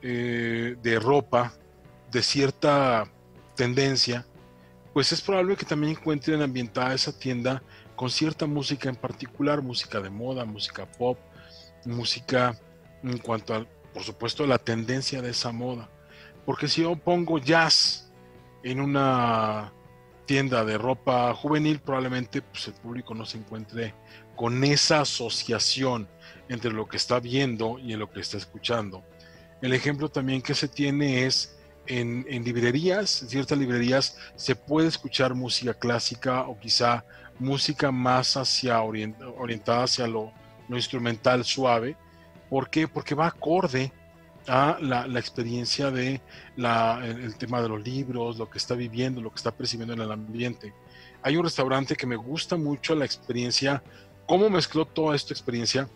eh, 0.00 0.76
de 0.82 0.98
ropa 0.98 1.52
de 2.10 2.22
cierta 2.22 3.04
tendencia, 3.54 4.26
pues 4.92 5.12
es 5.12 5.20
probable 5.20 5.56
que 5.56 5.64
también 5.64 5.92
encuentren 5.92 6.40
ambientada 6.42 6.94
esa 6.94 7.16
tienda 7.18 7.62
con 7.96 8.10
cierta 8.10 8.46
música 8.46 8.88
en 8.88 8.96
particular, 8.96 9.62
música 9.62 10.00
de 10.00 10.10
moda, 10.10 10.44
música 10.44 10.86
pop, 10.86 11.18
música 11.84 12.58
en 13.02 13.18
cuanto 13.18 13.54
a, 13.54 13.66
por 13.92 14.02
supuesto, 14.02 14.46
la 14.46 14.58
tendencia 14.58 15.22
de 15.22 15.30
esa 15.30 15.52
moda. 15.52 15.88
Porque 16.44 16.68
si 16.68 16.82
yo 16.82 16.96
pongo 16.96 17.38
jazz 17.38 18.10
en 18.62 18.80
una 18.80 19.72
tienda 20.26 20.64
de 20.64 20.78
ropa 20.78 21.34
juvenil, 21.34 21.80
probablemente 21.80 22.42
pues, 22.42 22.68
el 22.68 22.74
público 22.74 23.14
no 23.14 23.26
se 23.26 23.38
encuentre 23.38 23.94
con 24.36 24.64
esa 24.64 25.02
asociación 25.02 26.08
entre 26.48 26.72
lo 26.72 26.88
que 26.88 26.96
está 26.96 27.20
viendo 27.20 27.78
y 27.78 27.92
en 27.92 27.98
lo 28.00 28.10
que 28.10 28.20
está 28.20 28.36
escuchando. 28.36 29.04
El 29.62 29.72
ejemplo 29.72 30.08
también 30.08 30.42
que 30.42 30.54
se 30.54 30.68
tiene 30.68 31.26
es 31.26 31.56
en, 31.86 32.24
librerías, 32.44 33.22
en 33.22 33.28
ciertas 33.28 33.58
librerías 33.58 34.16
se 34.36 34.56
puede 34.56 34.88
escuchar 34.88 35.34
música 35.34 35.74
clásica 35.74 36.42
o 36.42 36.58
quizá 36.58 37.04
música 37.38 37.90
más 37.90 38.36
hacia 38.36 38.80
orientada 38.82 39.84
hacia 39.84 40.06
lo, 40.06 40.32
instrumental 40.68 41.44
suave. 41.44 41.96
¿Por 42.48 42.70
qué? 42.70 42.88
Porque 42.88 43.14
va 43.14 43.26
acorde 43.26 43.92
a 44.46 44.76
la, 44.80 45.18
experiencia 45.18 45.90
de 45.90 46.20
el, 46.56 47.36
tema 47.36 47.62
de 47.62 47.68
los 47.68 47.82
libros, 47.82 48.36
lo 48.36 48.48
que 48.48 48.58
está 48.58 48.74
viviendo, 48.74 49.20
lo 49.20 49.30
que 49.30 49.36
está 49.36 49.50
percibiendo 49.50 49.94
en 49.94 50.00
el 50.00 50.12
ambiente. 50.12 50.72
Hay 51.22 51.36
un 51.36 51.44
restaurante 51.44 51.96
que 51.96 52.06
me 52.06 52.16
gusta 52.16 52.56
mucho 52.56 52.94
la 52.94 53.04
experiencia, 53.04 53.82
cómo 54.26 54.50
mezcló 54.50 54.84
toda 54.84 55.16
esta 55.16 55.32
experiencia 55.32 55.88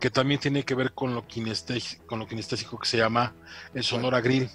que 0.00 0.10
también 0.10 0.40
tiene 0.40 0.64
que 0.64 0.74
ver 0.74 0.92
con 0.92 1.14
lo 1.14 1.24
con 2.06 2.18
lo 2.18 2.26
kinestésico 2.26 2.76
que 2.76 2.88
se 2.88 2.98
llama 2.98 3.32
el 3.72 3.84
Sonora 3.84 4.20
Grill. 4.20 4.50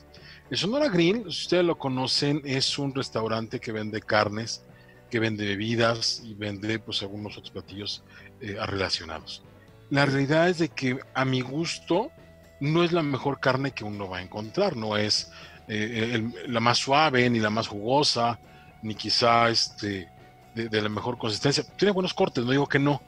El 0.49 0.57
Sonora 0.57 0.89
Grill, 0.89 1.23
si 1.23 1.43
ustedes 1.43 1.63
lo 1.63 1.77
conocen, 1.77 2.41
es 2.43 2.77
un 2.77 2.93
restaurante 2.93 3.59
que 3.59 3.71
vende 3.71 4.01
carnes, 4.01 4.63
que 5.09 5.19
vende 5.19 5.45
bebidas 5.45 6.21
y 6.23 6.33
vende 6.33 6.79
pues 6.79 7.01
algunos 7.01 7.37
otros 7.37 7.51
platillos 7.51 8.03
eh, 8.41 8.57
relacionados. 8.65 9.43
La 9.89 10.05
realidad 10.05 10.49
es 10.49 10.57
de 10.59 10.69
que 10.69 10.99
a 11.13 11.25
mi 11.25 11.41
gusto 11.41 12.11
no 12.59 12.83
es 12.83 12.91
la 12.91 13.03
mejor 13.03 13.39
carne 13.39 13.71
que 13.71 13.83
uno 13.83 14.09
va 14.09 14.17
a 14.17 14.21
encontrar, 14.21 14.75
no 14.75 14.97
es 14.97 15.31
eh, 15.67 16.23
la 16.47 16.59
más 16.59 16.77
suave, 16.77 17.29
ni 17.29 17.39
la 17.39 17.49
más 17.49 17.67
jugosa, 17.67 18.39
ni 18.81 18.95
quizá 18.95 19.49
este, 19.49 20.09
de, 20.55 20.81
la 20.81 20.89
mejor 20.89 21.17
consistencia. 21.17 21.63
Tiene 21.77 21.91
buenos 21.91 22.13
cortes, 22.13 22.43
no 22.43 22.51
digo 22.51 22.67
que 22.67 22.79
no, 22.79 23.01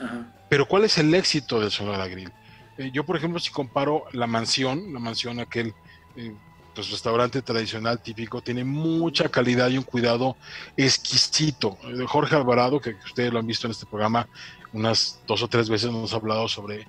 Ajá. 0.00 0.26
Pero 0.50 0.66
¿cuál 0.66 0.84
es 0.84 0.98
el 0.98 1.14
éxito 1.14 1.60
del 1.60 1.70
Sonora 1.70 2.08
Grill? 2.08 2.32
Eh, 2.76 2.90
yo, 2.92 3.06
por 3.06 3.16
ejemplo, 3.16 3.38
si 3.38 3.50
comparo 3.52 4.04
la 4.12 4.26
mansión, 4.26 4.92
la 4.92 4.98
mansión 4.98 5.38
aquel 5.38 5.72
eh, 6.16 6.34
pues, 6.80 6.92
restaurante 6.92 7.42
tradicional 7.42 8.00
típico, 8.00 8.40
tiene 8.40 8.64
mucha 8.64 9.28
calidad 9.28 9.68
y 9.68 9.76
un 9.76 9.84
cuidado 9.84 10.38
exquisito. 10.78 11.76
Eh, 11.84 12.06
Jorge 12.06 12.34
Alvarado, 12.34 12.80
que, 12.80 12.96
ustedes 13.04 13.30
lo 13.30 13.38
han 13.38 13.46
visto 13.46 13.66
en 13.66 13.72
este 13.72 13.84
programa, 13.84 14.26
unas 14.72 15.20
dos 15.26 15.42
o 15.42 15.48
tres 15.48 15.68
veces 15.68 15.90
nos 15.90 16.14
ha 16.14 16.16
hablado 16.16 16.48
sobre, 16.48 16.86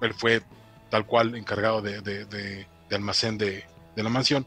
él 0.00 0.14
fue 0.14 0.42
tal 0.88 1.04
cual 1.04 1.34
encargado 1.34 1.82
de, 1.82 2.00
de 2.00 2.66
almacén 2.90 3.36
de, 3.36 3.62
la 3.94 4.08
mansión, 4.08 4.46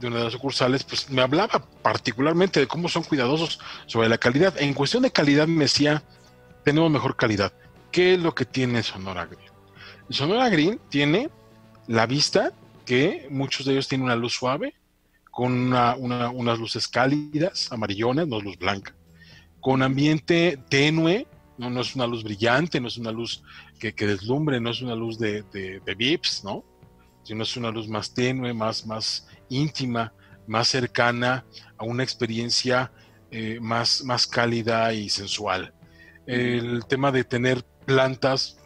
de 0.00 0.08
una 0.08 0.16
de 0.16 0.24
las 0.24 0.32
sucursales, 0.32 0.82
pues 0.82 1.08
me 1.08 1.22
hablaba 1.22 1.64
particularmente 1.80 2.58
de 2.58 2.66
cómo 2.66 2.88
son 2.88 3.04
cuidadosos 3.04 3.60
sobre 3.86 4.08
la 4.08 4.18
calidad. 4.18 4.60
En 4.60 4.74
cuestión 4.74 5.04
de 5.04 5.12
calidad 5.12 5.46
me 5.46 5.64
decía 5.64 6.02
tenemos 6.64 6.90
mejor 6.90 7.14
calidad. 7.14 7.52
¿Qué 7.92 8.14
es 8.14 8.20
lo 8.20 8.34
que 8.34 8.44
tiene 8.44 8.82
Sonora 8.82 9.26
Green? 9.26 9.52
Sonora 10.10 10.48
Green 10.48 10.80
tiene 10.88 11.30
la 11.86 12.06
vista, 12.06 12.52
que 12.84 13.26
muchos 13.30 13.66
de 13.66 13.72
ellos 13.72 13.88
tienen 13.88 14.06
una 14.06 14.16
luz 14.16 14.34
suave, 14.34 14.74
con 15.30 15.72
unas 15.72 16.58
luces 16.58 16.86
cálidas, 16.86 17.72
amarillonas, 17.72 18.28
no 18.28 18.38
es 18.38 18.44
luz 18.44 18.56
blanca, 18.56 18.94
con 19.60 19.82
ambiente 19.82 20.58
tenue, 20.68 21.26
no, 21.58 21.80
es 21.80 21.94
una 21.96 22.06
luz 22.06 22.22
brillante, 22.22 22.80
no 22.80 22.88
es 22.88 22.98
una 22.98 23.10
luz 23.10 23.42
que, 23.78 23.92
deslumbre, 23.92 24.60
no 24.60 24.70
es 24.70 24.80
una 24.80 24.94
luz 24.94 25.18
de, 25.18 25.42
de, 25.52 25.94
VIPs, 25.94 26.44
¿no? 26.44 26.64
Sino 27.24 27.42
es 27.42 27.56
una 27.56 27.70
luz 27.70 27.88
más 27.88 28.12
tenue, 28.14 28.52
más, 28.52 28.86
más 28.86 29.26
íntima, 29.48 30.12
más 30.46 30.68
cercana 30.68 31.44
a 31.78 31.84
una 31.84 32.02
experiencia 32.02 32.92
eh, 33.30 33.58
más, 33.60 34.04
más 34.04 34.26
cálida 34.26 34.92
y 34.92 35.08
sensual. 35.08 35.72
El 36.26 36.84
tema 36.86 37.10
de 37.10 37.24
tener 37.24 37.64
plantas 37.84 38.58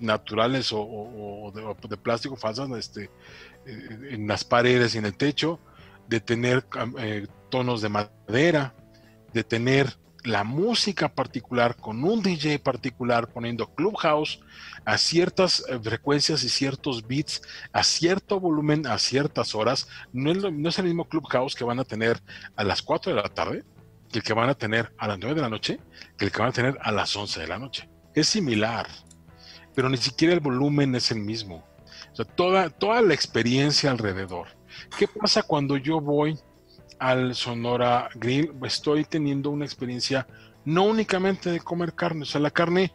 naturales 0.00 0.70
o, 0.72 1.52
de, 1.88 1.96
plástico 1.96 2.36
falsas 2.36 2.70
este, 2.70 3.10
eh, 3.66 4.08
en 4.10 4.26
las 4.26 4.44
paredes 4.44 4.94
y 4.94 4.98
en 4.98 5.06
el 5.06 5.16
techo, 5.16 5.60
de 6.08 6.20
tener 6.20 6.66
eh, 6.98 7.26
tonos 7.50 7.82
de 7.82 7.88
madera, 7.88 8.74
de 9.32 9.44
tener 9.44 9.96
la 10.24 10.44
música 10.44 11.08
particular 11.08 11.76
con 11.76 12.04
un 12.04 12.22
DJ 12.22 12.58
particular 12.58 13.28
poniendo 13.28 13.74
Clubhouse 13.74 14.40
a 14.84 14.98
ciertas 14.98 15.64
eh, 15.68 15.78
frecuencias 15.82 16.44
y 16.44 16.48
ciertos 16.48 17.06
beats, 17.06 17.42
a 17.72 17.82
cierto 17.82 18.40
volumen, 18.40 18.86
a 18.86 18.98
ciertas 18.98 19.54
horas. 19.54 19.88
No 20.12 20.30
es, 20.30 20.38
no 20.38 20.68
es 20.68 20.78
el 20.78 20.86
mismo 20.86 21.08
Clubhouse 21.08 21.54
que 21.54 21.64
van 21.64 21.78
a 21.78 21.84
tener 21.84 22.20
a 22.56 22.64
las 22.64 22.82
4 22.82 23.14
de 23.14 23.22
la 23.22 23.28
tarde 23.28 23.64
que 24.10 24.18
el 24.18 24.24
que 24.24 24.32
van 24.32 24.48
a 24.48 24.54
tener 24.54 24.92
a 24.98 25.06
las 25.06 25.18
9 25.18 25.36
de 25.36 25.40
la 25.40 25.48
noche 25.48 25.78
que 26.18 26.24
el 26.24 26.32
que 26.32 26.38
van 26.38 26.48
a 26.48 26.52
tener 26.52 26.78
a 26.82 26.90
las 26.90 27.14
11 27.14 27.40
de 27.40 27.46
la 27.46 27.58
noche. 27.58 27.88
Es 28.14 28.28
similar, 28.28 28.88
pero 29.74 29.88
ni 29.88 29.96
siquiera 29.96 30.34
el 30.34 30.40
volumen 30.40 30.94
es 30.94 31.10
el 31.10 31.20
mismo. 31.20 31.64
O 32.12 32.16
sea, 32.16 32.24
toda, 32.24 32.70
toda 32.70 33.02
la 33.02 33.14
experiencia 33.14 33.90
alrededor. 33.90 34.48
¿Qué 34.98 35.06
pasa 35.08 35.42
cuando 35.42 35.76
yo 35.76 36.00
voy 36.00 36.38
al 36.98 37.34
Sonora 37.34 38.08
Grill? 38.14 38.52
Estoy 38.64 39.04
teniendo 39.04 39.50
una 39.50 39.64
experiencia 39.64 40.26
no 40.64 40.84
únicamente 40.84 41.50
de 41.50 41.60
comer 41.60 41.94
carne, 41.94 42.22
o 42.22 42.26
sea, 42.26 42.40
la 42.40 42.50
carne 42.50 42.92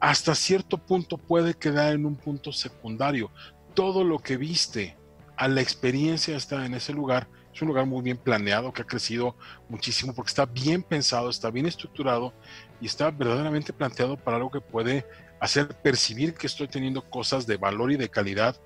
hasta 0.00 0.34
cierto 0.34 0.78
punto 0.78 1.18
puede 1.18 1.54
quedar 1.54 1.94
en 1.94 2.06
un 2.06 2.16
punto 2.16 2.52
secundario. 2.52 3.30
Todo 3.74 4.04
lo 4.04 4.18
que 4.18 4.36
viste 4.36 4.96
a 5.36 5.48
la 5.48 5.60
experiencia 5.60 6.36
está 6.36 6.66
en 6.66 6.74
ese 6.74 6.92
lugar 6.92 7.28
es 7.52 7.62
un 7.62 7.68
lugar 7.68 7.86
muy 7.86 8.02
bien 8.02 8.16
planeado 8.16 8.72
que 8.72 8.82
ha 8.82 8.86
crecido 8.86 9.36
muchísimo 9.68 10.14
porque 10.14 10.30
está 10.30 10.46
bien 10.46 10.82
pensado, 10.82 11.28
está 11.28 11.50
bien 11.50 11.66
estructurado 11.66 12.32
y 12.80 12.86
está 12.86 13.10
verdaderamente 13.10 13.72
planteado 13.72 14.16
para 14.16 14.36
algo 14.36 14.50
que 14.50 14.60
puede 14.60 15.04
hacer 15.40 15.68
percibir 15.68 16.34
que 16.34 16.46
estoy 16.46 16.68
teniendo 16.68 17.02
cosas 17.02 17.46
de 17.46 17.56
valor 17.56 17.90
y 17.92 17.96
de 17.96 18.08
calidad 18.08 18.56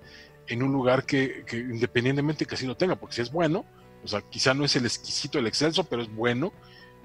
en 0.47 0.63
un 0.63 0.73
lugar 0.73 1.05
que, 1.05 1.45
independientemente 1.53 2.45
que 2.45 2.55
así 2.55 2.67
lo 2.67 2.77
tenga, 2.77 2.97
porque 2.97 3.17
si 3.17 3.23
es 3.23 3.33
bueno, 3.33 3.65
o 4.03 4.09
sea, 4.09 4.21
quizá 4.21 4.53
no 4.53 4.65
es 4.65 4.77
el 4.77 4.85
exquisito, 4.85 5.39
el 5.39 5.47
excelso, 5.47 5.85
pero 5.85 6.03
es 6.03 6.15
bueno 6.15 6.53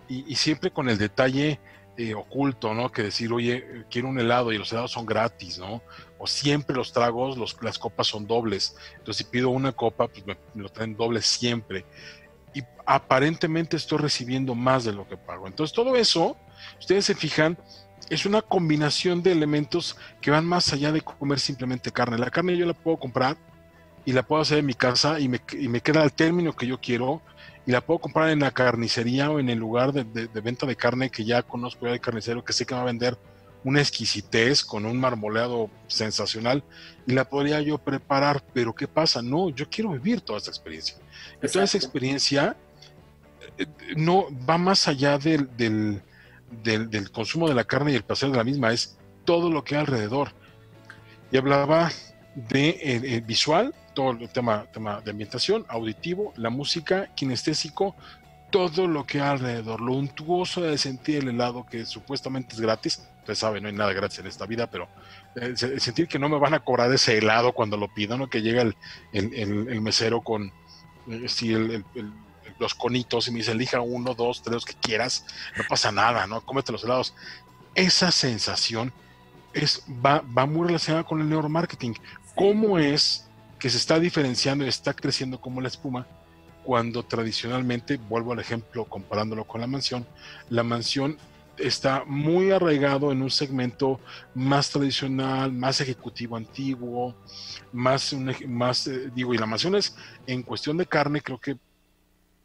y, 0.10 0.36
siempre 0.36 0.72
con 0.72 0.90
el 0.90 0.98
detalle 0.98 1.60
eh, 1.96 2.16
oculto, 2.16 2.74
¿no? 2.74 2.92
Que 2.92 3.04
decir, 3.04 3.32
oye, 3.32 3.86
quiero 3.90 4.10
un 4.10 4.20
helado 4.20 4.52
y 4.52 4.58
los 4.58 4.72
helados 4.72 4.92
son 4.92 5.06
gratis, 5.06 5.60
¿no? 5.60 5.82
o 6.20 6.28
siempre 6.28 6.76
los 6.76 6.92
tragos, 6.92 7.38
los, 7.38 7.58
las 7.64 7.80
copas 7.80 8.08
son 8.08 8.28
dobles. 8.28 8.76
Entonces, 8.98 9.26
si 9.26 9.32
pido 9.32 9.50
una 9.50 9.72
copa, 9.72 10.08
pues 10.10 10.26
me, 10.28 10.38
lo 10.54 10.70
traen 10.70 10.96
doble 10.96 11.22
siempre. 11.22 11.86
Y 12.54 12.62
aparentemente 12.86 13.78
estoy 13.78 14.00
recibiendo 14.00 14.54
más 14.54 14.84
de 14.84 14.92
lo 14.92 15.08
que 15.08 15.16
pago. 15.16 15.48
Entonces, 15.48 15.74
todo 15.74 15.96
eso, 15.96 16.36
ustedes 16.78 17.06
se 17.06 17.16
fijan, 17.16 17.58
es 18.10 18.26
una 18.26 18.42
combinación 18.42 19.22
de 19.22 19.32
elementos 19.32 19.98
que 20.22 20.32
van 20.32 20.46
más 20.46 20.74
allá 20.74 20.92
de 20.92 21.02
comer 21.02 21.40
simplemente 21.40 21.92
carne. 21.92 22.18
La 22.18 22.30
carne 22.30 22.58
yo 22.58 22.66
la 22.66 22.74
puedo 22.74 22.98
comprar 22.98 23.38
y 24.06 24.14
la 24.14 24.24
puedo 24.24 24.42
hacer 24.42 24.60
en 24.60 24.66
mi 24.66 24.74
casa 24.74 25.20
y 25.20 25.28
me, 25.28 25.40
y 25.58 25.68
me 25.68 25.82
queda 25.82 26.04
el 26.04 26.12
término 26.12 26.56
que 26.56 26.68
yo 26.68 26.80
quiero 26.80 27.22
y 27.66 27.72
la 27.72 27.82
puedo 27.82 28.00
comprar 28.00 28.30
en 28.30 28.40
la 28.40 28.52
carnicería 28.52 29.30
o 29.30 29.40
en 29.40 29.50
el 29.50 29.60
lugar 29.60 29.94
de, 29.94 30.28
venta 30.42 30.66
de 30.66 30.76
carne 30.76 31.12
que 31.12 31.24
ya 31.24 31.44
conozco 31.44 31.86
ya 31.86 31.92
de 31.92 32.00
carnicero 32.00 32.44
que 32.44 32.52
sé 32.52 32.66
que 32.66 32.74
va 32.74 32.82
a 32.82 32.86
vender 32.86 33.16
una 33.64 33.80
exquisitez 33.80 34.64
con 34.64 34.86
un 34.86 35.00
marmoleado 35.00 35.70
sensacional 35.88 36.64
y 37.06 37.14
la 37.14 37.26
podría 37.26 37.62
yo 37.62 37.78
preparar, 37.78 38.44
pero 38.54 38.74
¿qué 38.74 38.88
pasa? 38.88 39.22
No, 39.22 39.50
yo 39.50 39.70
quiero 39.70 39.92
vivir 39.92 40.22
toda 40.22 40.40
esa 40.40 40.50
experiencia. 40.50 40.96
Y 41.44 41.48
toda 41.48 41.66
esa 41.66 41.78
experiencia 41.78 42.56
eh, 43.58 43.68
no 43.98 44.28
va 44.50 44.58
más 44.58 44.88
allá 44.88 45.18
del, 45.18 45.56
del, 45.56 46.02
del, 46.64 47.12
consumo 47.12 47.48
de 47.48 47.56
la 47.56 47.64
carne 47.64 47.92
y 47.92 47.96
el 47.96 48.04
placer 48.04 48.30
de 48.30 48.38
la 48.38 48.44
misma, 48.44 48.72
es 48.72 48.98
todo 49.26 49.50
lo 49.50 49.64
que 49.64 49.76
hay 49.76 49.82
alrededor. 49.82 50.32
Y 51.32 51.38
hablaba 51.38 51.92
de 52.36 52.70
eh, 52.70 52.78
eh, 52.84 53.24
visual, 53.26 53.74
todo 53.94 54.12
el 54.12 54.30
tema, 54.30 54.66
tema 54.72 55.02
de 55.02 55.12
ambientación, 55.12 55.66
auditivo, 55.68 56.34
la 56.38 56.50
música, 56.50 57.14
kinestésico, 57.16 57.96
todo 58.52 58.88
lo 58.88 59.06
que 59.06 59.22
hay 59.22 59.30
alrededor, 59.30 59.82
lo 59.82 59.94
untuoso 59.94 60.62
de 60.62 60.78
sentir 60.78 61.18
el 61.24 61.30
helado 61.30 61.66
que 61.66 61.86
supuestamente 61.86 62.56
es 62.56 62.62
gratis, 62.62 63.08
usted 63.20 63.36
sabe, 63.36 63.62
no 63.62 63.68
hay 63.68 63.76
nada 63.76 63.94
gratis 63.94 64.20
en 64.20 64.28
esta 64.28 64.46
vida, 64.46 64.68
pero 64.68 64.88
eh, 65.36 65.56
sentir 65.56 66.08
que 66.08 66.18
no 66.18 66.30
me 66.30 66.40
van 66.40 66.54
a 66.54 66.60
cobrar 66.60 66.92
ese 66.92 67.18
helado 67.18 67.54
cuando 67.54 67.78
lo 67.78 67.94
pidan, 67.94 68.20
¿no? 68.20 68.30
que 68.30 68.42
llega 68.42 68.62
el, 68.62 68.76
el, 69.14 69.82
mesero 69.82 70.22
con 70.22 70.52
eh, 71.08 71.28
los 72.60 72.76
conitos 72.76 73.28
y 73.28 73.32
me 73.32 73.38
dice, 73.38 73.52
elija 73.52 73.82
uno, 73.82 74.14
dos, 74.14 74.42
tres, 74.44 74.66
que 74.66 74.74
quieras, 74.74 75.26
no 75.58 75.64
pasa 75.68 75.92
nada, 75.92 76.28
¿no? 76.28 76.42
Cómete 76.42 76.72
los 76.72 76.84
helados. 76.84 77.14
Esa 77.76 78.12
sensación 78.12 78.92
es, 79.54 79.84
va, 80.06 80.22
va 80.38 80.46
muy 80.46 80.68
relacionada 80.68 81.04
con 81.04 81.22
el 81.22 81.30
neuromarketing. 81.30 81.96
¿Cómo 82.36 82.78
es 82.78 83.30
que 83.60 83.70
se 83.70 83.78
está 83.78 84.00
diferenciando 84.00 84.66
y 84.66 84.70
está 84.70 84.94
creciendo 84.94 85.40
como 85.40 85.62
la 85.62 85.68
espuma, 85.68 86.08
cuando 86.64 87.04
tradicionalmente, 87.04 87.98
vuelvo 87.98 88.34
al 88.34 88.40
ejemplo 88.40 88.86
comparándolo 88.86 89.46
con 89.46 89.62
la 89.62 89.68
mansión, 89.68 90.06
la 90.50 90.64
mansión 90.64 91.18
está 91.58 92.04
muy 92.06 92.52
arraigado 92.52 93.12
en 93.12 93.22
un 93.22 93.30
segmento 93.30 94.00
más 94.34 94.70
tradicional, 94.70 95.52
más 95.52 95.82
ejecutivo 95.82 96.38
antiguo, 96.38 97.16
más, 97.74 98.16
más 98.48 98.88
eh, 98.88 99.10
digo, 99.14 99.34
y 99.34 99.38
la 99.38 99.46
mansión 99.46 99.76
es 99.76 99.96
en 100.26 100.42
cuestión 100.44 100.78
de 100.78 100.86
carne, 100.86 101.22
creo 101.22 101.40
que 101.40 101.58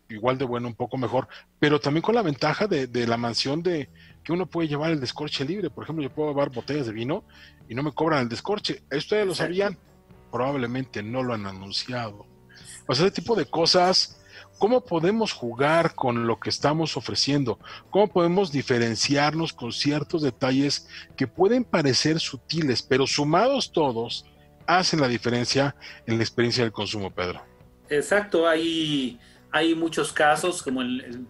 igual 0.08 0.38
de 0.38 0.44
bueno, 0.44 0.68
un 0.68 0.74
poco 0.74 0.96
mejor, 0.96 1.28
pero 1.58 1.80
también 1.80 2.02
con 2.02 2.14
la 2.14 2.22
ventaja 2.22 2.66
de, 2.66 2.86
de, 2.86 3.06
la 3.06 3.16
mansión 3.16 3.62
de 3.62 3.88
que 4.22 4.32
uno 4.32 4.46
puede 4.46 4.68
llevar 4.68 4.90
el 4.90 5.00
descorche 5.00 5.44
libre. 5.44 5.70
Por 5.70 5.84
ejemplo, 5.84 6.02
yo 6.02 6.10
puedo 6.10 6.30
llevar 6.30 6.50
botellas 6.50 6.86
de 6.86 6.92
vino 6.92 7.24
y 7.68 7.74
no 7.74 7.82
me 7.82 7.92
cobran 7.92 8.22
el 8.22 8.28
descorche. 8.28 8.82
Esto 8.90 9.16
ya 9.16 9.24
lo 9.24 9.34
sabían 9.34 9.78
probablemente 10.34 11.00
no 11.00 11.22
lo 11.22 11.32
han 11.32 11.46
anunciado. 11.46 12.26
O 12.88 12.94
sea, 12.94 13.06
ese 13.06 13.14
tipo 13.14 13.36
de 13.36 13.46
cosas, 13.46 14.20
¿cómo 14.58 14.84
podemos 14.84 15.32
jugar 15.32 15.94
con 15.94 16.26
lo 16.26 16.40
que 16.40 16.50
estamos 16.50 16.96
ofreciendo? 16.96 17.60
¿Cómo 17.88 18.08
podemos 18.08 18.50
diferenciarnos 18.50 19.52
con 19.52 19.70
ciertos 19.70 20.22
detalles 20.22 20.88
que 21.16 21.28
pueden 21.28 21.62
parecer 21.62 22.18
sutiles, 22.18 22.82
pero 22.82 23.06
sumados 23.06 23.70
todos, 23.70 24.26
hacen 24.66 25.00
la 25.00 25.06
diferencia 25.06 25.76
en 26.04 26.16
la 26.16 26.24
experiencia 26.24 26.64
del 26.64 26.72
consumo, 26.72 27.12
Pedro? 27.12 27.40
Exacto, 27.88 28.48
hay, 28.48 29.20
hay 29.54 29.76
muchos 29.76 30.12
casos, 30.12 30.62
como 30.62 30.82
el, 30.82 31.26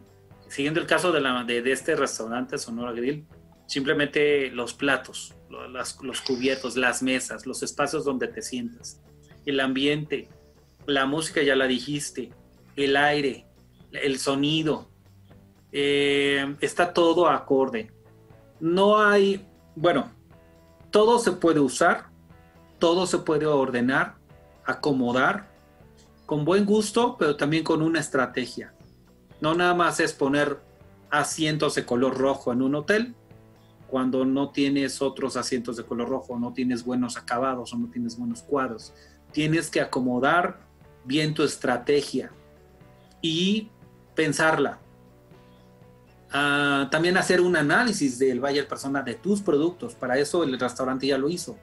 siguiendo 0.49 0.81
el 0.81 0.87
caso 0.87 1.13
de, 1.13 1.21
la, 1.21 1.45
de, 1.45 1.61
de 1.61 1.73
este 1.73 1.95
restaurante 1.95 2.57
Sonora 2.57 2.93
Grill, 2.93 3.27
simplemente 3.67 4.51
los 4.51 4.73
platos 4.73 5.37
los 6.03 6.21
cubiertos, 6.23 6.77
las 6.77 7.03
mesas, 7.03 7.47
los 7.47 7.63
espacios 7.63 8.05
donde 8.05 8.29
te 8.29 8.43
sientas, 8.43 9.01
el 9.47 9.61
ambiente, 9.61 10.29
la 10.87 11.07
música 11.07 11.43
ya 11.43 11.55
la 11.55 11.67
dijiste, 11.67 12.31
el 12.77 12.97
aire, 12.97 13.47
el 13.93 14.19
sonido, 14.19 14.91
eh, 15.71 16.57
está 16.61 16.93
todo 16.93 17.29
acorde. 17.29 17.93
No 18.59 18.99
hay, 18.99 19.47
bueno, 19.77 20.11
todo 20.91 21.19
se 21.19 21.33
puede 21.33 21.61
usar, 21.61 22.07
todo 22.79 23.07
se 23.07 23.19
puede 23.19 23.47
ordenar, 23.47 24.17
acomodar, 24.65 25.54
con 26.27 26.45
buen 26.45 26.65
gusto, 26.65 27.17
pero 27.19 27.37
también 27.37 27.65
con 27.65 27.83
una 27.83 28.01
estrategia. 28.01 28.75
No 29.41 29.55
nada 29.55 29.75
más 29.75 30.01
es 30.01 30.13
poner 30.13 30.59
asientos 31.11 31.75
de 31.75 31.85
color 31.85 32.17
rojo 32.17 32.53
en 32.53 32.63
un 32.63 32.75
hotel 32.75 33.15
cuando 33.95 34.25
no 34.25 34.51
tienes 34.51 35.01
otros 35.03 35.37
asientos 35.37 35.77
de 35.77 35.85
color 35.85 36.09
rojo, 36.09 36.37
no 36.37 36.53
tienes 36.53 36.85
buenos 36.85 37.17
acabados 37.17 37.73
o 37.73 37.77
no 37.77 37.89
tienes 37.89 38.19
buenos 38.19 38.43
cuadros. 38.43 38.93
Tienes 39.31 39.71
que 39.71 39.81
acomodar 39.81 40.59
bien 41.05 41.35
tu 41.35 41.45
estrategia 41.45 42.33
y 43.23 43.71
pensarla. 44.17 44.81
Ah, 46.33 46.89
también 46.91 47.17
hacer 47.17 47.41
un 47.41 47.55
análisis 47.55 48.19
del 48.19 48.41
buyer 48.41 48.67
persona 48.67 49.03
de 49.03 49.15
tus 49.15 49.41
productos. 49.41 49.95
Para 49.95 50.19
eso 50.19 50.43
el 50.43 50.59
restaurante 50.59 51.07
ya 51.07 51.17
lo 51.17 51.29
hizo. 51.29 51.57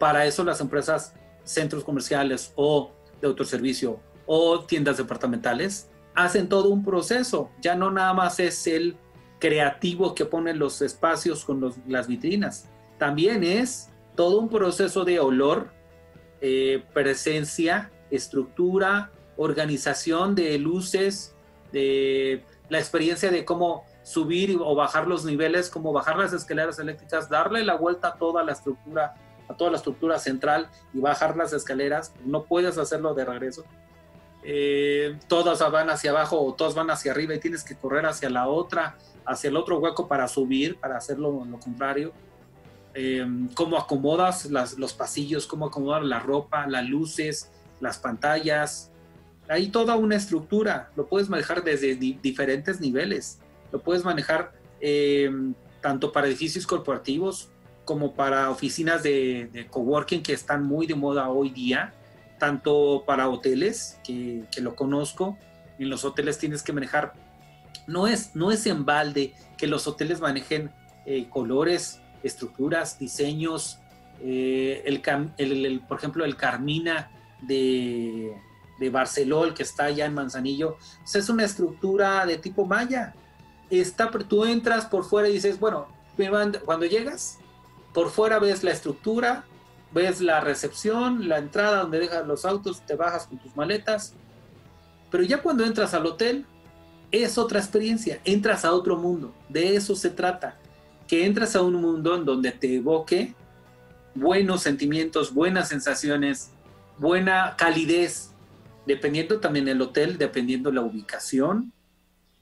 Para 0.00 0.26
eso 0.26 0.42
las 0.42 0.60
empresas, 0.60 1.14
centros 1.44 1.84
comerciales 1.84 2.52
o 2.56 2.90
de 3.20 3.26
autoservicio 3.26 4.00
o 4.26 4.64
tiendas 4.64 4.96
departamentales 4.96 5.90
hacen 6.14 6.48
todo 6.48 6.68
un 6.68 6.84
proceso. 6.84 7.50
Ya 7.60 7.74
no 7.74 7.90
nada 7.90 8.12
más 8.12 8.40
es 8.40 8.66
el 8.66 8.96
creativo 9.38 10.14
que 10.14 10.24
pone 10.24 10.54
los 10.54 10.82
espacios 10.82 11.44
con 11.44 11.72
las 11.86 12.08
vitrinas. 12.08 12.68
También 12.98 13.44
es 13.44 13.90
todo 14.16 14.40
un 14.40 14.48
proceso 14.48 15.04
de 15.04 15.20
olor, 15.20 15.70
eh, 16.40 16.82
presencia, 16.92 17.92
estructura, 18.10 19.12
organización 19.36 20.34
de 20.34 20.58
luces, 20.58 21.34
de 21.72 22.44
la 22.68 22.78
experiencia 22.78 23.30
de 23.30 23.44
cómo 23.44 23.84
subir 24.02 24.58
o 24.60 24.74
bajar 24.74 25.06
los 25.06 25.24
niveles, 25.24 25.70
cómo 25.70 25.92
bajar 25.92 26.18
las 26.18 26.32
escaleras 26.32 26.78
eléctricas, 26.78 27.28
darle 27.28 27.62
la 27.62 27.76
vuelta 27.76 28.08
a 28.08 28.14
toda 28.16 28.42
la 28.42 28.52
estructura, 28.52 29.14
a 29.48 29.54
toda 29.54 29.70
la 29.70 29.76
estructura 29.76 30.18
central 30.18 30.68
y 30.92 31.00
bajar 31.00 31.36
las 31.36 31.52
escaleras. 31.52 32.12
No 32.24 32.44
puedes 32.44 32.78
hacerlo 32.78 33.14
de 33.14 33.24
regreso. 33.24 33.64
Eh, 34.42 35.18
todas 35.26 35.58
van 35.70 35.90
hacia 35.90 36.10
abajo 36.10 36.40
o 36.40 36.54
todas 36.54 36.74
van 36.74 36.90
hacia 36.90 37.12
arriba 37.12 37.34
y 37.34 37.40
tienes 37.40 37.64
que 37.64 37.76
correr 37.76 38.06
hacia 38.06 38.30
la 38.30 38.46
otra 38.46 38.96
hacia 39.28 39.48
el 39.48 39.56
otro 39.56 39.78
hueco 39.78 40.08
para 40.08 40.26
subir, 40.26 40.76
para 40.76 40.96
hacerlo 40.96 41.44
lo 41.48 41.60
contrario. 41.60 42.12
Eh, 42.94 43.26
cómo 43.54 43.76
acomodas 43.76 44.46
los 44.46 44.94
pasillos, 44.94 45.46
cómo 45.46 45.66
acomodar 45.66 46.02
la 46.02 46.18
ropa, 46.18 46.66
las 46.66 46.88
luces, 46.88 47.50
las 47.78 47.98
pantallas. 47.98 48.90
Hay 49.48 49.68
toda 49.68 49.96
una 49.96 50.16
estructura, 50.16 50.90
lo 50.96 51.06
puedes 51.06 51.28
manejar 51.28 51.62
desde 51.62 51.94
diferentes 51.94 52.80
niveles. 52.80 53.38
Lo 53.70 53.80
puedes 53.80 54.02
manejar 54.02 54.52
eh, 54.80 55.30
tanto 55.82 56.10
para 56.10 56.26
edificios 56.26 56.66
corporativos 56.66 57.50
como 57.88 58.12
para 58.12 58.50
oficinas 58.50 59.02
de, 59.02 59.48
de, 59.50 59.66
coworking 59.66 60.22
que 60.22 60.34
están 60.34 60.62
muy 60.62 60.86
de 60.86 60.94
moda 60.94 61.30
hoy 61.30 61.48
día, 61.48 61.94
tanto 62.38 63.02
para 63.06 63.30
hoteles, 63.30 63.98
que, 64.04 64.44
que 64.52 64.60
lo 64.60 64.76
conozco. 64.76 65.38
En 65.78 65.88
los 65.88 66.04
hoteles 66.04 66.36
tienes 66.36 66.62
que 66.62 66.74
manejar 66.74 67.14
no 67.86 68.06
es, 68.06 68.36
no 68.36 68.52
es 68.52 68.66
en 68.66 68.84
balde 68.84 69.32
que 69.56 69.66
los 69.66 69.86
hoteles 69.86 70.20
manejen 70.20 70.70
eh, 71.06 71.30
colores, 71.30 72.02
estructuras, 72.22 72.98
diseños. 72.98 73.78
Eh, 74.20 74.82
el, 74.84 75.80
por 75.80 75.96
ejemplo, 75.96 76.26
el 76.26 76.36
Carmina 76.36 77.10
de, 77.40 78.36
de 78.78 78.90
Barcelona, 78.90 79.54
que 79.54 79.62
está 79.62 79.84
allá 79.84 80.04
en 80.04 80.12
Manzanillo, 80.12 80.76
es 81.14 81.28
una 81.30 81.46
estructura 81.46 82.26
de 82.26 82.36
tipo 82.36 82.66
maya. 82.66 83.14
Está, 83.70 84.10
tú 84.10 84.44
entras 84.44 84.84
por 84.84 85.04
fuera 85.06 85.26
y 85.30 85.32
dices, 85.32 85.58
bueno, 85.58 85.88
cuando 86.66 86.84
llegas, 86.84 87.38
por 87.92 88.10
fuera 88.10 88.38
ves 88.38 88.62
la 88.62 88.70
estructura, 88.70 89.44
ves 89.92 90.20
la 90.20 90.40
recepción, 90.40 91.28
la 91.28 91.38
entrada 91.38 91.82
donde 91.82 92.00
dejas 92.00 92.26
los 92.26 92.44
autos, 92.44 92.82
te 92.86 92.94
bajas 92.94 93.26
con 93.26 93.38
tus 93.38 93.56
maletas, 93.56 94.14
pero 95.10 95.22
ya 95.24 95.42
cuando 95.42 95.64
entras 95.64 95.94
al 95.94 96.06
hotel, 96.06 96.44
es 97.10 97.38
otra 97.38 97.58
experiencia, 97.58 98.20
entras 98.24 98.64
a 98.64 98.72
otro 98.72 98.96
mundo, 98.96 99.32
de 99.48 99.76
eso 99.76 99.96
se 99.96 100.10
trata, 100.10 100.58
que 101.06 101.24
entras 101.24 101.56
a 101.56 101.62
un 101.62 101.74
mundo 101.74 102.14
en 102.14 102.24
donde 102.24 102.52
te 102.52 102.76
evoque 102.76 103.34
buenos 104.14 104.62
sentimientos, 104.62 105.32
buenas 105.32 105.68
sensaciones, 105.68 106.50
buena 106.98 107.54
calidez, 107.56 108.32
dependiendo 108.86 109.40
también 109.40 109.64
del 109.64 109.80
hotel, 109.80 110.18
dependiendo 110.18 110.70
la 110.70 110.82
ubicación. 110.82 111.72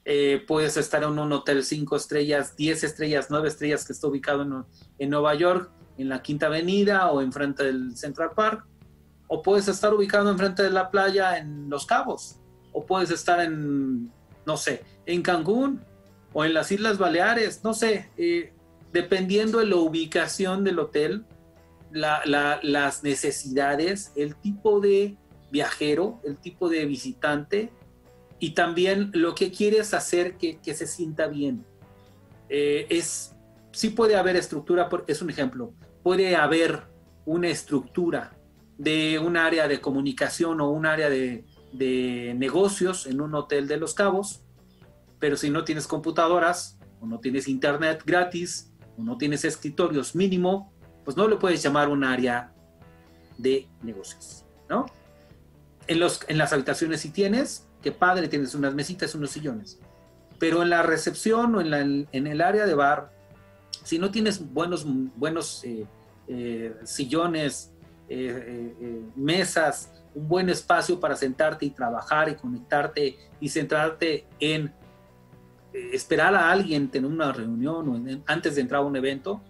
Eh, 0.09 0.41
puedes 0.47 0.77
estar 0.77 1.03
en 1.03 1.19
un 1.19 1.33
hotel 1.33 1.65
5 1.65 1.97
estrellas, 1.97 2.55
10 2.55 2.85
estrellas, 2.85 3.27
9 3.29 3.49
estrellas 3.49 3.85
que 3.85 3.91
está 3.91 4.07
ubicado 4.07 4.43
en, 4.43 4.63
en 4.99 5.09
Nueva 5.09 5.35
York, 5.35 5.69
en 5.97 6.07
la 6.07 6.21
Quinta 6.21 6.45
Avenida 6.45 7.11
o 7.11 7.21
enfrente 7.21 7.65
del 7.65 7.97
Central 7.97 8.31
Park, 8.33 8.65
o 9.27 9.41
puedes 9.41 9.67
estar 9.67 9.93
ubicado 9.93 10.31
enfrente 10.31 10.63
de 10.63 10.69
la 10.69 10.89
playa 10.89 11.37
en 11.37 11.69
Los 11.69 11.85
Cabos, 11.85 12.39
o 12.71 12.85
puedes 12.85 13.11
estar 13.11 13.41
en 13.41 14.09
no 14.47 14.55
sé, 14.55 14.81
en 15.05 15.21
Cancún 15.21 15.81
o 16.31 16.45
en 16.45 16.53
las 16.53 16.71
Islas 16.71 16.97
Baleares, 16.97 17.63
no 17.65 17.73
sé, 17.73 18.09
eh, 18.17 18.53
dependiendo 18.93 19.59
de 19.59 19.65
la 19.65 19.75
ubicación 19.75 20.63
del 20.63 20.79
hotel, 20.79 21.25
las 21.91 23.03
necesidades, 23.03 24.13
el 24.15 24.35
tipo 24.35 24.79
de 24.79 25.17
viajero, 25.51 26.21
el 26.23 26.37
tipo 26.37 26.69
de 26.69 26.85
visitante 26.85 27.71
y 28.39 28.51
también 28.51 29.11
lo 29.13 29.35
que 29.35 29.51
quieres 29.51 29.93
hacer 29.93 30.37
que, 30.37 30.59
que 30.59 30.73
se 30.73 30.87
sienta 30.87 31.27
bien. 31.27 31.65
Eh, 32.49 32.85
es, 32.89 33.35
sí 33.71 33.89
puede 33.89 34.15
haber 34.15 34.35
estructura, 34.35 34.89
es 35.07 35.21
un 35.21 35.29
ejemplo, 35.29 35.73
puede 36.03 36.35
haber 36.35 36.83
una 37.25 37.49
estructura 37.49 38.33
de 38.77 39.19
un 39.19 39.37
área 39.37 39.67
de 39.67 39.81
comunicación 39.81 40.61
o 40.61 40.69
un 40.69 40.85
área 40.85 41.09
de, 41.09 41.45
de 41.73 42.35
negocios 42.37 43.07
en 43.07 43.21
un 43.21 43.33
hotel 43.35 43.67
de 43.67 43.77
Los 43.77 43.93
Cabos, 43.93 44.41
pero 45.19 45.35
si 45.35 45.49
no 45.49 45.63
tienes 45.63 45.87
computadoras 45.87 46.77
o 47.01 47.07
no 47.07 47.19
tienes 47.19 47.47
internet 47.47 48.03
gratis 48.05 48.71
o 48.97 49.03
no 49.03 49.17
tienes 49.17 49.45
escritorios 49.45 50.15
mínimo, 50.15 50.71
pues 51.03 51.17
no 51.17 51.27
le 51.27 51.37
puedes 51.37 51.61
llamar 51.63 51.89
un 51.89 52.03
área 52.03 52.53
de 53.37 53.67
negocios, 53.81 54.45
¿no? 54.69 54.85
En, 55.87 55.99
los, 55.99 56.21
en 56.27 56.37
las 56.37 56.53
habitaciones 56.53 57.01
si 57.01 57.09
tienes, 57.11 57.66
qué 57.81 57.91
padre, 57.91 58.27
tienes 58.27 58.53
unas 58.55 58.73
mesitas, 58.73 59.13
unos 59.15 59.31
sillones. 59.31 59.79
Pero 60.39 60.61
en 60.61 60.69
la 60.69 60.83
recepción 60.83 61.55
o 61.55 61.61
en, 61.61 61.69
la, 61.71 61.79
en 61.79 62.27
el 62.27 62.41
área 62.41 62.65
de 62.65 62.73
bar, 62.73 63.11
si 63.83 63.99
no 63.99 64.11
tienes 64.11 64.53
buenos, 64.53 64.85
buenos 65.15 65.63
eh, 65.63 65.85
eh, 66.27 66.75
sillones, 66.83 67.71
eh, 68.09 69.03
mesas, 69.15 69.91
un 70.13 70.27
buen 70.27 70.49
espacio 70.49 70.99
para 70.99 71.15
sentarte 71.15 71.65
y 71.65 71.69
trabajar 71.71 72.29
y 72.29 72.35
conectarte 72.35 73.17
y 73.39 73.49
centrarte 73.49 74.25
en 74.39 74.73
esperar 75.73 76.33
a 76.35 76.49
alguien, 76.51 76.89
tener 76.89 77.09
una 77.09 77.31
reunión 77.31 77.89
o 77.89 78.21
antes 78.25 78.55
de 78.55 78.61
entrar 78.61 78.81
a 78.81 78.85
un 78.85 78.95
evento, 78.95 79.41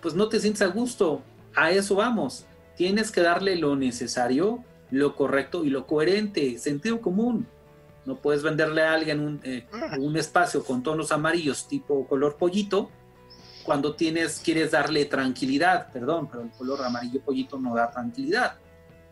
pues 0.00 0.14
no 0.14 0.28
te 0.28 0.38
sientes 0.38 0.62
a 0.62 0.66
gusto. 0.66 1.22
A 1.54 1.70
eso 1.70 1.96
vamos. 1.96 2.46
Tienes 2.76 3.10
que 3.10 3.20
darle 3.20 3.56
lo 3.56 3.76
necesario 3.76 4.64
lo 4.98 5.14
correcto 5.14 5.64
y 5.64 5.70
lo 5.70 5.86
coherente, 5.86 6.58
sentido 6.58 7.00
común. 7.00 7.46
No 8.04 8.16
puedes 8.16 8.42
venderle 8.42 8.82
a 8.82 8.92
alguien 8.92 9.20
un, 9.20 9.40
eh, 9.44 9.66
un 9.98 10.16
espacio 10.16 10.62
con 10.62 10.82
tonos 10.82 11.10
amarillos 11.10 11.66
tipo 11.66 12.06
color 12.06 12.36
pollito 12.36 12.90
cuando 13.64 13.94
tienes, 13.94 14.40
quieres 14.44 14.70
darle 14.70 15.06
tranquilidad, 15.06 15.90
perdón, 15.90 16.28
pero 16.30 16.42
el 16.42 16.50
color 16.50 16.84
amarillo 16.84 17.20
pollito 17.22 17.58
no 17.58 17.74
da 17.74 17.90
tranquilidad. 17.90 18.58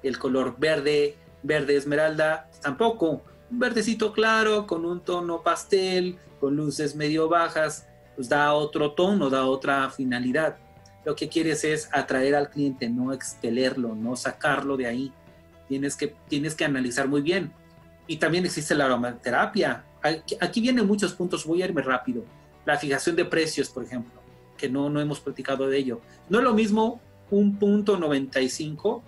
El 0.02 0.18
color 0.18 0.56
verde, 0.58 1.16
verde 1.42 1.76
esmeralda, 1.76 2.50
tampoco. 2.60 3.22
Un 3.50 3.58
verdecito 3.58 4.12
claro 4.12 4.66
con 4.66 4.84
un 4.84 5.00
tono 5.00 5.42
pastel, 5.42 6.18
con 6.38 6.54
luces 6.54 6.94
medio 6.94 7.28
bajas, 7.28 7.88
pues 8.14 8.28
da 8.28 8.52
otro 8.52 8.92
tono, 8.92 9.30
da 9.30 9.46
otra 9.46 9.88
finalidad. 9.90 10.58
Lo 11.04 11.16
que 11.16 11.28
quieres 11.28 11.64
es 11.64 11.88
atraer 11.90 12.34
al 12.34 12.50
cliente, 12.50 12.88
no 12.88 13.12
expelerlo, 13.12 13.94
no 13.94 14.16
sacarlo 14.16 14.76
de 14.76 14.86
ahí 14.86 15.12
tienes 15.68 15.96
que, 15.96 16.14
tienes 16.28 16.54
que 16.54 16.64
analizar 16.64 17.08
muy 17.08 17.22
bien. 17.22 17.52
Y 18.06 18.16
también 18.16 18.44
existe 18.44 18.74
la 18.74 18.86
aromaterapia. 18.86 19.84
Aquí, 20.40 20.60
vienen 20.60 20.86
muchos 20.86 21.14
puntos, 21.14 21.44
voy 21.44 21.62
a 21.62 21.66
irme 21.66 21.82
rápido. 21.82 22.24
La 22.64 22.76
fijación 22.76 23.16
de 23.16 23.24
precios, 23.24 23.68
por 23.68 23.84
ejemplo, 23.84 24.20
que 24.56 24.68
no, 24.68 24.90
no 24.90 25.00
hemos 25.00 25.20
platicado 25.20 25.68
de 25.68 25.78
ello. 25.78 26.00
No 26.28 26.38
es 26.38 26.44
lo 26.44 26.54
mismo 26.54 27.00
un 27.30 27.58
punto 27.58 27.98
95 27.98 29.02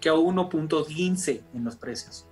que 0.00 0.08
a 0.08 0.14
1.15 0.14 1.42
en 1.54 1.64
los 1.64 1.76
precios, 1.76 2.26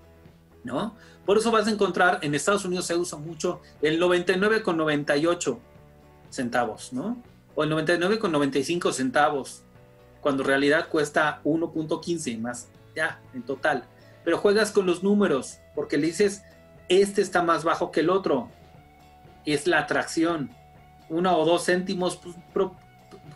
¿no? 0.64 0.96
Por 1.24 1.38
eso 1.38 1.52
vas 1.52 1.68
a 1.68 1.70
encontrar, 1.70 2.18
en 2.22 2.34
Estados 2.34 2.64
Unidos 2.64 2.86
se 2.86 2.96
usa 2.96 3.16
mucho 3.16 3.60
el 3.80 4.00
99,98 4.00 5.58
centavos, 6.30 6.92
¿no? 6.92 7.22
O 7.54 7.62
el 7.62 7.70
99,95 7.70 8.92
centavos, 8.92 9.62
cuando 10.20 10.42
en 10.42 10.48
realidad 10.48 10.88
cuesta 10.88 11.40
1.15 11.44 12.40
más 12.40 12.68
ya, 12.94 13.20
en 13.34 13.42
total. 13.42 13.84
Pero 14.24 14.38
juegas 14.38 14.72
con 14.72 14.86
los 14.86 15.02
números, 15.02 15.60
porque 15.74 15.96
le 15.96 16.08
dices, 16.08 16.42
este 16.88 17.22
está 17.22 17.42
más 17.42 17.64
bajo 17.64 17.90
que 17.90 18.00
el 18.00 18.10
otro. 18.10 18.48
Es 19.46 19.66
la 19.66 19.78
atracción. 19.78 20.50
Uno 21.08 21.36
o 21.36 21.44
dos 21.44 21.66
céntimos 21.66 22.16
pues, 22.16 22.36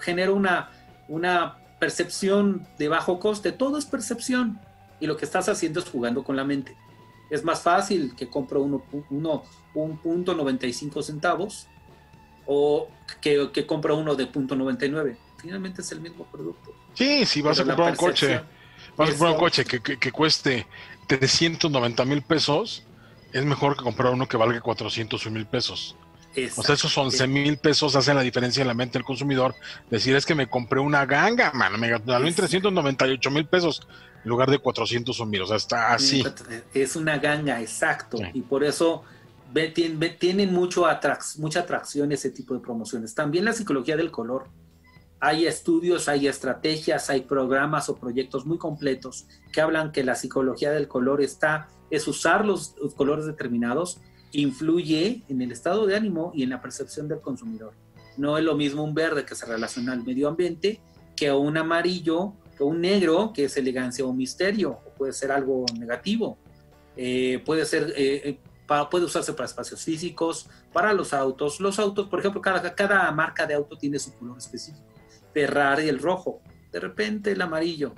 genera 0.00 0.32
una, 0.32 0.70
una 1.08 1.58
percepción 1.78 2.66
de 2.78 2.88
bajo 2.88 3.18
coste. 3.18 3.52
Todo 3.52 3.78
es 3.78 3.86
percepción. 3.86 4.60
Y 5.00 5.06
lo 5.06 5.16
que 5.16 5.24
estás 5.24 5.48
haciendo 5.48 5.80
es 5.80 5.88
jugando 5.88 6.24
con 6.24 6.36
la 6.36 6.44
mente. 6.44 6.76
Es 7.30 7.42
más 7.42 7.62
fácil 7.62 8.14
que 8.16 8.28
compro 8.28 8.62
uno, 8.62 8.84
uno 9.10 9.42
un 9.74 9.98
punto 9.98 10.34
95 10.34 11.02
centavos 11.02 11.66
o 12.46 12.88
que, 13.20 13.50
que 13.52 13.66
compro 13.66 13.96
uno 13.96 14.14
de 14.14 14.26
punto 14.26 14.54
99. 14.54 15.16
Finalmente 15.38 15.82
es 15.82 15.92
el 15.92 16.00
mismo 16.00 16.24
producto. 16.24 16.74
Sí, 16.94 17.26
si 17.26 17.42
vas 17.42 17.58
a 17.60 17.64
comprar 17.64 17.90
un 17.90 17.96
coche 17.96 18.40
Vas 18.96 19.08
a 19.08 19.12
comprar 19.12 19.32
un 19.32 19.38
coche 19.38 19.64
que, 19.64 19.80
que, 19.80 20.12
cueste 20.12 20.66
390 21.06 22.04
mil 22.04 22.22
pesos, 22.22 22.84
es 23.32 23.44
mejor 23.44 23.76
que 23.76 23.82
comprar 23.82 24.12
uno 24.12 24.28
que 24.28 24.36
valga 24.36 24.60
400 24.60 25.30
mil 25.30 25.46
pesos. 25.46 25.96
O 26.56 26.62
sea, 26.62 26.74
esos 26.74 26.96
11 26.96 27.26
mil 27.28 27.58
pesos 27.58 27.94
hacen 27.94 28.16
la 28.16 28.22
diferencia 28.22 28.62
en 28.62 28.68
la 28.68 28.74
mente 28.74 28.98
del 28.98 29.04
consumidor. 29.04 29.54
Decir 29.88 30.16
es 30.16 30.26
que 30.26 30.34
me 30.34 30.48
compré 30.48 30.80
una 30.80 31.06
ganga, 31.06 31.52
man, 31.52 31.78
me 31.78 31.88
ganó 31.88 32.26
en 32.26 32.34
398 32.34 33.30
mil 33.30 33.46
pesos 33.46 33.86
en 34.24 34.28
lugar 34.28 34.50
de 34.50 34.58
400 34.58 35.18
o 35.20 35.26
mil. 35.26 35.42
O 35.42 35.46
sea, 35.46 35.56
está 35.56 35.94
así. 35.94 36.24
Es 36.72 36.96
una 36.96 37.18
ganga, 37.18 37.60
exacto. 37.60 38.18
Y 38.32 38.40
por 38.42 38.64
eso 38.64 39.04
tienen 40.18 40.52
mucho 40.52 40.86
mucha 41.38 41.60
atracción 41.60 42.12
ese 42.12 42.30
tipo 42.30 42.54
de 42.54 42.60
promociones. 42.60 43.14
También 43.14 43.44
la 43.44 43.52
psicología 43.52 43.96
del 43.96 44.10
color 44.10 44.48
hay 45.20 45.46
estudios, 45.46 46.08
hay 46.08 46.28
estrategias, 46.28 47.08
hay 47.08 47.22
programas 47.22 47.88
o 47.88 47.96
proyectos 47.96 48.44
muy 48.44 48.58
completos 48.58 49.26
que 49.52 49.60
hablan 49.60 49.92
que 49.92 50.04
la 50.04 50.16
psicología 50.16 50.70
del 50.70 50.88
color 50.88 51.22
está, 51.22 51.68
es 51.90 52.06
usar 52.08 52.44
los, 52.44 52.74
colores 52.96 53.24
determinados, 53.24 54.00
influye 54.32 55.22
en 55.28 55.40
el 55.40 55.52
estado 55.52 55.86
de 55.86 55.96
ánimo 55.96 56.32
y 56.34 56.42
en 56.42 56.50
la 56.50 56.60
percepción 56.60 57.08
del 57.08 57.20
consumidor. 57.20 57.72
No 58.16 58.36
es 58.36 58.44
lo 58.44 58.54
mismo 58.54 58.84
un 58.84 58.94
verde 58.94 59.24
que 59.24 59.34
se 59.34 59.46
relaciona 59.46 59.92
al 59.92 60.04
medio 60.04 60.28
ambiente 60.28 60.80
que 61.16 61.30
un 61.32 61.56
amarillo, 61.56 62.34
que 62.56 62.64
un 62.64 62.80
negro 62.80 63.32
que 63.32 63.44
es 63.44 63.56
elegancia 63.56 64.04
o 64.04 64.12
misterio, 64.12 64.80
o 64.84 64.90
puede 64.90 65.12
ser 65.12 65.30
algo 65.32 65.64
negativo. 65.78 66.36
Eh, 66.96 67.42
puede 67.44 67.64
ser, 67.64 67.92
eh, 67.96 68.20
eh, 68.24 68.86
puede 68.90 69.04
usarse 69.04 69.32
para 69.32 69.46
espacios 69.46 69.82
físicos, 69.82 70.48
para 70.72 70.92
los 70.92 71.14
autos. 71.14 71.60
Los 71.60 71.78
autos, 71.78 72.08
por 72.08 72.18
ejemplo, 72.18 72.40
cada, 72.40 72.74
cada 72.74 73.10
marca 73.12 73.46
de 73.46 73.54
auto 73.54 73.78
tiene 73.78 73.98
su 73.98 74.12
color 74.14 74.38
específico. 74.38 74.93
Ferrari 75.34 75.88
el 75.88 75.98
rojo, 75.98 76.40
de 76.72 76.80
repente 76.80 77.32
el 77.32 77.42
amarillo. 77.42 77.94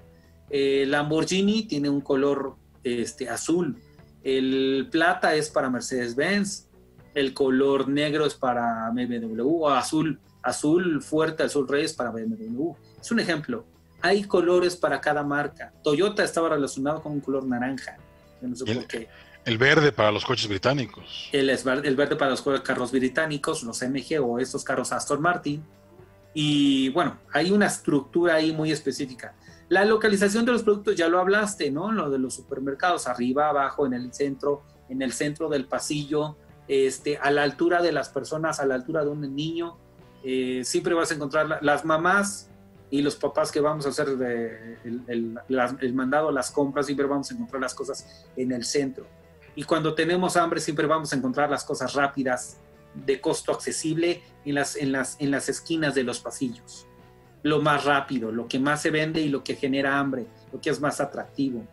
El 0.48 0.90
Lamborghini 0.90 1.64
tiene 1.64 1.90
un 1.90 2.00
color 2.00 2.56
este, 2.82 3.28
azul. 3.28 3.76
El 4.24 4.88
plata 4.90 5.34
es 5.34 5.50
para 5.50 5.68
Mercedes-Benz. 5.70 6.68
El 7.14 7.34
color 7.34 7.88
negro 7.88 8.26
es 8.26 8.34
para 8.34 8.90
BMW. 8.90 9.42
O 9.42 9.68
azul, 9.68 10.18
azul 10.42 11.02
fuerte, 11.02 11.42
azul 11.42 11.68
rey 11.68 11.84
es 11.84 11.92
para 11.92 12.10
BMW. 12.10 12.72
Es 13.00 13.10
un 13.10 13.20
ejemplo. 13.20 13.64
Hay 14.02 14.24
colores 14.24 14.76
para 14.76 15.00
cada 15.00 15.22
marca. 15.22 15.72
Toyota 15.82 16.22
estaba 16.22 16.48
relacionado 16.48 17.02
con 17.02 17.12
un 17.12 17.20
color 17.20 17.46
naranja. 17.46 17.96
no 18.40 18.54
sé 18.54 18.64
el, 18.70 18.78
por 18.78 18.86
qué. 18.86 19.08
El 19.44 19.58
verde 19.58 19.92
para 19.92 20.12
los 20.12 20.24
coches 20.24 20.48
británicos. 20.48 21.28
El, 21.32 21.50
el 21.50 21.96
verde 21.96 22.16
para 22.16 22.30
los 22.30 22.42
carros 22.62 22.92
británicos, 22.92 23.62
los 23.62 23.82
MG 23.82 24.20
o 24.20 24.38
estos 24.38 24.62
carros 24.64 24.92
Aston 24.92 25.20
Martin 25.20 25.62
y 26.38 26.90
bueno, 26.90 27.16
hay 27.32 27.50
una 27.50 27.64
estructura 27.64 28.34
ahí 28.34 28.52
muy 28.52 28.70
específica. 28.70 29.34
La 29.70 29.86
localización 29.86 30.44
de 30.44 30.52
los 30.52 30.64
productos 30.64 30.94
ya 30.94 31.08
lo 31.08 31.18
hablaste, 31.18 31.70
¿no? 31.70 31.90
Lo 31.92 32.10
de 32.10 32.18
los 32.18 32.34
supermercados, 32.34 33.06
arriba, 33.06 33.48
abajo, 33.48 33.86
en 33.86 33.94
el 33.94 34.12
centro, 34.12 34.62
en 34.90 35.00
el 35.00 35.14
centro 35.14 35.48
del 35.48 35.64
pasillo, 35.64 36.36
este, 36.68 37.16
a 37.16 37.30
la 37.30 37.42
altura 37.42 37.80
de 37.80 37.90
las 37.90 38.10
personas, 38.10 38.60
a 38.60 38.66
la 38.66 38.74
altura 38.74 39.02
de 39.02 39.08
un 39.12 39.34
niño. 39.34 39.78
Eh, 40.22 40.60
siempre 40.62 40.92
vas 40.92 41.10
a 41.10 41.14
encontrar 41.14 41.58
las 41.62 41.86
mamás 41.86 42.50
y 42.90 43.00
los 43.00 43.16
papás 43.16 43.50
que 43.50 43.60
vamos 43.60 43.86
a 43.86 43.88
hacer 43.88 44.08
el, 44.10 45.02
el, 45.08 45.94
mandado, 45.94 46.30
las 46.30 46.50
compras, 46.50 46.84
siempre 46.84 47.06
vamos 47.06 47.30
a 47.30 47.34
encontrar 47.34 47.62
las 47.62 47.74
cosas 47.74 48.26
en 48.36 48.52
el 48.52 48.66
centro. 48.66 49.06
Y 49.54 49.62
cuando 49.62 49.94
tenemos 49.94 50.36
hambre, 50.36 50.60
siempre 50.60 50.86
vamos 50.86 51.14
a 51.14 51.16
encontrar 51.16 51.48
las 51.48 51.64
cosas 51.64 51.94
rápidas, 51.94 52.58
de 53.04 53.20
costo 53.20 53.52
accesible 53.52 54.22
en 54.44 54.54
las, 54.54 54.76
en, 54.76 54.92
las, 54.92 55.16
en 55.20 55.30
las 55.30 55.48
esquinas 55.48 55.94
de 55.94 56.04
los 56.04 56.20
pasillos. 56.20 56.86
Lo 57.42 57.60
más 57.60 57.84
rápido, 57.84 58.32
lo 58.32 58.48
que 58.48 58.58
más 58.58 58.82
se 58.82 58.90
vende 58.90 59.20
y 59.20 59.28
lo 59.28 59.44
que 59.44 59.54
genera 59.54 59.98
hambre, 59.98 60.26
lo 60.52 60.60
que 60.60 60.70
es 60.70 60.80
más 60.80 61.00
atractivo. 61.00 61.64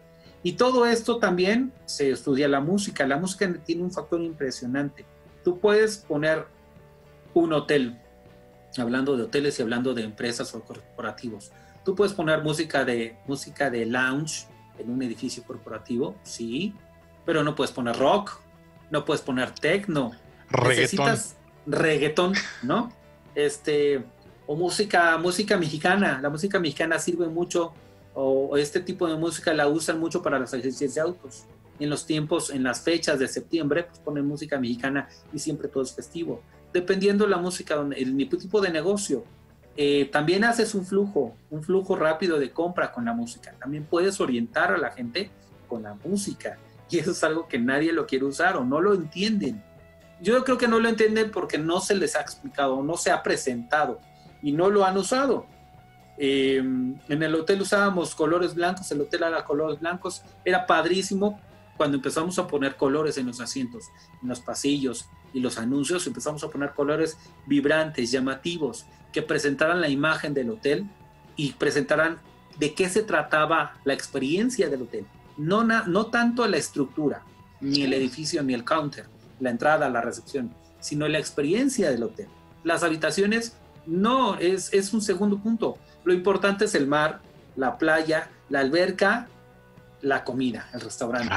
Y 0.44 0.54
todo 0.54 0.86
esto 0.86 1.18
también 1.18 1.72
se 1.86 2.12
estudia 2.12 2.48
la 2.48 2.60
música. 2.60 3.08
La 3.08 3.18
música 3.18 3.52
tiene 3.66 3.82
un 3.82 3.92
factor 3.92 4.22
impresionante. 4.22 5.06
Tú 5.44 5.60
puedes 5.60 5.98
poner 5.98 6.46
un 7.34 7.54
hotel, 7.54 7.98
hablando 8.78 9.16
de 9.16 9.24
hoteles 9.24 9.58
y 9.58 9.62
hablando 9.62 9.94
de 9.94 10.04
empresas 10.04 10.54
o 10.54 10.62
corporativos. 10.62 11.52
Tú 11.86 11.96
puedes 11.96 12.14
poner 12.14 12.44
música 12.44 12.84
de, 12.84 13.18
música 13.26 13.70
de 13.70 13.86
lounge 13.86 14.48
en 14.78 14.90
un 14.90 15.02
edificio 15.02 15.44
corporativo, 15.44 16.16
sí, 16.24 16.74
pero 17.26 17.44
no 17.44 17.56
puedes 17.56 17.72
poner 17.72 17.96
rock, 17.98 18.40
no 18.90 19.06
puedes 19.06 19.22
poner 19.22 19.52
techno, 19.52 20.12
necesitas 20.62 21.36
reggaetón, 21.66 22.34
¿no? 22.62 22.92
Este, 23.36 24.04
o 24.46 24.56
música, 24.56 25.18
música 25.18 25.58
mexicana. 25.58 26.20
La 26.22 26.30
música 26.30 26.60
mexicana 26.60 27.00
sirve 27.00 27.28
mucho 27.28 27.74
o 28.16 28.58
este 28.58 28.80
tipo 28.80 29.08
de 29.08 29.16
música 29.16 29.54
la 29.54 29.68
usan 29.68 30.00
mucho 30.00 30.22
para 30.22 30.40
las 30.40 30.54
agencias 30.54 30.96
de 30.96 31.02
autos. 31.02 31.46
En 31.80 31.90
los 31.90 32.06
tiempos, 32.06 32.52
en 32.52 32.64
las 32.64 32.82
fechas 32.82 33.18
de 33.18 33.28
septiembre, 33.28 33.84
pues 33.84 34.00
ponen 34.00 34.26
música 34.26 34.60
mexicana 34.60 35.10
y 35.34 35.40
siempre 35.40 35.68
todo 35.68 35.84
es 35.84 35.94
festivo. 35.94 36.42
Dependiendo 36.72 37.26
la 37.28 37.38
música, 37.38 37.84
el 37.96 38.30
tipo 38.30 38.62
de 38.62 38.70
negocio. 38.70 39.24
Eh, 39.76 40.08
también 40.12 40.44
haces 40.44 40.76
un 40.76 40.86
flujo, 40.86 41.36
un 41.50 41.64
flujo 41.64 41.96
rápido 41.96 42.38
de 42.38 42.52
compra 42.52 42.92
con 42.92 43.06
la 43.06 43.14
música. 43.14 43.56
También 43.60 43.86
puedes 43.86 44.22
orientar 44.22 44.72
a 44.72 44.78
la 44.78 44.92
gente 44.92 45.32
con 45.68 45.82
la 45.82 45.96
música. 45.96 46.58
Y 46.92 47.00
eso 47.00 47.12
es 47.12 47.24
algo 47.24 47.48
que 47.48 47.58
nadie 47.58 47.92
lo 47.92 48.06
quiere 48.06 48.26
usar 48.26 48.56
o 48.56 48.64
no 48.64 48.80
lo 48.80 48.94
entienden. 48.94 49.64
Yo 50.22 50.44
creo 50.44 50.58
que 50.58 50.68
no 50.68 50.80
lo 50.80 50.90
entienden 50.90 51.32
porque 51.32 51.58
no 51.58 51.82
se 51.82 51.96
les 51.96 52.16
ha 52.16 52.22
explicado, 52.22 52.82
no 52.82 52.98
se 52.98 53.12
ha 53.12 53.22
presentado 53.24 54.00
y 54.42 54.52
no 54.52 54.70
lo 54.70 54.86
han 54.86 54.98
usado. 54.98 55.46
Em, 56.18 56.96
en 57.10 57.24
el 57.24 57.34
hotel 57.34 57.62
usábamos 57.62 58.14
colores 58.14 58.54
blancos, 58.54 58.92
el 58.92 59.02
hotel 59.02 59.24
era 59.24 59.44
colores 59.44 59.80
blancos, 59.80 60.22
era 60.46 60.66
padrísimo 60.66 61.40
cuando 61.76 61.98
empezamos 61.98 62.38
a 62.38 62.48
poner 62.48 62.76
colores 62.76 63.18
en 63.18 63.26
los 63.26 63.42
asientos, 63.42 63.86
en 64.22 64.30
los 64.30 64.40
pasillos 64.40 65.06
y 65.34 65.40
los 65.40 65.58
anuncios, 65.58 66.06
empezamos 66.06 66.44
a 66.44 66.50
poner 66.50 66.72
colores 66.72 67.18
vibrantes, 67.48 68.12
llamativos, 68.12 68.86
que 69.12 69.24
presentaran 69.24 69.82
la 69.82 69.90
imagen 69.90 70.34
del 70.34 70.52
hotel 70.52 70.86
y 71.36 71.54
presentaran 71.54 72.20
de 72.60 72.74
qué 72.76 72.90
se 72.90 73.02
trataba 73.02 73.74
la 73.84 73.94
experiencia 73.94 74.70
del 74.70 74.84
hotel. 74.84 75.06
No, 75.38 75.64
no 75.64 76.06
tanto 76.08 76.48
la 76.48 76.58
estructura, 76.58 77.24
ni 77.60 77.82
el 77.82 77.94
edificio, 77.94 78.44
ni 78.44 78.54
el 78.54 78.64
counter, 78.64 79.08
la 79.44 79.50
entrada, 79.50 79.90
la 79.90 80.02
recepción, 80.02 80.54
sino 80.80 81.08
la 81.08 81.20
experiencia 81.20 81.92
del 81.92 82.04
hotel. 82.04 82.28
Las 82.64 82.84
habitaciones 82.84 83.58
no, 83.86 84.36
es, 84.38 84.74
es 84.74 84.94
un 84.94 85.02
segundo 85.02 85.40
punto. 85.40 85.78
Lo 86.04 86.14
importante 86.14 86.66
es 86.66 86.76
el 86.76 86.88
mar, 86.88 87.22
la 87.56 87.78
playa, 87.78 88.30
la 88.50 88.62
alberca, 88.62 89.28
la 90.02 90.24
comida, 90.24 90.70
el 90.74 90.82
restaurante 90.82 91.34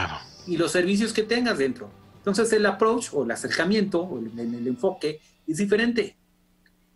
y 0.47 0.57
los 0.57 0.73
servicios 0.73 1.13
que 1.13 1.23
tengas 1.23 1.59
dentro. 1.59 1.91
Entonces 2.19 2.53
el 2.53 2.67
approach 2.67 3.09
o 3.13 3.25
el 3.25 3.31
acercamiento 3.31 4.03
o 4.03 4.19
el, 4.19 4.39
el, 4.39 4.67
enfoque 4.67 5.21
es 5.47 5.57
diferente. 5.59 6.17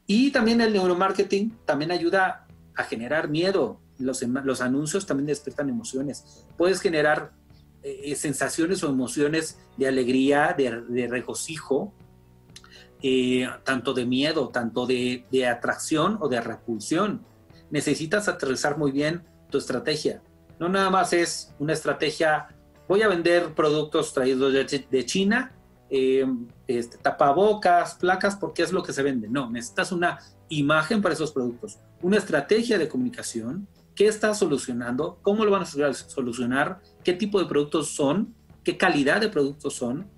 Y 0.06 0.30
también 0.30 0.60
el 0.60 0.72
neuromarketing 0.72 1.56
también 1.64 1.92
ayuda 1.92 2.46
a 2.74 2.84
generar 2.84 3.28
miedo. 3.28 3.80
Los, 3.98 4.22
los 4.22 4.60
anuncios 4.60 5.06
también 5.06 5.26
despiertan 5.26 5.68
emociones. 5.68 6.44
Puedes 6.56 6.80
generar 6.80 7.32
eh, 7.82 8.14
sensaciones 8.14 8.84
o 8.84 8.90
emociones 8.90 9.58
de 9.78 9.88
alegría, 9.88 10.54
de, 10.56 11.06
regocijo, 11.08 11.94
eh, 13.02 13.48
tanto 13.64 13.94
de 13.94 14.04
miedo, 14.04 14.48
tanto 14.48 14.86
de, 14.86 15.24
atracción 15.50 16.18
o 16.20 16.28
de 16.28 16.42
repulsión. 16.42 17.24
Necesitas 17.70 18.28
aterrizar 18.28 18.76
muy 18.76 18.90
bien 18.92 19.22
tu 19.50 19.56
estrategia. 19.56 20.22
No 20.58 20.68
nada 20.68 20.90
más 20.90 21.14
es 21.14 21.54
una 21.58 21.72
estrategia, 21.72 22.48
voy 22.86 23.00
a 23.00 23.08
vender 23.08 23.54
productos 23.54 24.12
traídos 24.12 24.52
de, 24.52 25.06
China, 25.06 25.52
eh, 25.88 26.26
este, 26.66 26.98
tapabocas, 26.98 27.94
placas, 27.94 28.36
porque 28.36 28.62
es 28.62 28.72
lo 28.72 28.82
que 28.82 28.92
se 28.92 29.02
vende. 29.02 29.28
No, 29.28 29.50
necesitas 29.50 29.90
una 29.90 30.18
imagen 30.50 31.00
para 31.00 31.14
esos 31.14 31.32
productos, 31.32 31.78
una 32.02 32.18
estrategia 32.18 32.76
de 32.76 32.88
comunicación, 32.88 33.66
qué 34.00 34.06
está 34.06 34.32
solucionando, 34.32 35.18
cómo 35.20 35.44
lo 35.44 35.50
van 35.50 35.60
a 35.60 35.92
solucionar, 35.92 36.80
qué 37.04 37.12
tipo 37.12 37.38
de 37.38 37.44
productos 37.44 37.88
son, 37.88 38.34
qué 38.64 38.78
calidad 38.78 39.20
de 39.20 39.28
productos 39.28 39.74
son, 39.74 40.10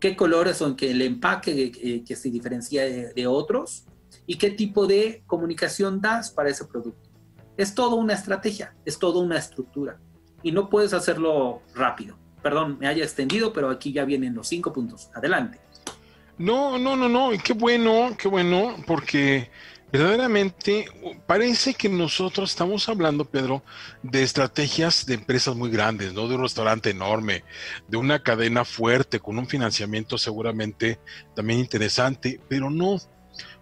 qué 0.00 0.16
colores 0.16 0.56
son, 0.56 0.74
que 0.74 0.90
el 0.90 1.00
empaque 1.02 1.70
que, 1.70 2.02
que 2.02 2.16
se 2.16 2.30
diferencia 2.30 2.82
de, 2.82 3.12
de, 3.14 3.26
otros 3.28 3.84
y 4.26 4.38
qué 4.38 4.50
tipo 4.50 4.88
de 4.88 5.22
comunicación 5.28 6.00
das 6.00 6.32
para 6.32 6.50
ese 6.50 6.64
producto. 6.64 7.08
Es 7.56 7.76
todo 7.76 7.94
una 7.94 8.14
estrategia, 8.14 8.74
es 8.84 8.98
todo 8.98 9.20
una 9.20 9.38
estructura 9.38 10.00
y 10.42 10.50
no 10.50 10.68
puedes 10.68 10.92
hacerlo 10.92 11.62
rápido. 11.76 12.18
Perdón, 12.42 12.76
me 12.80 12.88
haya 12.88 13.04
extendido, 13.04 13.52
pero 13.52 13.70
aquí 13.70 13.92
ya 13.92 14.04
vienen 14.04 14.34
los 14.34 14.48
cinco 14.48 14.72
puntos. 14.72 15.10
Adelante. 15.14 15.60
No, 16.38 16.76
no, 16.76 16.96
no, 16.96 17.08
no, 17.08 17.32
y 17.32 17.38
qué 17.38 17.52
bueno, 17.52 18.16
qué 18.20 18.26
bueno, 18.26 18.74
porque 18.84 19.48
verdaderamente 19.92 20.86
parece 21.26 21.74
que 21.74 21.88
nosotros 21.88 22.50
estamos 22.50 22.88
hablando, 22.88 23.24
Pedro, 23.24 23.62
de 24.02 24.22
estrategias 24.22 25.06
de 25.06 25.14
empresas 25.14 25.56
muy 25.56 25.70
grandes, 25.70 26.12
¿no? 26.12 26.28
De 26.28 26.34
un 26.34 26.42
restaurante 26.42 26.90
enorme, 26.90 27.44
de 27.86 27.96
una 27.96 28.22
cadena 28.22 28.64
fuerte, 28.64 29.20
con 29.20 29.38
un 29.38 29.46
financiamiento 29.46 30.18
seguramente 30.18 30.98
también 31.34 31.60
interesante, 31.60 32.40
pero 32.48 32.70
no. 32.70 32.98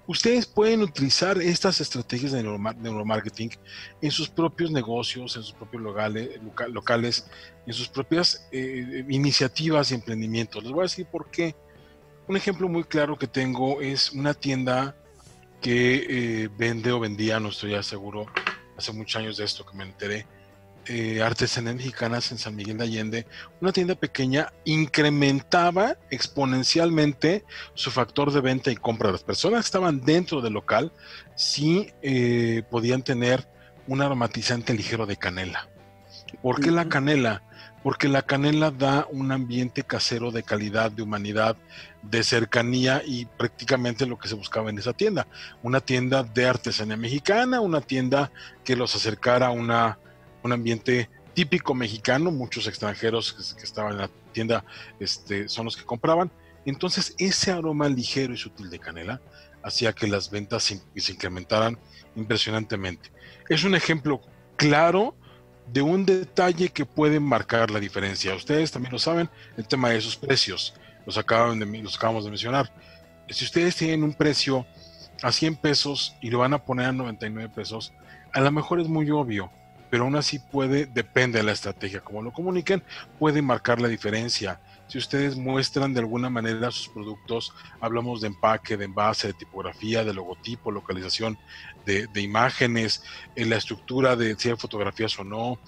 Ustedes 0.09 0.47
pueden 0.47 0.83
utilizar 0.83 1.39
estas 1.43 1.81
estrategias 1.81 2.31
de 2.31 2.43
neuromarketing 2.43 3.51
en 4.01 4.11
sus 4.13 4.29
propios 4.29 4.71
negocios, 4.71 5.35
en 5.37 5.43
sus 5.43 5.53
propios 5.53 5.83
locales, 5.83 6.31
locales 6.71 7.27
en 7.67 7.73
sus 7.73 7.89
propias 7.89 8.47
eh, 8.53 9.05
iniciativas 9.09 9.91
y 9.91 9.95
emprendimientos. 9.95 10.63
Les 10.63 10.73
voy 10.73 10.81
a 10.81 10.85
decir 10.85 11.07
por 11.07 11.29
qué. 11.31 11.57
Un 12.29 12.37
ejemplo 12.37 12.69
muy 12.69 12.85
claro 12.85 13.17
que 13.17 13.27
tengo 13.27 13.81
es 13.81 14.13
una 14.13 14.35
tienda 14.35 14.97
que 15.61 16.07
eh, 16.45 16.49
vende 16.57 16.93
o 16.93 17.01
vendía, 17.01 17.41
no 17.41 17.49
estoy 17.49 17.73
ya 17.73 17.83
seguro, 17.83 18.27
hace 18.77 18.93
muchos 18.93 19.21
años 19.21 19.37
de 19.37 19.45
esto 19.45 19.65
que 19.65 19.77
me 19.77 19.85
enteré, 19.85 20.27
eh, 20.89 21.21
artesanías 21.21 21.75
mexicanas 21.75 22.31
en 22.31 22.39
San 22.39 22.55
Miguel 22.55 22.79
de 22.79 22.85
Allende, 22.85 23.27
una 23.61 23.73
tienda 23.73 23.97
pequeña 23.97 24.53
incrementaba 24.65 25.97
exponencialmente 26.11 27.45
su 27.75 27.91
factor 27.91 28.33
de 28.33 28.41
venta 28.41 28.71
y 28.71 28.77
compra. 28.77 29.11
Las 29.11 29.25
personas 29.25 29.63
que 29.63 29.67
estaban 29.67 30.03
dentro 30.03 30.41
del 30.41 30.53
local 30.53 30.93
sí 31.35 31.93
eh, 32.03 32.63
podían 32.71 33.03
tener 33.03 33.49
un 33.89 34.01
aromatizante 34.01 34.75
ligero 34.75 35.07
de 35.07 35.17
canela. 35.17 35.69
¿Por 36.41 36.61
qué 36.61 36.71
la 36.71 36.89
canela? 36.89 37.43
porque 37.87 38.09
la 38.09 38.23
canela 38.23 38.73
da 38.73 39.07
un 39.13 39.31
ambiente 39.31 39.85
casero 39.85 40.33
de 40.33 40.43
calidad, 40.43 40.91
de 40.91 41.03
humanidad, 41.03 41.57
de 42.11 42.23
cercanía 42.23 43.03
y 43.05 43.27
prácticamente 43.27 44.07
lo 44.07 44.19
que 44.19 44.29
se 44.29 44.35
buscaba 44.35 44.71
en 44.71 44.79
esa 44.79 44.93
tienda. 44.93 45.27
Una 45.63 45.81
tienda 45.81 46.23
de 46.23 46.47
artesanía 46.47 46.97
mexicana, 46.97 47.61
una 47.61 47.81
tienda 47.81 48.31
que 48.65 48.77
los 48.77 48.95
acercara 48.95 49.49
a 49.49 49.51
una, 49.51 49.99
un 50.43 50.53
ambiente 50.53 51.11
típico 51.35 51.75
mexicano, 51.75 52.31
muchos 52.31 52.67
extranjeros 52.67 53.55
que, 53.57 53.63
estaban 53.63 53.93
en 53.93 53.99
la 53.99 54.11
tienda 54.33 54.65
este, 55.01 55.49
son 55.49 55.67
los 55.67 55.77
que 55.77 55.85
compraban. 55.85 56.31
Entonces 56.65 57.15
ese 57.19 57.53
aroma 57.53 57.89
ligero 57.89 58.33
y 58.33 58.37
sutil 58.37 58.71
de 58.71 58.79
canela 58.79 59.21
hacía 59.63 59.93
que 59.93 60.07
las 60.07 60.31
ventas 60.31 60.63
se, 60.63 60.81
se 60.97 61.13
incrementaran 61.13 61.79
impresionantemente. 62.15 63.11
Es 63.49 63.65
un 63.65 63.75
ejemplo 63.75 64.21
claro 64.57 65.15
de 65.73 65.83
un 65.83 66.07
detalle 66.07 66.69
que 66.69 66.87
puede 66.87 67.21
marcar 67.21 67.71
la 67.71 67.81
diferencia. 67.81 68.35
Ustedes 68.35 68.71
también 68.71 68.93
lo 68.93 68.99
saben, 68.99 69.29
el 69.57 69.67
tema 69.67 69.91
de 69.91 69.99
esos 69.99 70.17
precios, 70.17 70.75
los, 71.07 71.17
acaban 71.17 71.59
de, 71.59 71.67
los 71.83 71.97
acabamos 71.97 72.25
de 72.25 72.31
mencionar. 72.31 72.71
Si 73.31 73.45
ustedes 73.45 73.77
tienen 73.77 74.03
un 74.03 74.13
precio 74.13 74.67
a 75.23 75.33
100 75.33 75.57
pesos 75.57 76.15
y 76.21 76.31
lo 76.31 76.41
van 76.41 76.53
a 76.53 76.59
poner 76.59 76.87
a 76.87 76.93
99 76.93 77.51
pesos, 77.55 77.93
a 78.33 78.41
lo 78.41 78.53
mejor 78.53 78.81
es 78.81 78.89
muy 78.89 79.11
obvio, 79.11 79.51
pero 79.91 80.05
aún 80.05 80.17
así 80.17 80.39
puede, 80.39 80.87
depende 80.87 81.39
de 81.39 81.45
la 81.45 81.53
estrategia, 81.53 82.01
como 82.01 82.23
lo 82.23 82.33
comuniquen, 82.33 82.83
puede 83.19 83.41
marcar 83.41 83.81
la 83.81 83.89
diferencia. 83.89 84.61
Si 84.89 84.99
ustedes 84.99 85.37
muestran 85.37 85.95
de 85.95 86.01
alguna 86.01 86.31
manera 86.31 86.71
sus 86.71 86.89
productos, 86.89 87.53
hablamos 87.81 88.21
de 88.21 88.29
empaque, 88.29 88.77
de 88.77 88.85
envase, 88.85 89.29
de 89.29 89.33
tipografía, 89.33 90.05
de 90.05 90.15
logotipo, 90.15 90.71
localización 90.71 91.39
de, 91.85 92.21
imágenes, 92.21 93.03
en 93.37 93.51
la 93.51 93.57
estructura 93.57 94.17
de 94.17 94.37
si 94.37 94.51
hay 94.51 94.57
fotografías 94.57 95.19
o 95.19 95.25
no, 95.25 95.59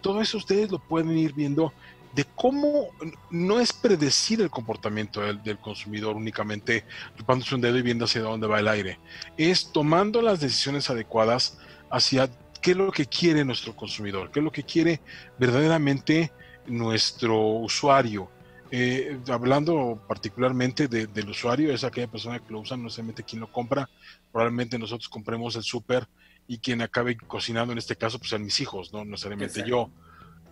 todo 0.00 0.20
eso 0.20 0.38
ustedes 0.38 0.70
lo 0.70 0.78
pueden 0.78 1.16
ir 1.16 1.32
viendo 1.32 1.72
de 2.14 2.24
cómo 2.36 2.88
no 3.30 3.60
es 3.60 3.72
predecir 3.72 4.40
el 4.40 4.50
comportamiento 4.50 5.20
del, 5.20 5.42
del, 5.42 5.58
consumidor 5.58 6.16
únicamente 6.16 6.84
chupándose 7.16 7.54
un 7.54 7.60
dedo 7.60 7.76
y 7.78 7.82
viendo 7.82 8.04
hacia 8.04 8.22
dónde 8.22 8.46
va 8.46 8.60
el 8.60 8.68
aire. 8.68 8.98
Es 9.36 9.72
tomando 9.72 10.22
las 10.22 10.40
decisiones 10.40 10.90
adecuadas 10.90 11.58
hacia 11.90 12.30
qué 12.60 12.70
es 12.70 12.76
lo 12.76 12.90
que 12.92 13.06
quiere 13.06 13.44
nuestro 13.44 13.76
consumidor, 13.76 14.30
qué 14.30 14.40
es 14.40 14.44
lo 14.44 14.52
que 14.52 14.62
quiere 14.62 15.00
verdaderamente 15.38 16.32
nuestro 16.66 17.38
usuario. 17.40 18.30
Eh, 18.70 19.18
hablando 19.28 20.02
particularmente 20.08 20.88
del 20.88 21.28
usuario, 21.28 21.72
es 21.72 21.84
aquella 21.84 22.08
persona 22.08 22.38
que 22.38 22.52
lo 22.52 22.60
usa, 22.60 22.76
no 22.76 22.84
necesariamente 22.84 23.22
quien 23.22 23.40
lo 23.40 23.52
compra. 23.52 23.88
Probablemente 24.32 24.78
nosotros 24.78 25.08
compremos 25.08 25.54
el 25.56 25.62
súper 25.62 26.08
y 26.48 26.58
quien 26.58 26.82
acabe 26.82 27.16
cocinando, 27.16 27.72
en 27.72 27.78
este 27.78 27.96
caso, 27.96 28.18
pues 28.18 28.30
sean 28.30 28.44
mis 28.44 28.58
hijos, 28.60 28.92
no 28.92 29.04
necesariamente 29.04 29.62
yo. 29.66 29.90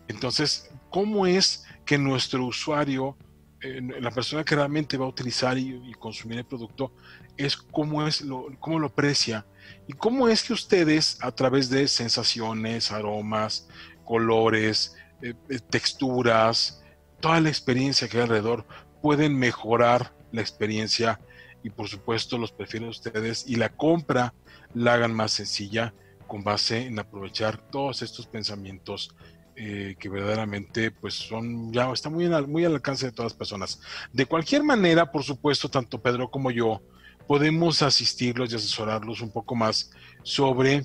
Entonces, 0.09 0.71
¿cómo 0.91 1.27
es 1.27 1.65
que 1.85 1.99
nuestro 1.99 2.45
usuario, 2.45 3.17
eh, 3.61 3.81
la 4.01 4.11
persona 4.11 4.45
que 4.45 4.57
realmente 4.57 4.97
va 4.97 5.07
a 5.07 5.09
utilizar 5.09 5.57
y, 5.59 5.93
consumir 5.99 6.39
el 6.39 6.45
producto, 6.45 6.93
es 7.37 7.57
cómo, 7.57 8.07
es 8.07 8.21
lo, 8.21 8.47
cómo 8.61 8.79
lo 8.79 8.89
aprecia? 8.89 9.47
¿Y 9.87 9.93
cómo 9.93 10.29
es 10.29 10.43
que 10.43 10.53
ustedes, 10.53 11.19
a 11.23 11.33
través 11.33 11.71
de 11.71 11.89
sensaciones, 11.89 12.93
aromas, 12.93 13.69
colores, 14.05 14.97
eh, 15.23 15.35
texturas, 15.71 16.83
toda 17.21 17.41
la 17.41 17.49
experiencia 17.49 18.09
que 18.09 18.19
hay 18.19 18.25
alrededor, 18.25 18.67
pueden 19.01 19.37
mejorar 19.37 20.13
la 20.33 20.41
experiencia 20.41 21.21
y 21.63 21.71
por 21.71 21.89
supuesto 21.89 22.39
los 22.39 22.53
perfiles 22.53 23.03
de 23.03 23.11
ustedes 23.11 23.45
y 23.47 23.57
la 23.57 23.69
compra 23.69 24.35
la 24.75 24.95
hagan 24.95 25.15
más 25.15 25.33
sencilla 25.33 25.95
con 26.27 26.43
base 26.43 26.87
en 26.87 26.99
aprovechar 26.99 27.59
todos 27.71 28.03
estos 28.03 28.27
pensamientos 28.27 29.15
eh, 29.55 29.97
que 29.99 30.09
verdaderamente 30.09 30.91
pues 30.91 31.15
son 31.15 31.73
ya 31.73 31.91
está 31.93 32.09
muy, 32.09 32.29
muy 32.47 32.65
al 32.65 32.75
alcance 32.75 33.07
de 33.07 33.13
todas 33.13 33.33
las 33.33 33.39
personas. 33.39 33.81
De 34.13 34.27
cualquier 34.27 34.63
manera, 34.63 35.11
por 35.11 35.23
supuesto, 35.23 35.69
tanto 35.69 36.01
Pedro 36.01 36.31
como 36.31 36.51
yo 36.51 36.81
podemos 37.27 37.83
asistirlos 37.83 38.53
y 38.53 38.57
asesorarlos 38.57 39.21
un 39.21 39.31
poco 39.31 39.55
más 39.55 39.91
sobre 40.23 40.85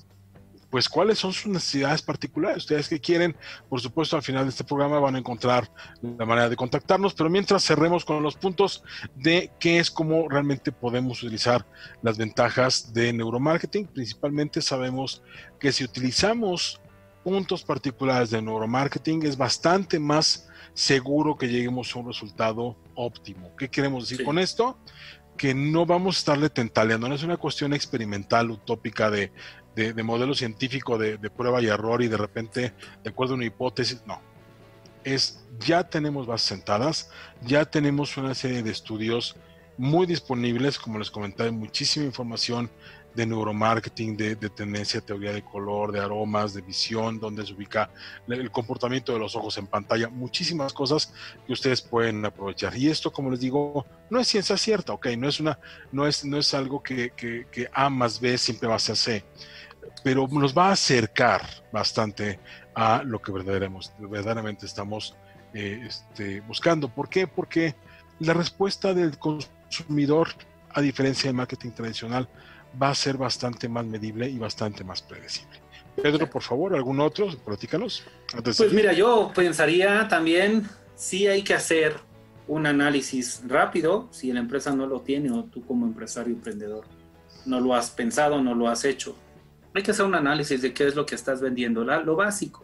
pues 0.69 0.89
cuáles 0.89 1.19
son 1.19 1.33
sus 1.33 1.47
necesidades 1.47 2.01
particulares. 2.01 2.57
Ustedes 2.57 2.89
que 2.89 2.99
quieren, 2.99 3.35
por 3.69 3.79
supuesto, 3.79 4.15
al 4.15 4.23
final 4.23 4.43
de 4.43 4.49
este 4.49 4.63
programa 4.63 4.99
van 4.99 5.15
a 5.15 5.19
encontrar 5.19 5.71
la 6.01 6.25
manera 6.25 6.49
de 6.49 6.55
contactarnos, 6.55 7.13
pero 7.13 7.29
mientras 7.29 7.63
cerremos 7.63 8.03
con 8.03 8.21
los 8.21 8.35
puntos 8.35 8.83
de 9.15 9.51
qué 9.59 9.79
es 9.79 9.89
cómo 9.89 10.27
realmente 10.27 10.71
podemos 10.71 11.23
utilizar 11.23 11.65
las 12.01 12.17
ventajas 12.17 12.93
de 12.93 13.13
neuromarketing, 13.13 13.87
principalmente 13.87 14.61
sabemos 14.61 15.23
que 15.59 15.71
si 15.71 15.83
utilizamos 15.83 16.81
puntos 17.27 17.61
particulares 17.61 18.29
de 18.29 18.41
neuromarketing 18.41 19.25
es 19.25 19.35
bastante 19.35 19.99
más 19.99 20.47
seguro 20.73 21.37
que 21.37 21.49
lleguemos 21.49 21.93
a 21.93 21.99
un 21.99 22.07
resultado 22.07 22.77
óptimo. 22.95 23.53
¿Qué 23.57 23.67
queremos 23.67 24.07
decir 24.07 24.25
con 24.25 24.39
esto? 24.39 24.77
que 25.35 25.53
no 25.53 25.85
vamos 25.85 26.15
a 26.15 26.19
estarle 26.19 26.49
tentaleando, 26.49 27.09
no 27.09 27.13
es 27.13 27.23
una 27.23 27.35
cuestión 27.35 27.73
experimental, 27.73 28.49
utópica 28.49 29.11
de, 29.11 29.31
de, 29.75 30.01
modelo 30.01 30.33
científico 30.33 30.97
de, 30.97 31.17
prueba 31.29 31.61
y 31.61 31.67
error 31.67 32.01
y 32.01 32.07
de 32.07 32.17
repente, 32.17 32.73
de 33.03 33.09
acuerdo 33.09 33.33
a 33.33 33.35
una 33.35 33.45
hipótesis, 33.45 34.01
no. 34.07 34.19
Es 35.03 35.45
ya 35.59 35.83
tenemos 35.83 36.25
bases 36.25 36.47
sentadas, 36.47 37.11
ya 37.43 37.65
tenemos 37.65 38.17
una 38.17 38.33
serie 38.33 38.63
de 38.63 38.71
estudios 38.71 39.35
muy 39.77 40.07
disponibles, 40.07 40.79
como 40.79 40.97
les 40.97 41.11
comentaba, 41.11 41.51
muchísima 41.51 42.05
información 42.05 42.71
de 43.17 43.25
neuromarketing, 43.25 44.15
de, 44.15 44.35
de, 44.35 44.49
tendencia, 44.51 45.01
teoría 45.01 45.33
de 45.33 45.41
color, 45.41 45.91
de 45.91 45.99
aromas, 45.99 46.53
de 46.53 46.61
visión, 46.61 47.19
donde 47.19 47.43
se 47.43 47.53
ubica 47.53 47.89
el 48.27 48.51
comportamiento 48.51 49.11
de 49.11 49.17
los 49.17 49.35
ojos 49.35 49.57
en 49.57 49.65
pantalla, 49.65 50.07
muchísimas 50.07 50.71
cosas 50.71 51.11
que 51.47 51.51
ustedes 51.51 51.81
pueden 51.81 52.23
aprovechar. 52.23 52.77
Y 52.77 52.89
esto, 52.89 53.11
como 53.11 53.31
les 53.31 53.39
digo, 53.39 53.87
no 54.11 54.19
es 54.19 54.27
ciencia 54.27 54.55
cierta, 54.55 54.93
ok, 54.93 55.07
no 55.17 55.27
es 55.27 55.39
una, 55.39 55.57
no 55.91 56.05
es, 56.05 56.23
no 56.25 56.37
es 56.37 56.53
algo 56.53 56.83
que, 56.83 57.11
A 57.73 57.89
más 57.89 58.19
B 58.19 58.37
siempre 58.37 58.69
va 58.69 58.75
a 58.75 58.79
ser 58.79 58.95
C 58.95 59.25
pero 60.03 60.27
nos 60.27 60.55
va 60.55 60.69
a 60.69 60.73
acercar 60.73 61.41
bastante 61.71 62.39
a 62.75 63.01
lo 63.03 63.19
que 63.19 63.31
verdaderamente, 63.31 64.67
estamos 64.67 65.15
eh, 65.55 65.85
este, 65.87 66.41
buscando. 66.41 66.87
¿Por 66.87 67.09
qué? 67.09 67.25
Porque 67.25 67.73
la 68.19 68.33
respuesta 68.33 68.93
del 68.93 69.17
consumidor, 69.17 70.29
a 70.69 70.81
diferencia 70.81 71.29
del 71.29 71.35
marketing 71.35 71.71
tradicional, 71.71 72.29
va 72.81 72.89
a 72.89 72.95
ser 72.95 73.17
bastante 73.17 73.67
más 73.69 73.85
medible 73.85 74.29
y 74.29 74.37
bastante 74.37 74.83
más 74.83 75.01
predecible. 75.01 75.59
Pedro, 76.01 76.29
por 76.29 76.43
favor, 76.43 76.75
¿algún 76.75 76.99
otro? 76.99 77.27
Platícanos. 77.43 78.03
pues 78.43 78.71
mira, 78.71 78.93
yo 78.93 79.31
pensaría 79.33 80.07
también, 80.07 80.67
si 80.95 81.27
hay 81.27 81.43
que 81.43 81.55
hacer 81.55 81.95
un 82.47 82.67
análisis 82.67 83.41
rápido, 83.47 84.07
si 84.11 84.31
la 84.31 84.39
empresa 84.39 84.75
no 84.75 84.85
lo 84.85 85.01
tiene 85.01 85.31
o 85.31 85.43
tú 85.45 85.65
como 85.65 85.85
empresario 85.85 86.33
emprendedor 86.33 86.85
no 87.45 87.61
lo 87.61 87.73
has 87.73 87.89
pensado, 87.89 88.41
no 88.41 88.53
lo 88.53 88.67
has 88.67 88.83
hecho 88.83 89.15
hay 89.77 89.83
que 89.83 89.91
hacer 89.91 90.05
un 90.05 90.15
análisis 90.15 90.61
de 90.61 90.73
qué 90.73 90.87
es 90.87 90.95
lo 90.95 91.05
que 91.05 91.15
estás 91.15 91.41
vendiendo, 91.41 91.83
lo 91.83 92.15
básico. 92.15 92.63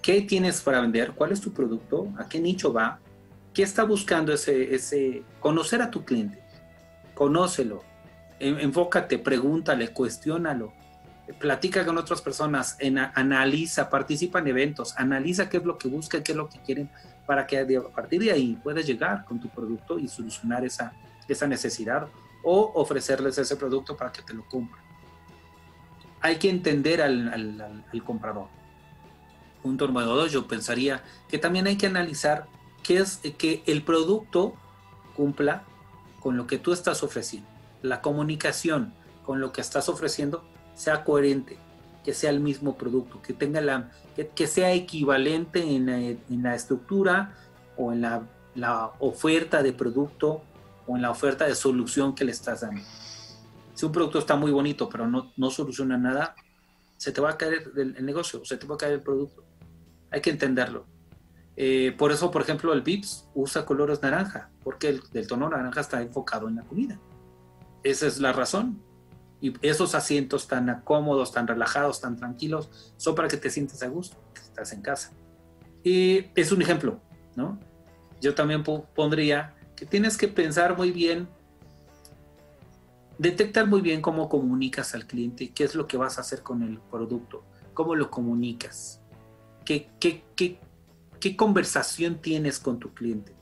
¿Qué 0.00 0.22
tienes 0.22 0.60
para 0.60 0.80
vender? 0.80 1.12
¿Cuál 1.12 1.32
es 1.32 1.40
tu 1.40 1.52
producto? 1.52 2.12
¿A 2.18 2.28
qué 2.28 2.38
nicho 2.38 2.72
va? 2.72 3.00
¿Qué 3.52 3.62
está 3.62 3.84
buscando 3.84 4.32
ese, 4.32 4.74
ese... 4.74 5.24
conocer 5.40 5.82
a 5.82 5.90
tu 5.90 6.04
cliente? 6.04 6.38
Conócelo, 7.14 7.82
enfócate, 8.38 9.18
pregúntale, 9.18 9.88
cuestiónalo, 9.88 10.72
platica 11.38 11.84
con 11.84 11.98
otras 11.98 12.22
personas, 12.22 12.78
analiza, 13.14 13.90
participa 13.90 14.38
en 14.38 14.48
eventos, 14.48 14.94
analiza 14.96 15.48
qué 15.48 15.58
es 15.58 15.64
lo 15.64 15.78
que 15.78 15.88
busca, 15.88 16.22
qué 16.22 16.32
es 16.32 16.36
lo 16.36 16.48
que 16.48 16.60
quieren, 16.60 16.90
para 17.26 17.46
que 17.46 17.58
a 17.58 17.94
partir 17.94 18.22
de 18.22 18.32
ahí 18.32 18.58
puedas 18.62 18.86
llegar 18.86 19.24
con 19.24 19.40
tu 19.40 19.48
producto 19.48 19.98
y 19.98 20.08
solucionar 20.08 20.64
esa, 20.64 20.92
esa 21.26 21.46
necesidad 21.46 22.08
o 22.44 22.72
ofrecerles 22.74 23.38
ese 23.38 23.56
producto 23.56 23.96
para 23.96 24.12
que 24.12 24.22
te 24.22 24.32
lo 24.32 24.44
compren 24.44 24.86
hay 26.26 26.36
que 26.36 26.50
entender 26.50 27.02
al, 27.02 27.84
comprador. 28.04 28.48
Punto 29.62 29.86
número 29.86 30.08
dos, 30.08 30.32
yo 30.32 30.46
pensaría 30.46 31.02
que 31.28 31.38
también 31.38 31.66
hay 31.66 31.76
que 31.76 31.86
analizar 31.86 32.46
que 32.82 32.98
es 32.98 33.18
que 33.38 33.62
el 33.66 33.82
producto 33.82 34.54
cumpla 35.14 35.64
con 36.20 36.36
lo 36.36 36.46
que 36.46 36.58
tú 36.58 36.72
estás 36.72 37.02
ofreciendo. 37.02 37.48
La 37.82 38.00
comunicación 38.00 38.92
con 39.24 39.40
lo 39.40 39.52
que 39.52 39.60
estás 39.60 39.88
ofreciendo 39.88 40.44
sea 40.74 41.04
coherente, 41.04 41.58
que 42.04 42.14
sea 42.14 42.30
el 42.30 42.40
mismo 42.40 42.76
producto, 42.76 43.20
que 43.22 43.32
tenga 43.32 43.60
la, 43.60 43.90
que, 44.34 44.46
sea 44.46 44.72
equivalente 44.72 45.62
en 45.62 46.42
la, 46.42 46.54
estructura 46.54 47.34
o 47.76 47.92
en 47.92 48.02
la, 48.02 48.22
la 48.54 48.92
oferta 49.00 49.62
de 49.62 49.72
producto 49.72 50.42
o 50.86 50.96
en 50.96 51.02
la 51.02 51.10
oferta 51.10 51.46
de 51.46 51.54
solución 51.54 52.14
que 52.14 52.24
le 52.24 52.32
estás 52.32 52.60
dando 52.60 52.82
si 53.76 53.84
un 53.84 53.92
producto 53.92 54.18
está 54.18 54.36
muy 54.36 54.50
bonito 54.50 54.88
pero 54.88 55.06
no, 55.06 55.32
no 55.36 55.50
soluciona 55.50 55.98
nada, 55.98 56.34
se 56.96 57.12
te 57.12 57.20
va 57.20 57.30
a 57.30 57.36
caer 57.36 57.70
el, 57.76 58.04
negocio, 58.04 58.42
se 58.44 58.56
te 58.56 58.66
va 58.66 58.74
a 58.74 58.78
caer 58.78 58.94
el 58.94 59.02
producto. 59.02 59.44
Hay 60.10 60.22
que 60.22 60.30
entenderlo. 60.30 60.86
Eh, 61.56 61.94
por 61.98 62.10
eso, 62.10 62.30
por 62.30 62.40
ejemplo, 62.40 62.72
el 62.72 62.80
VIPS 62.80 63.28
usa 63.34 63.66
colores 63.66 64.00
naranja, 64.00 64.50
porque 64.64 64.88
el, 64.88 65.02
el, 65.12 65.26
tono 65.26 65.50
naranja 65.50 65.82
está 65.82 66.00
enfocado 66.00 66.48
en 66.48 66.56
la 66.56 66.62
comida. 66.62 66.98
Esa 67.86 68.08
es 68.08 68.18
la 68.18 68.32
razón. 68.32 68.82
Y 69.40 69.54
esos 69.64 69.94
asientos 69.94 70.48
tan 70.48 70.80
cómodos, 70.82 71.30
tan 71.32 71.46
relajados, 71.46 72.00
tan 72.00 72.16
tranquilos, 72.16 72.92
son 72.96 73.14
para 73.14 73.28
que 73.28 73.36
te 73.36 73.48
sientas 73.48 73.80
a 73.84 73.86
gusto, 73.86 74.16
que 74.34 74.40
estás 74.40 74.72
en 74.72 74.82
casa. 74.82 75.12
Y 75.84 76.26
es 76.34 76.50
un 76.50 76.62
ejemplo, 76.62 77.00
¿no? 77.36 77.60
Yo 78.20 78.34
también 78.34 78.64
pondría 78.64 79.54
que 79.76 79.86
tienes 79.86 80.16
que 80.16 80.26
pensar 80.26 80.76
muy 80.76 80.90
bien 80.90 81.28
detectar 83.18 83.68
muy 83.68 83.80
bien 83.80 84.02
cómo 84.02 84.28
comunicas 84.28 84.92
al 84.94 85.06
cliente, 85.06 85.52
qué 85.52 85.62
es 85.62 85.76
lo 85.76 85.86
que 85.86 85.96
vas 85.96 86.18
a 86.18 86.22
hacer 86.22 86.42
con 86.42 86.62
el 86.62 86.80
producto, 86.90 87.44
cómo 87.72 87.94
lo 87.94 88.10
comunicas, 88.10 89.00
qué, 89.64 89.88
qué, 90.00 90.24
qué 90.34 91.36
conversación 91.36 92.20
tienes 92.20 92.58
con 92.58 92.80
tu 92.80 92.92
cliente, 92.92 93.35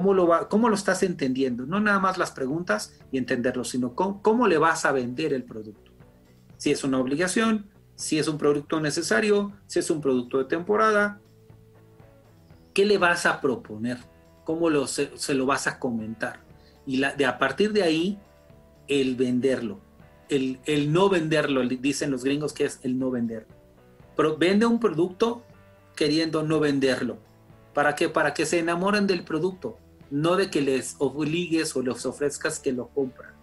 cómo 0.00 0.12
lo, 0.12 0.74
estás 0.74 1.04
entendiendo, 1.04 1.66
no 1.66 1.78
nada 1.78 2.00
más 2.00 2.18
las 2.18 2.32
preguntas 2.32 2.98
y 3.12 3.18
entenderlo, 3.18 3.62
sino 3.62 3.94
cómo, 3.94 4.48
le 4.48 4.58
vas 4.58 4.84
a 4.84 4.90
vender 4.90 5.32
el 5.32 5.44
producto. 5.44 5.92
Si 6.56 6.72
es 6.72 6.82
una 6.82 6.98
obligación, 6.98 7.70
si 7.94 8.18
es 8.18 8.26
un 8.26 8.36
producto 8.36 8.80
necesario, 8.80 9.52
si 9.68 9.78
es 9.78 9.90
un 9.90 10.00
producto 10.00 10.38
de 10.38 10.46
temporada, 10.46 11.20
¿qué 12.72 12.84
le 12.84 12.98
vas 12.98 13.24
a 13.24 13.40
proponer? 13.40 13.98
¿Cómo 14.42 14.68
se, 14.88 15.12
lo 15.32 15.46
vas 15.46 15.68
a 15.68 15.78
comentar? 15.78 16.40
Y 16.86 17.00
de, 17.00 17.24
a 17.24 17.38
partir 17.38 17.72
de 17.72 17.84
ahí 17.84 18.18
el 18.88 19.14
venderlo. 19.14 19.78
El, 20.28 20.58
no 20.92 21.08
venderlo, 21.08 21.62
dicen 21.68 22.10
los 22.10 22.24
gringos 22.24 22.52
que 22.52 22.64
es 22.64 22.80
el 22.82 22.98
no 22.98 23.12
vender. 23.12 23.46
Pero 24.16 24.36
vende 24.36 24.66
un 24.66 24.80
producto 24.80 25.44
queriendo 25.94 26.42
no 26.42 26.58
venderlo. 26.58 27.18
¿Para 27.72 27.94
qué? 27.94 28.08
Para 28.08 28.34
que 28.34 28.44
se 28.44 28.58
enamoren 28.58 29.06
del 29.06 29.22
producto. 29.22 29.78
No 30.10 30.36
de 30.36 30.50
que 30.50 30.60
les 30.60 30.96
obligues 30.98 31.74
o 31.76 31.82
les 31.82 32.06
ofrezcas 32.06 32.58
que 32.58 32.72
lo 32.72 32.88
compran, 32.88 33.34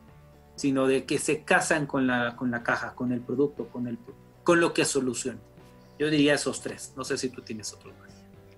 sino 0.55 0.87
de 0.87 1.05
que 1.05 1.17
se 1.19 1.43
casan 1.43 1.85
con 1.85 2.07
la, 2.07 2.35
con 2.35 2.51
la 2.51 2.63
caja, 2.63 2.93
con 2.93 3.11
el 3.11 3.21
producto, 3.21 3.67
con, 3.67 3.87
el, 3.87 3.97
con 4.43 4.59
lo 4.59 4.73
que 4.73 4.85
soluciona. 4.85 5.39
Yo 5.99 6.09
diría 6.09 6.35
esos 6.35 6.61
tres. 6.61 6.93
No 6.95 7.03
sé 7.03 7.17
si 7.17 7.29
tú 7.29 7.41
tienes 7.41 7.73
otro 7.73 7.91
más. 7.99 8.11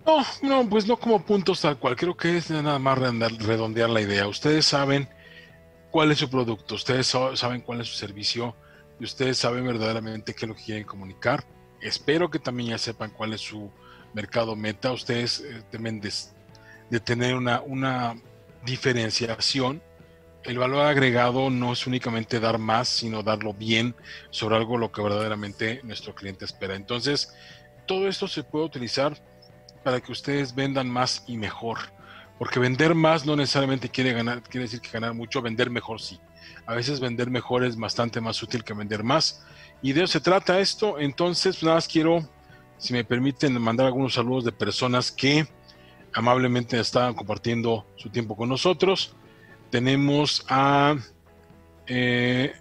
No, 0.06 0.64
no, 0.64 0.70
pues 0.70 0.86
no 0.88 0.98
como 0.98 1.26
puntos 1.26 1.62
tal 1.62 1.78
cual. 1.78 1.96
Creo 1.96 2.16
que 2.16 2.38
es 2.38 2.50
nada 2.50 2.80
más 2.80 2.98
redondear 2.98 3.90
la 3.90 4.02
idea. 4.02 4.28
Ustedes 4.28 4.66
saben 4.66 5.10
cuál 5.92 6.12
es 6.12 6.20
su 6.20 6.30
producto, 6.30 6.76
ustedes 6.76 7.08
saben 7.08 7.62
cuál 7.62 7.82
es 7.82 7.88
su 7.88 7.96
servicio 7.96 8.56
y 9.00 9.04
ustedes 9.04 9.38
saben 9.38 9.66
verdaderamente 9.66 10.34
qué 10.34 10.46
es 10.46 10.50
lo 10.50 10.56
que 10.56 10.64
quieren 10.64 10.86
comunicar. 10.86 11.46
Espero 11.82 12.32
que 12.32 12.40
también 12.40 12.72
ya 12.72 12.78
sepan 12.78 13.12
cuál 13.12 13.34
es 13.34 13.42
su 13.42 13.70
mercado 14.14 14.56
meta. 14.56 14.92
Ustedes 14.92 15.42
eh, 15.42 15.64
deben 15.72 16.02
de, 16.02 16.12
tener 17.04 17.36
una, 17.36 17.62
una 17.62 18.16
diferenciación. 18.66 19.82
El 20.44 20.58
valor 20.58 20.86
agregado 20.86 21.50
no 21.50 21.74
es 21.74 21.88
únicamente 21.88 22.40
dar 22.40 22.58
más, 22.58 22.90
sino 22.90 23.24
darlo 23.24 23.54
bien 23.54 23.96
sobre 24.30 24.58
algo 24.58 24.78
lo 24.78 24.92
que 24.92 25.02
verdaderamente 25.02 25.82
nuestro 25.84 26.14
cliente 26.14 26.46
espera. 26.46 26.76
Entonces, 26.76 27.34
todo 27.86 28.08
esto 28.08 28.28
se 28.28 28.44
puede 28.44 28.66
utilizar 28.66 29.18
para 29.84 30.02
que 30.02 30.12
ustedes 30.12 30.54
vendan 30.54 30.90
más 30.90 31.24
y 31.28 31.38
mejor 31.38 31.80
porque 32.44 32.60
vender 32.60 32.96
más 32.96 33.26
no 33.26 33.36
necesariamente 33.36 33.90
quiere 33.90 34.14
ganar, 34.14 34.42
quiere 34.42 34.66
decir 34.66 34.82
que 34.82 34.90
ganar 34.90 35.14
mucho, 35.14 35.42
vender 35.42 35.70
mejor 35.70 36.02
sí. 36.02 36.20
A 36.66 36.74
veces 36.74 37.00
vender 37.00 37.30
mejor 37.30 37.64
es 37.64 37.78
bastante 37.78 38.20
más 38.22 38.42
útil 38.42 38.64
que 38.64 38.74
vender 38.74 39.04
más. 39.04 39.46
Y 39.82 39.94
de 39.94 40.04
eso 40.04 40.14
se 40.14 40.20
trata 40.20 40.60
esto. 40.60 41.00
Entonces, 41.00 41.62
nada 41.64 41.76
más 41.76 41.88
quiero, 41.88 42.28
si 42.78 42.94
me 42.94 43.04
permiten, 43.04 43.60
mandar 43.62 43.86
algunos 43.86 44.16
saludos 44.16 44.46
de 44.46 44.52
personas 44.52 45.12
que 45.12 45.48
amablemente 46.14 46.80
estaban 46.80 47.14
compartiendo 47.14 47.86
su 47.96 48.10
tiempo 48.10 48.36
con 48.36 48.50
nosotros. 48.50 49.16
Tenemos 49.70 50.46
a 50.50 50.96
eh, 51.88 52.54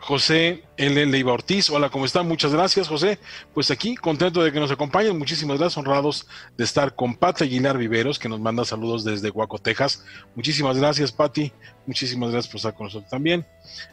José 0.00 0.64
L. 0.76 1.06
Leiva 1.06 1.32
Ortiz. 1.32 1.70
Hola, 1.70 1.90
¿cómo 1.90 2.04
están? 2.04 2.26
Muchas 2.26 2.52
gracias, 2.52 2.88
José. 2.88 3.18
Pues 3.52 3.70
aquí, 3.70 3.96
contento 3.96 4.42
de 4.42 4.52
que 4.52 4.60
nos 4.60 4.70
acompañen. 4.70 5.18
Muchísimas 5.18 5.58
gracias, 5.58 5.76
honrados 5.76 6.26
de 6.56 6.64
estar 6.64 6.94
con 6.94 7.16
Pati 7.16 7.44
Aguilar 7.44 7.76
Viveros, 7.76 8.18
que 8.18 8.28
nos 8.28 8.40
manda 8.40 8.64
saludos 8.64 9.04
desde 9.04 9.30
Guaco, 9.30 9.58
Texas. 9.58 10.04
Muchísimas 10.34 10.78
gracias, 10.78 11.12
Pati. 11.12 11.52
Muchísimas 11.86 12.30
gracias 12.30 12.50
por 12.50 12.56
estar 12.58 12.74
con 12.74 12.86
nosotros 12.86 13.10
también. 13.10 13.44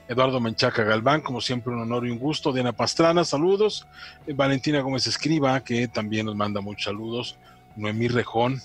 Eduardo 0.07 0.39
Menchaca 0.39 0.83
Galván, 0.83 1.21
como 1.21 1.41
siempre, 1.41 1.73
un 1.73 1.81
honor 1.81 2.07
y 2.07 2.11
un 2.11 2.19
gusto. 2.19 2.53
Diana 2.53 2.71
Pastrana, 2.71 3.25
saludos. 3.25 3.87
Eh, 4.27 4.33
Valentina 4.33 4.81
Gómez 4.81 5.07
Escriba, 5.07 5.63
que 5.63 5.87
también 5.87 6.27
nos 6.27 6.35
manda 6.35 6.61
muchos 6.61 6.85
saludos. 6.85 7.37
Noemí 7.75 8.07
Rejón, 8.07 8.61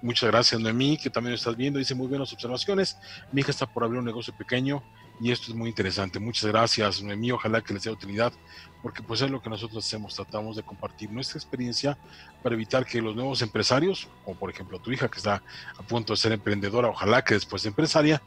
Muchas 0.00 0.30
gracias, 0.30 0.60
Noemí, 0.60 0.96
que 0.96 1.10
también 1.10 1.34
estás 1.34 1.56
viendo. 1.56 1.78
Dice 1.80 1.94
muy 1.94 2.06
buenas 2.06 2.32
observaciones. 2.32 2.96
Mi 3.32 3.40
hija 3.40 3.50
está 3.50 3.66
por 3.66 3.82
abrir 3.82 3.98
un 3.98 4.04
negocio 4.04 4.32
pequeño 4.36 4.80
y 5.20 5.32
esto 5.32 5.50
es 5.50 5.56
muy 5.56 5.68
interesante. 5.68 6.20
Muchas 6.20 6.46
gracias, 6.46 7.02
Noemí. 7.02 7.32
Ojalá 7.32 7.60
que 7.62 7.74
les 7.74 7.82
dé 7.82 7.90
utilidad, 7.90 8.32
porque 8.80 9.02
pues 9.02 9.22
es 9.22 9.30
lo 9.30 9.42
que 9.42 9.50
nosotros 9.50 9.84
hacemos. 9.84 10.14
Tratamos 10.14 10.54
de 10.54 10.62
compartir 10.62 11.10
nuestra 11.10 11.38
experiencia 11.38 11.98
para 12.44 12.54
evitar 12.54 12.86
que 12.86 13.02
los 13.02 13.16
nuevos 13.16 13.42
empresarios, 13.42 14.08
como 14.24 14.38
por 14.38 14.50
ejemplo 14.50 14.78
tu 14.78 14.92
hija 14.92 15.08
que 15.08 15.18
está 15.18 15.42
a 15.76 15.82
punto 15.82 16.12
de 16.12 16.16
ser 16.16 16.30
emprendedora, 16.30 16.88
ojalá 16.88 17.24
que 17.24 17.34
después 17.34 17.66
empresaria, 17.66 18.22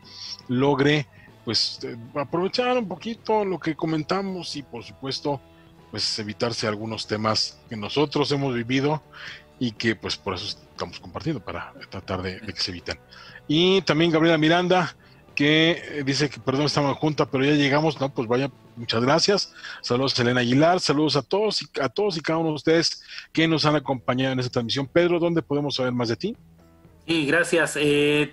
logre 0.49 1.07
pues 1.45 1.79
eh, 1.83 1.95
aprovechar 2.15 2.77
un 2.77 2.87
poquito 2.87 3.45
lo 3.45 3.59
que 3.59 3.75
comentamos 3.75 4.55
y 4.57 4.61
por 4.61 4.83
supuesto 4.83 5.41
pues 5.89 6.19
evitarse 6.19 6.67
algunos 6.67 7.05
temas 7.05 7.59
que 7.69 7.75
nosotros 7.75 8.31
hemos 8.31 8.53
vivido 8.53 9.01
y 9.61 9.73
que 9.73 9.95
pues 9.95 10.17
por 10.17 10.33
eso 10.33 10.45
estamos 10.45 10.99
compartiendo 10.99 11.39
para 11.39 11.71
tratar 11.91 12.23
de, 12.23 12.41
que 12.41 12.59
se 12.59 12.71
eviten. 12.71 12.97
Y 13.47 13.83
también 13.83 14.09
Gabriela 14.09 14.39
Miranda, 14.39 14.95
que 15.35 15.99
eh, 15.99 16.03
dice 16.03 16.31
que 16.31 16.39
perdón, 16.39 16.65
estamos 16.65 16.97
junta, 16.97 17.29
pero 17.29 17.45
ya 17.45 17.51
llegamos, 17.51 18.01
no, 18.01 18.11
pues 18.11 18.27
vaya, 18.27 18.49
muchas 18.75 19.03
gracias. 19.03 19.53
Saludos 19.81 20.17
a 20.17 20.23
Elena 20.23 20.41
Aguilar, 20.41 20.79
saludos 20.79 21.15
a 21.15 21.21
todos 21.21 21.61
y 21.61 21.67
a 21.79 21.89
todos 21.89 22.17
y 22.17 22.21
cada 22.21 22.39
uno 22.39 22.49
de 22.49 22.55
ustedes 22.55 23.03
que 23.31 23.47
nos 23.47 23.63
han 23.63 23.75
acompañado 23.75 24.33
en 24.33 24.39
esta 24.39 24.51
transmisión. 24.51 24.87
Pedro, 24.87 25.19
¿dónde 25.19 25.43
podemos 25.43 25.75
saber 25.75 25.91
más 25.91 26.09
de 26.09 26.15
ti? 26.15 26.35
Sí, 27.05 27.27
gracias. 27.27 27.77
Eh, 27.79 28.31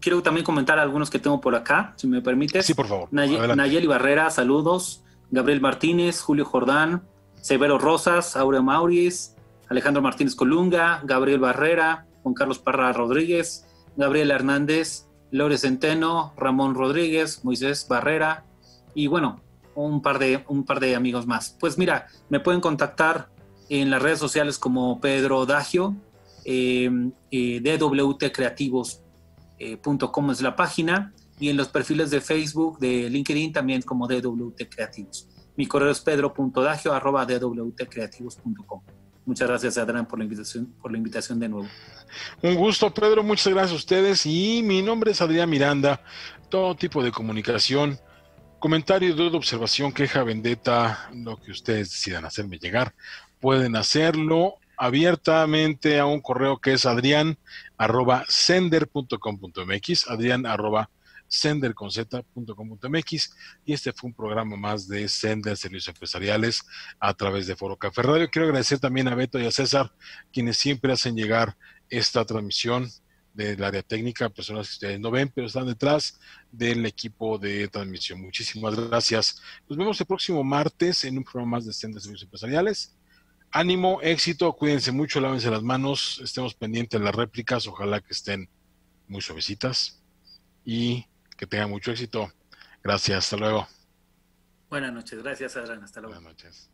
quiero 0.00 0.22
también 0.22 0.46
comentar 0.46 0.78
algunos 0.78 1.10
que 1.10 1.18
tengo 1.18 1.42
por 1.42 1.54
acá, 1.54 1.92
si 1.96 2.06
me 2.06 2.22
permites. 2.22 2.64
Sí, 2.64 2.72
por 2.72 2.88
favor. 2.88 3.08
Nayeli 3.10 3.86
Barrera, 3.86 4.30
saludos. 4.30 5.02
Gabriel 5.30 5.60
Martínez, 5.60 6.22
Julio 6.22 6.46
Jordán, 6.46 7.02
Severo 7.42 7.76
Rosas, 7.76 8.34
Aureo 8.34 8.62
Mauriz, 8.62 9.33
Alejandro 9.68 10.02
Martínez 10.02 10.34
Colunga, 10.34 11.00
Gabriel 11.04 11.38
Barrera, 11.40 12.06
Juan 12.22 12.34
Carlos 12.34 12.58
Parra 12.58 12.92
Rodríguez, 12.92 13.66
Gabriel 13.96 14.30
Hernández, 14.30 15.06
Lore 15.30 15.56
Centeno, 15.58 16.32
Ramón 16.36 16.74
Rodríguez, 16.74 17.44
Moisés 17.44 17.86
Barrera 17.88 18.44
y 18.94 19.06
bueno, 19.08 19.40
un 19.74 20.02
par 20.02 20.18
de, 20.18 20.44
un 20.48 20.64
par 20.64 20.80
de 20.80 20.94
amigos 20.94 21.26
más. 21.26 21.56
Pues 21.58 21.78
mira, 21.78 22.08
me 22.28 22.40
pueden 22.40 22.60
contactar 22.60 23.30
en 23.68 23.88
las 23.90 24.02
redes 24.02 24.18
sociales 24.18 24.58
como 24.58 25.00
Pedro 25.00 25.46
Dagio, 25.46 25.96
eh, 26.44 26.90
eh 27.30 27.60
dwtcreativos.com 27.60 30.30
es 30.30 30.42
la 30.42 30.56
página 30.56 31.14
y 31.40 31.48
en 31.48 31.56
los 31.56 31.68
perfiles 31.68 32.10
de 32.10 32.20
Facebook, 32.20 32.78
de 32.78 33.08
LinkedIn 33.10 33.52
también 33.52 33.82
como 33.82 34.06
DWT 34.06 34.68
Creativos. 34.70 35.28
Mi 35.56 35.66
correo 35.66 35.90
es 35.90 35.98
pedro.dagio.dwtcreativos.com. 36.00 38.82
Muchas 39.26 39.48
gracias, 39.48 39.78
Adrián, 39.78 40.06
por 40.06 40.18
la 40.18 40.24
invitación, 40.24 40.66
por 40.80 40.92
la 40.92 40.98
invitación 40.98 41.40
de 41.40 41.48
nuevo. 41.48 41.68
Un 42.42 42.54
gusto, 42.54 42.92
Pedro. 42.92 43.22
Muchas 43.22 43.52
gracias 43.52 43.72
a 43.72 43.76
ustedes. 43.76 44.26
Y 44.26 44.62
mi 44.62 44.82
nombre 44.82 45.12
es 45.12 45.20
Adrián 45.22 45.48
Miranda. 45.48 46.02
Todo 46.50 46.74
tipo 46.74 47.02
de 47.02 47.10
comunicación, 47.10 47.98
comentario, 48.58 49.14
duda, 49.14 49.36
observación, 49.36 49.92
queja, 49.92 50.22
vendetta, 50.22 51.08
lo 51.14 51.36
que 51.36 51.50
ustedes 51.50 51.90
decidan 51.90 52.24
hacerme 52.24 52.58
llegar, 52.58 52.94
pueden 53.40 53.76
hacerlo 53.76 54.56
abiertamente 54.76 55.98
a 55.98 56.06
un 56.06 56.20
correo 56.20 56.58
que 56.58 56.72
es 56.72 56.86
adrián 56.86 57.38
arroba 57.76 58.24
sender.com.mx, 58.28 60.08
adrián 60.08 60.46
senderconz.com.mx 61.28 63.36
y 63.64 63.72
este 63.72 63.92
fue 63.92 64.08
un 64.08 64.14
programa 64.14 64.56
más 64.56 64.88
de 64.88 65.08
Sender 65.08 65.56
Servicios 65.56 65.88
Empresariales 65.88 66.62
a 66.98 67.14
través 67.14 67.46
de 67.46 67.56
Foro 67.56 67.76
Café 67.76 68.02
Radio. 68.02 68.30
Quiero 68.30 68.46
agradecer 68.46 68.78
también 68.78 69.08
a 69.08 69.14
Beto 69.14 69.38
y 69.38 69.46
a 69.46 69.50
César, 69.50 69.92
quienes 70.32 70.56
siempre 70.56 70.92
hacen 70.92 71.16
llegar 71.16 71.56
esta 71.88 72.24
transmisión 72.24 72.88
del 73.34 73.62
área 73.64 73.82
técnica, 73.82 74.28
personas 74.28 74.68
que 74.68 74.74
ustedes 74.74 75.00
no 75.00 75.10
ven, 75.10 75.30
pero 75.34 75.48
están 75.48 75.66
detrás 75.66 76.18
del 76.52 76.86
equipo 76.86 77.36
de 77.36 77.66
transmisión. 77.68 78.22
Muchísimas 78.22 78.76
gracias. 78.76 79.42
Nos 79.68 79.76
vemos 79.76 80.00
el 80.00 80.06
próximo 80.06 80.44
martes 80.44 81.04
en 81.04 81.18
un 81.18 81.24
programa 81.24 81.56
más 81.56 81.66
de 81.66 81.72
Sender 81.72 82.00
Servicios 82.00 82.24
Empresariales. 82.24 82.96
Ánimo, 83.50 84.00
éxito, 84.02 84.52
cuídense 84.52 84.92
mucho, 84.92 85.20
lávense 85.20 85.50
las 85.50 85.62
manos, 85.62 86.20
estemos 86.22 86.54
pendientes 86.54 86.98
de 86.98 87.04
las 87.04 87.14
réplicas, 87.14 87.66
ojalá 87.66 88.00
que 88.00 88.12
estén 88.12 88.48
muy 89.06 89.20
suavecitas 89.20 90.02
y 90.64 91.06
que 91.36 91.46
tengan 91.46 91.70
mucho 91.70 91.90
éxito. 91.90 92.32
Gracias, 92.82 93.18
hasta 93.18 93.36
luego. 93.36 93.66
Buenas 94.70 94.92
noches, 94.92 95.22
gracias 95.22 95.56
Adrián, 95.56 95.82
hasta 95.82 96.00
luego. 96.00 96.14
Buenas 96.14 96.32
noches. 96.32 96.70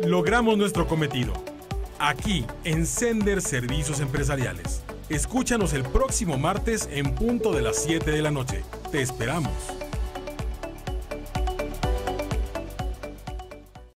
Logramos 0.00 0.56
nuestro 0.56 0.86
cometido. 0.86 1.32
Aquí, 1.98 2.46
en 2.62 2.86
Sender 2.86 3.42
Servicios 3.42 3.98
Empresariales. 3.98 4.82
Escúchanos 5.08 5.72
el 5.72 5.82
próximo 5.82 6.38
martes 6.38 6.88
en 6.92 7.14
punto 7.14 7.52
de 7.52 7.62
las 7.62 7.82
7 7.82 8.10
de 8.10 8.22
la 8.22 8.30
noche. 8.30 8.62
Te 8.92 9.02
esperamos. 9.02 9.52